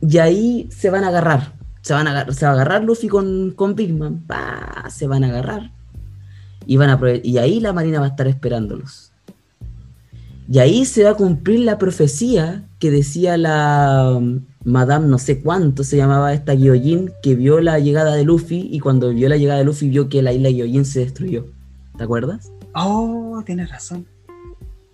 [0.00, 1.52] y ahí se van a agarrar.
[1.88, 4.26] Se, van a, se va a agarrar Luffy con, con Big Man.
[4.90, 5.72] Se van a agarrar.
[6.66, 9.10] Y, van a y ahí la marina va a estar esperándolos.
[10.52, 15.40] Y ahí se va a cumplir la profecía que decía la um, Madame no sé
[15.40, 19.38] cuánto se llamaba esta Gyojin que vio la llegada de Luffy y cuando vio la
[19.38, 21.46] llegada de Luffy vio que la isla Gyojin se destruyó.
[21.96, 22.52] ¿Te acuerdas?
[22.74, 24.04] Oh, tienes razón.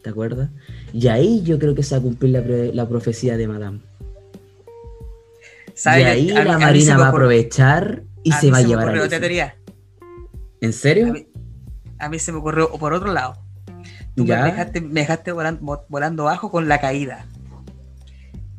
[0.05, 0.49] ¿Te acuerdas?
[0.93, 3.81] Y ahí yo creo que se va a cumplir la profecía de Madame.
[5.77, 8.97] Y ahí A la a marina va a aprovechar y a se va a llevar
[8.97, 9.57] a otra teoría.
[10.61, 11.13] ¿En serio?
[11.13, 11.27] mí,
[11.99, 13.37] a mí se me ocurrió por otro lado.
[14.15, 14.41] Tú Ya.
[14.43, 17.27] me dejaste, me dejaste volando, volando bajo con la caída.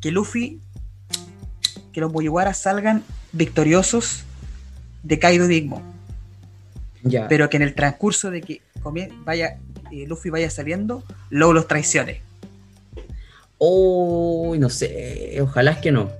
[0.00, 0.60] Que Luffy,
[1.92, 3.02] que los Mugiwaras salgan
[3.32, 4.24] victoriosos
[5.02, 5.82] de Kaido Digmo.
[7.02, 7.26] Ya.
[7.28, 8.60] Pero que en el transcurso de que
[9.24, 9.58] vaya,
[9.90, 12.20] eh, Luffy vaya saliendo, luego los traicione.
[13.58, 16.10] Uy, no sé, ojalá es que no.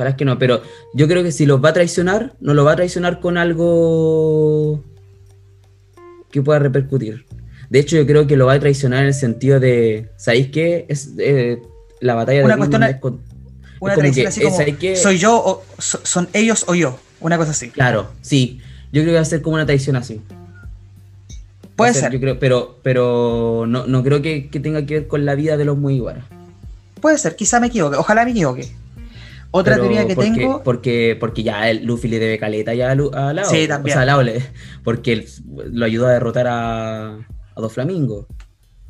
[0.00, 0.62] Ojalá es que no, pero
[0.94, 4.82] yo creo que si los va a traicionar, no lo va a traicionar con algo
[6.30, 7.26] que pueda repercutir.
[7.68, 10.86] De hecho, yo creo que lo va a traicionar en el sentido de, ¿sabéis qué?
[10.88, 11.60] Es eh,
[12.00, 13.20] la batalla Una de cuestión es- es con-
[13.80, 14.56] Una como traición así como,
[14.96, 16.98] soy yo o so- son ellos o yo.
[17.20, 17.68] Una cosa así.
[17.68, 18.58] Claro, sí.
[18.92, 20.22] Yo creo que va a ser como una traición así.
[21.76, 22.10] Puede ser.
[22.10, 25.58] Yo creo, pero pero no, no creo que, que tenga que ver con la vida
[25.58, 26.24] de los Mugiwara.
[27.02, 27.96] Puede ser, quizá me equivoque.
[27.98, 28.66] Ojalá me equivoque.
[29.52, 30.62] Otra Pero teoría que porque, tengo.
[30.62, 33.44] Porque, porque ya el Luffy le debe caleta ya a, Lao.
[33.50, 33.94] Sí, también.
[33.94, 34.42] O sea, a Lao le-
[34.84, 35.26] porque él
[35.72, 37.20] lo ayudó a derrotar a, a
[37.56, 38.26] Dos Flamingos.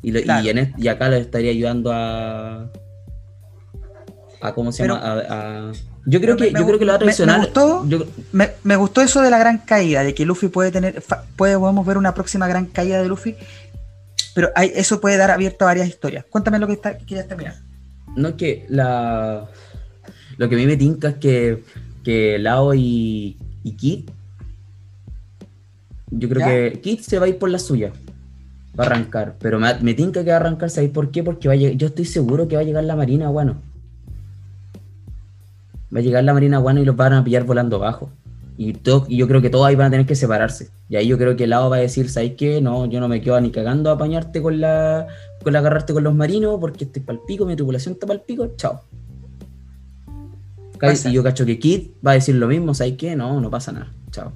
[0.03, 2.69] Y, lo- y en acá le estaría ayudando a.
[4.41, 5.11] a ¿Cómo se Pero- llama?
[5.29, 5.71] A- a-
[6.05, 7.39] yo creo que, me- yo creo que lo va a me- me traicionar.
[7.41, 7.87] gustó.
[7.87, 11.03] yo- Me, me gustó eso de la gran caída, de que Luffy puede tener,
[11.35, 13.35] puede, podemos ver una próxima gran caída de Luffy,
[14.33, 16.25] pero hay, eso puede dar abierto a varias historias.
[16.29, 17.55] Cuéntame lo que está, querías terminar.
[18.15, 19.47] no es que la.
[20.37, 21.63] Lo que a mí me tinca es que,
[22.03, 24.09] que Lao y, y Kid.
[26.09, 26.47] Yo creo ¿Ya?
[26.47, 27.91] que Kid se va a ir por la suya.
[28.79, 29.35] Va a arrancar.
[29.39, 31.23] Pero me, me tinca que va a arrancar, ¿sabéis por qué?
[31.23, 33.61] Porque va a yo estoy seguro que va a llegar la Marina Guano.
[35.93, 38.09] Va a llegar la Marina Guano y los van a pillar volando bajo.
[38.57, 40.69] Y, todo, y yo creo que todos ahí van a tener que separarse.
[40.87, 42.61] Y ahí yo creo que Lao va a decir, ¿sabéis qué?
[42.61, 45.07] No, yo no me quedo ni cagando a apañarte con la,
[45.43, 48.51] con la agarrarte con los marinos porque estoy pal pico, mi tripulación está pal pico,
[50.81, 53.15] Puede Y yo cacho que Kid va a decir lo mismo, ¿sabes qué?
[53.15, 54.33] No, no pasa nada, chao.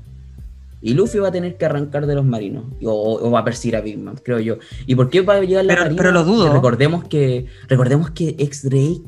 [0.81, 3.75] Y Luffy va a tener que arrancar de los marinos, o, o va a perseguir
[3.75, 4.57] a Big Man, creo yo.
[4.85, 5.97] ¿Y por qué va a llegar la Pero- marina?
[5.97, 6.53] pero lo dudo.
[6.53, 9.01] Recordemos que, recordemos que ex Drake,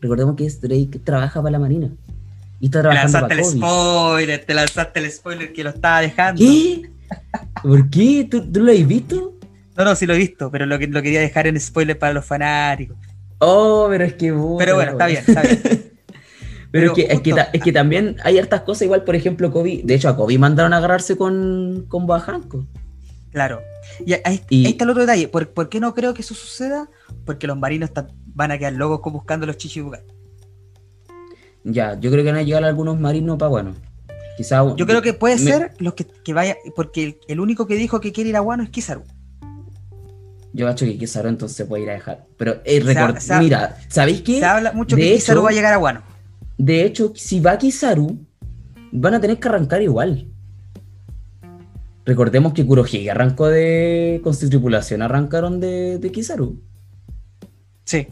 [0.00, 1.90] recordemos que ex Drake trabaja para la marina.
[2.58, 3.58] Y está Te trabajando lanzaste para el Kobe.
[4.16, 6.38] spoiler, te lanzaste el spoiler que lo estaba dejando.
[6.40, 6.90] ¿Qué?
[7.62, 8.26] ¿Por qué?
[8.30, 9.34] ¿Tú, tú lo has visto?
[9.76, 12.12] No, no, sí lo he visto, pero lo, que, lo quería dejar en spoiler para
[12.14, 12.96] los fanáticos.
[13.38, 14.32] Oh, pero es que...
[14.32, 15.62] puta Pero bueno, está bien, está bien.
[16.72, 19.04] Pero, Pero es, que, es, que, justo- ta- es que también hay hartas cosas, igual,
[19.04, 19.82] por ejemplo, Kobe.
[19.84, 22.64] De hecho, a Kobe mandaron a agarrarse con, con Boa Hancock.
[23.30, 23.60] Claro.
[24.06, 25.28] Y ahí, Y- ahí está el otro detalle.
[25.28, 26.88] ¿Por, por qué no creo que eso suceda?
[27.26, 30.00] Porque los marinos están- van a quedar locos buscando los chichibukai.
[31.64, 33.74] Ya, yo creo que van a llegar algunos marinos para bueno.
[34.36, 37.66] Quizá, Yo creo que puede me- ser los que, que vaya, porque el, el único
[37.66, 39.02] que dijo que quiere ir a Wano es Kizaru.
[40.54, 42.26] Yo cacho que Kizaru entonces puede ir a dejar.
[42.36, 44.38] Pero eh, Se ha- record- se ha- mira, ¿sabéis qué?
[44.40, 46.02] Se habla mucho De que Kizaru hecho- va a llegar a Wano.
[46.64, 48.18] De hecho, si va Kizaru,
[48.92, 50.28] van a tener que arrancar igual.
[52.04, 54.20] Recordemos que Kurohige arrancó de.
[54.22, 56.60] con su tripulación, arrancaron de, de Kizaru.
[57.84, 58.06] Sí.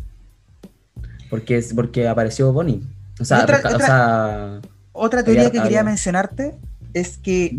[1.28, 2.82] Porque, es, porque apareció Bonnie.
[3.20, 4.60] O sea, Otra- o sea,
[4.92, 6.56] Otra teoría Había- que quería había- mencionarte
[6.92, 7.56] es que,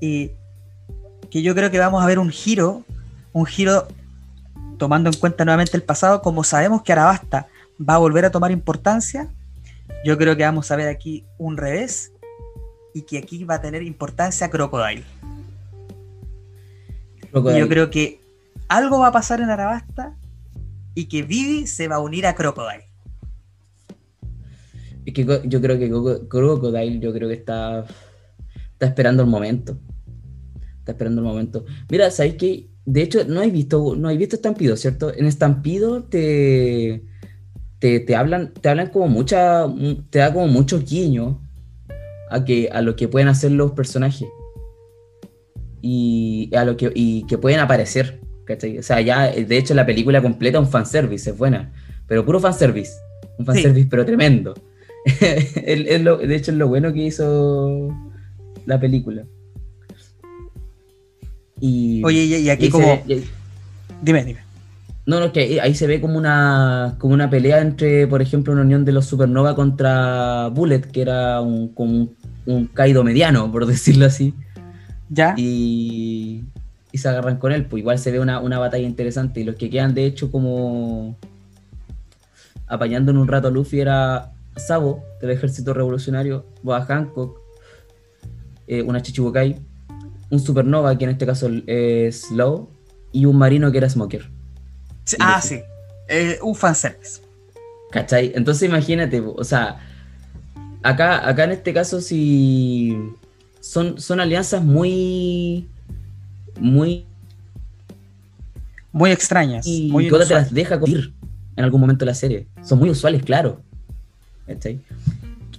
[0.00, 0.34] eh,
[1.30, 2.82] que yo creo que vamos a ver un giro,
[3.34, 3.88] un giro
[4.78, 7.46] tomando en cuenta nuevamente el pasado, como sabemos que Arabasta
[7.78, 9.28] va a volver a tomar importancia,
[10.06, 12.12] yo creo que vamos a ver aquí un revés
[12.94, 15.02] y que aquí va a tener importancia Crocodile.
[17.34, 18.20] Y yo creo que
[18.68, 20.16] algo va a pasar en Arabasta
[20.94, 22.84] y que Vivi se va a unir a Crocodile.
[25.04, 25.90] Es que yo creo que
[26.28, 27.84] Crocodile, yo creo que está,
[28.74, 29.76] está esperando el momento.
[30.78, 31.64] Está esperando el momento.
[31.90, 32.70] Mira, ¿sabéis qué?
[32.84, 35.12] De hecho, no has visto, no has visto Estampido, ¿cierto?
[35.12, 37.02] En Estampido te,
[37.78, 39.66] te, te hablan, te hablan como mucha,
[40.10, 41.40] te da como mucho guiño
[42.30, 44.28] a que, a lo que pueden hacer los personajes.
[45.82, 48.20] Y a lo que, y que pueden aparecer.
[48.44, 48.78] ¿cachai?
[48.78, 51.72] O sea, ya, de hecho, la película completa un fanservice, es buena.
[52.06, 52.92] Pero puro fanservice.
[53.38, 54.54] Un fanservice, pero tremendo.
[55.20, 57.88] de hecho, es lo bueno que hizo
[58.64, 59.24] la película.
[61.60, 63.02] Y, Oye, y aquí como...
[64.02, 64.45] dime, dime.
[65.06, 68.62] No, no, que ahí se ve como una, como una pelea entre, por ejemplo, una
[68.62, 72.08] unión de los Supernova contra Bullet, que era un, como
[72.44, 74.34] un, Kaido mediano, por decirlo así.
[75.08, 75.34] Ya.
[75.36, 76.42] Y,
[76.90, 77.66] y se agarran con él.
[77.66, 79.40] Pues igual se ve una, una batalla interesante.
[79.40, 81.16] Y los que quedan, de hecho, como
[82.66, 87.38] apañando en un rato a Luffy era Sabo, del ejército revolucionario, Boa Hancock,
[88.66, 89.56] eh, una Chichibukai,
[90.30, 92.68] un Supernova, que en este caso es Slow,
[93.12, 94.35] y un marino que era Smoker
[95.20, 95.60] ah, sí.
[96.08, 97.20] Eh, un fanservice.
[97.90, 98.32] ¿Cachai?
[98.34, 99.78] Entonces imagínate, o sea,
[100.82, 102.96] acá, acá en este caso sí
[103.60, 105.68] son, son alianzas muy.
[106.58, 107.04] muy.
[108.92, 109.66] muy extrañas.
[109.66, 111.12] Y muy te las deja ir
[111.56, 112.46] en algún momento de la serie.
[112.62, 113.62] Son muy usuales, claro.
[114.46, 114.80] ¿Cachai?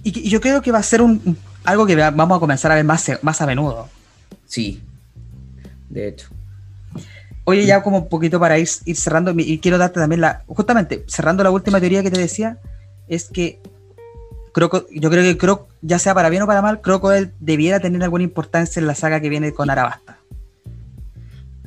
[0.02, 2.84] Y, yo creo que va a ser un, algo que vamos a comenzar a ver
[2.84, 3.88] más, más a menudo.
[4.46, 4.80] Sí,
[5.90, 6.28] de hecho.
[7.48, 11.42] Oye, ya como un poquito para ir, cerrando, y quiero darte también la, justamente, cerrando
[11.42, 12.58] la última teoría que te decía,
[13.08, 13.58] es que
[14.52, 18.02] Croco, yo creo que Croc, ya sea para bien o para mal, Crocodile debiera tener
[18.02, 20.18] alguna importancia en la saga que viene con Arabasta.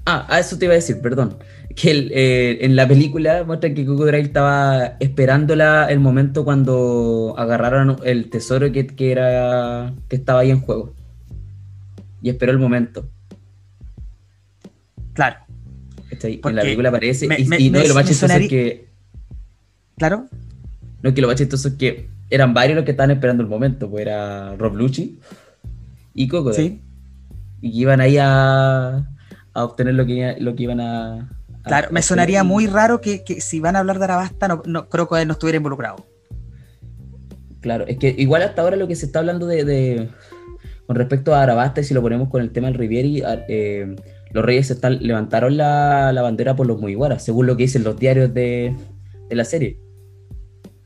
[0.06, 1.40] Ah, a eso te iba a decir, perdón.
[1.76, 8.30] Que eh, en la película muestra que Crocodile estaba esperando el momento cuando agarraron el
[8.30, 10.94] tesoro que, que, era, que estaba ahí en juego.
[12.22, 13.10] Y esperó el momento.
[15.14, 15.38] Claro
[16.27, 17.27] en la película aparece.
[17.38, 18.88] y, no, lo más chistoso es que.
[19.98, 20.27] Claro.
[21.03, 23.89] No, que lo más chistoso es que eran varios los que estaban esperando el momento.
[23.89, 25.19] Pues era Rob Lucci
[26.14, 26.53] y Coco.
[26.53, 26.81] Sí.
[27.61, 29.07] Y que iban ahí a,
[29.53, 31.30] a obtener lo que, lo que iban a.
[31.64, 34.88] claro, me sonaría muy raro que, si van a hablar de Arabasta, no, no,
[35.18, 36.06] él no estuviera involucrado.
[37.60, 40.10] Claro, es que igual hasta ahora lo que se está hablando de,
[40.88, 43.95] con respecto a Arabasta, y si lo ponemos con el tema del Rivieri, eh,
[44.34, 48.34] los reyes están, levantaron la, bandera por los Mugiwara, según lo que dicen los diarios
[48.34, 48.76] de,
[49.30, 49.78] la serie.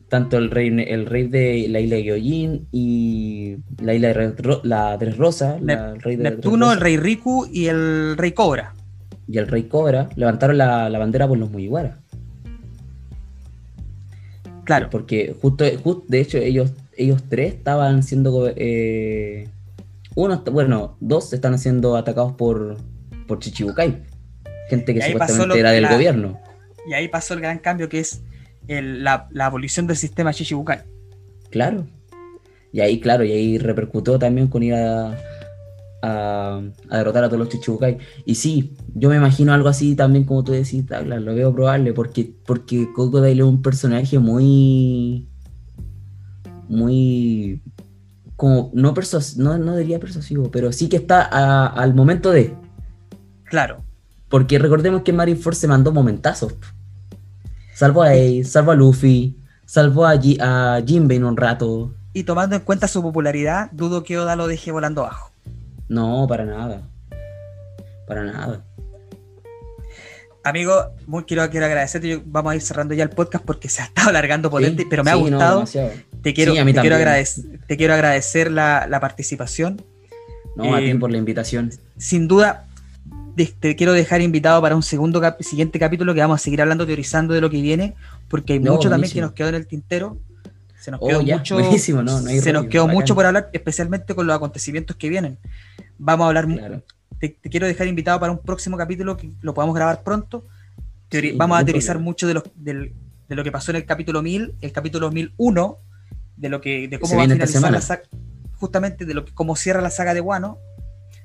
[0.09, 4.97] Tanto el rey, el rey de la isla de Gyojin y la isla de la
[4.99, 8.73] Tres Rosa, el rey de Neptuno, el rey Riku y el rey Cobra.
[9.27, 11.97] Y el rey Cobra levantaron la, bandera por los Mugiwara.
[14.63, 14.89] Claro.
[14.89, 15.65] Porque justo,
[16.07, 18.51] de hecho, ellos, ellos tres estaban siendo.
[18.55, 19.49] Eh,
[20.15, 22.77] uno, bueno, dos están siendo atacados por,
[23.27, 24.03] por Chichibukai,
[24.69, 26.39] gente que supuestamente era del gobierno.
[26.87, 28.21] Y ahí pasó el gran cambio que es
[28.67, 30.83] la, abolición del sistema Chichibukai.
[31.49, 31.85] Claro.
[32.71, 35.17] Y ahí, claro, y ahí repercutó también con ir a,
[36.91, 37.97] derrotar a todos los Chichibukai.
[38.25, 42.31] Y sí, yo me imagino algo así también como tú decís, lo veo probable, porque,
[42.45, 45.27] porque Crocodile es un personaje muy.
[46.67, 47.61] muy.
[48.35, 48.93] como no
[49.37, 51.23] no, no diría persuasivo, pero sí que está
[51.67, 52.53] al momento de.
[53.45, 53.83] Claro.
[54.29, 56.55] Porque recordemos que Marineford se mandó momentazos.
[57.73, 61.93] Salvo a Ace, salvo a Luffy, salvo a, G a Jinbei un rato.
[62.13, 65.31] Y tomando en cuenta su popularidad, dudo que Oda lo deje volando abajo.
[65.89, 66.81] No, para nada.
[68.07, 68.63] Para nada.
[70.45, 72.21] Amigo, muy quiero, quiero agradecerte.
[72.23, 75.11] Vamos a ir cerrando ya el podcast porque se ha estado alargando potente, pero me
[75.11, 75.65] ha gustado.
[76.21, 79.81] te, quiero, te, quiero agradecer, te quiero agradecer la, participación.
[80.55, 81.71] No, a ti eh, por la invitación.
[81.97, 82.67] Sin duda,
[83.35, 87.33] te quiero dejar invitado para un segundo siguiente capítulo que vamos a seguir hablando, teorizando
[87.33, 87.95] de lo que viene,
[88.29, 90.17] porque hay mucho también que nos quedó en el tintero.
[90.79, 94.95] Se nos quedó oh, mucho, se nos quedó mucho por hablar, especialmente con los acontecimientos
[94.95, 95.37] que vienen.
[95.97, 96.83] Vamos a hablar.
[97.19, 100.45] Te, quiero dejar invitado para un próximo capítulo que lo podamos grabar pronto.
[101.35, 102.93] vamos a teorizar mucho de,
[103.27, 105.77] de lo que pasó en el capítulo 1000, el capítulo 1001,
[106.37, 108.03] de lo que de cómo va a finalizar la saga,
[108.53, 110.59] justamente de lo que cómo cierra la saga de Wano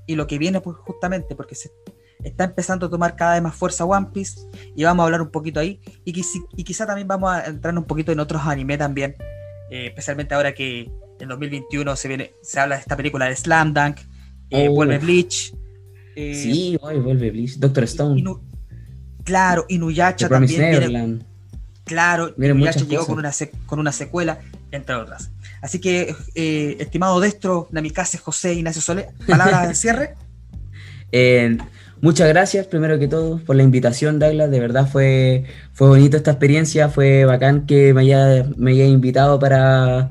[0.06, 1.70] y lo que viene pues justamente porque se,
[2.24, 4.40] está empezando a tomar cada vez más fuerza One Piece
[4.76, 6.22] y vamos a hablar un poquito ahí y,
[6.56, 9.16] y quizá también vamos a entrar un poquito en otros anime también,
[9.70, 13.74] eh, especialmente ahora que en 2021 se viene se habla de esta película de Slam
[13.74, 13.98] Dunk,
[14.50, 14.74] eh, oh.
[14.74, 15.54] vuelve Bleach.
[16.16, 18.22] Eh, sí, vuelve Bleach, Doctor Stone.
[19.24, 21.18] claro, Inuyasha también viene,
[21.84, 23.32] Claro, Inuyasha llegó con una,
[23.66, 24.38] con una secuela,
[24.70, 25.30] entre otras.
[25.60, 26.14] Así que,
[26.78, 30.14] estimado Destro, Namikaze, José, Ignacio Solé, palabras de cierre.
[32.02, 34.50] Muchas gracias, primero que todo, por la invitación, Douglas.
[34.50, 35.44] De verdad fue,
[35.74, 40.10] fue bonito esta experiencia, fue bacán que me hayas me haya invitado para,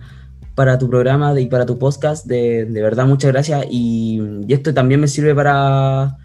[0.53, 2.28] para tu programa y para tu podcast.
[2.28, 3.66] De, verdad, muchas gracias.
[3.72, 6.18] Y, esto también me sirve para,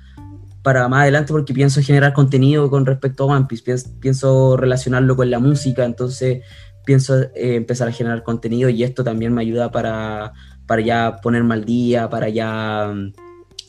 [0.63, 3.89] para más adelante porque pienso generar contenido con respecto a One Piece.
[4.01, 5.87] Pienso, relacionarlo con la música.
[5.87, 6.43] Entonces,
[6.85, 10.35] pienso eh, empezar a generar contenido y esto también me ayuda para,
[10.67, 12.93] para ya ponerme al día, para ya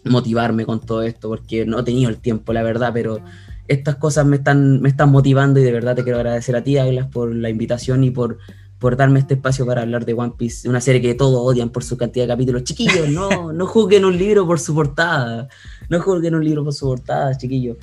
[0.05, 3.19] motivarme con todo esto, porque no he tenido el tiempo, la verdad, pero
[3.67, 6.75] estas cosas me están, me están motivando y de verdad te quiero agradecer a ti,
[6.75, 8.37] Douglas, por la invitación y por,
[8.79, 11.83] por darme este espacio para hablar de One Piece, una serie que todos odian por
[11.83, 12.63] su cantidad de capítulos.
[12.63, 15.47] Chiquillos, no, no juzguen un libro por su portada,
[15.89, 17.77] no juzguen un libro por su portada, chiquillos.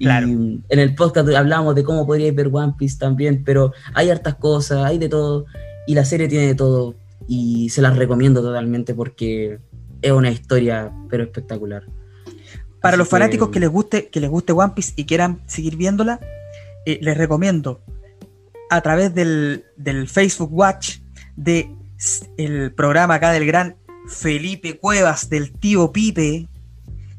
[0.00, 4.36] Y en el podcast hablamos de cómo podríais ver One Piece también, pero hay hartas
[4.36, 5.46] cosas, hay de todo,
[5.86, 6.94] y la serie tiene de todo,
[7.26, 9.58] y se las recomiendo totalmente porque
[10.02, 11.84] es una historia, pero espectacular.
[12.80, 13.60] Para los fanáticos que...
[13.60, 16.20] les guste, que les guste One Piece y quieran seguir viéndola,
[16.86, 17.80] eh, les recomiendo
[18.70, 19.64] a través del,
[20.08, 20.98] Facebook Watch
[21.36, 21.74] de
[22.36, 23.76] el programa acá del gran
[24.06, 26.46] Felipe Cuevas del tío Pipe,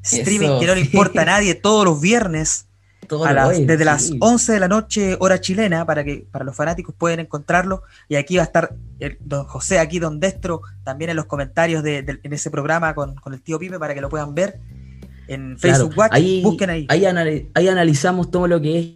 [0.03, 2.68] streaming que no le importa a nadie todos los viernes
[3.07, 7.83] desde las 11 de la noche, hora chilena, para que para los fanáticos pueden encontrarlo.
[8.07, 8.75] Y aquí va a estar
[9.21, 13.41] don José, aquí don Destro, también en los comentarios de, en ese programa con, el
[13.41, 14.59] tío Pipe para que lo puedan ver
[15.27, 16.11] en Facebook Watch.
[16.13, 16.87] Ahí, busquen ahí.
[16.89, 18.95] Ahí, analizamos todo lo que es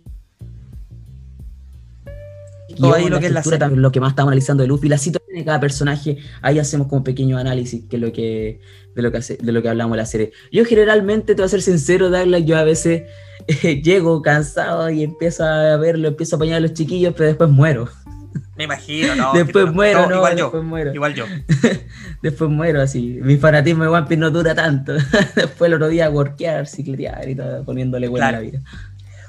[2.76, 5.38] todo ahí lo que es la lo que más estamos analizando de Luffy, la situación
[5.38, 8.62] de cada personaje, ahí hacemos como pequeño análisis que lo que,
[8.96, 10.32] de, lo que de lo que hablamos de la serie.
[10.52, 13.04] Yo generalmente, te voy a ser sincero, Douglas, yo a veces
[13.84, 17.90] llego cansado y empiezo a verlo, empiezo a apañar a los chiquillos, pero después muero.
[18.56, 19.34] Me imagino, no.
[19.34, 20.64] después muero, no, igual yo.
[20.64, 20.94] Muero.
[20.94, 21.26] Igual yo.
[22.22, 23.20] después muero así.
[23.22, 24.94] Mi fanatismo de One Piece no dura tanto.
[25.36, 28.60] después el otro día workear, cicletear y todo, poniéndole buena a la vida.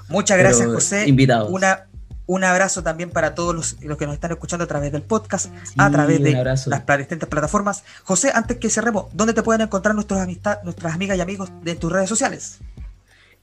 [0.08, 1.08] Muchas gracias, José.
[1.08, 1.50] Invitados.
[1.50, 1.86] Una,
[2.26, 5.90] un abrazo también para todos los, que nos están escuchando a través del podcast, a
[5.90, 7.84] través de las distintas plataformas.
[8.02, 11.74] José, antes que cerremos, ¿dónde te pueden encontrar nuestros amistad, nuestras amigas y amigos de
[11.74, 12.60] tus redes sociales?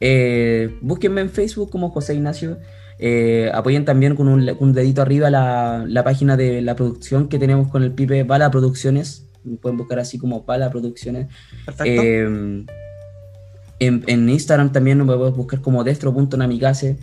[0.01, 2.57] Eh, búsquenme en Facebook como José Ignacio.
[2.99, 7.69] Eh, apoyen también con un, dedito arriba la, la, página de la producción que tenemos
[7.69, 9.27] con el Pipe Bala Producciones.
[9.43, 11.27] Me pueden buscar así como Bala Producciones.
[11.65, 12.01] Perfecto.
[12.03, 12.65] Eh,
[13.81, 16.97] en, Instagram también me puedes buscar como destro.namicase.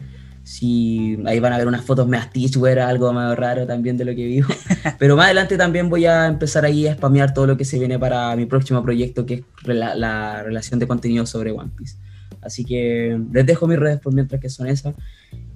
[0.45, 4.15] Si ahí van a ver unas fotos me o algo más raro también de lo
[4.15, 4.49] que vivo.
[4.99, 7.99] Pero más adelante también voy a empezar ahí a spamear todo lo que se viene
[7.99, 11.97] para mi próximo proyecto, que es la, la relación de contenido sobre One Piece.
[12.43, 14.95] Así que les dejo mis redes por mientras que son esas.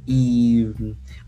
[0.04, 0.66] Y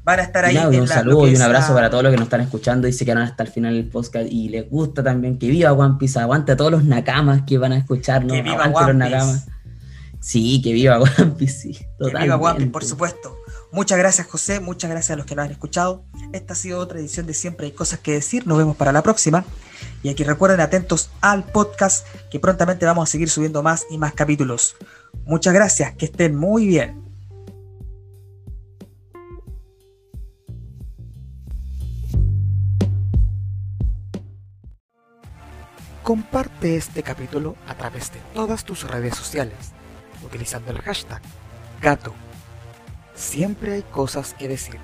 [0.03, 0.57] van a estar ahí.
[0.57, 3.19] un saludo y un abrazo para todos los que nos están escuchando y se quedan
[3.19, 4.27] hasta el final del podcast.
[4.31, 7.73] Y les gusta también que viva One Piece, aguante a todos los nakamas que van
[7.73, 8.33] a escucharnos.
[8.33, 9.47] Que viva One los nakamas.
[10.21, 13.37] Sí, que viva One Piece, sí, Que viva One Piece, por supuesto.
[13.75, 14.61] Muchas gracias, José.
[14.61, 16.05] Muchas gracias a los que nos han escuchado.
[16.33, 18.47] Esta ha sido otra edición de Siempre hay cosas que decir.
[18.47, 19.45] Nos vemos para la próxima.
[20.03, 24.15] Y aquí recuerden atentos al podcast que prontamente vamos a seguir subiendo más y más
[24.15, 24.77] capítulos.
[25.27, 27.03] Muchas gracias, que estén muy bien.
[36.03, 39.73] Comparte este capítulo a través de todas tus redes sociales,
[40.23, 41.23] utilizando el hashtag
[41.81, 42.13] gato.
[43.15, 44.79] Siempre hay cosas que decir.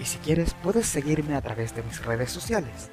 [0.00, 2.90] Y si quieres puedes seguirme a través de mis redes sociales,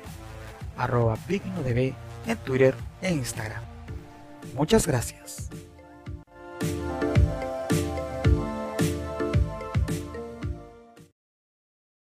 [0.78, 3.64] arroba en Twitter e Instagram.
[4.56, 5.50] Muchas gracias.
[6.64, 7.23] Música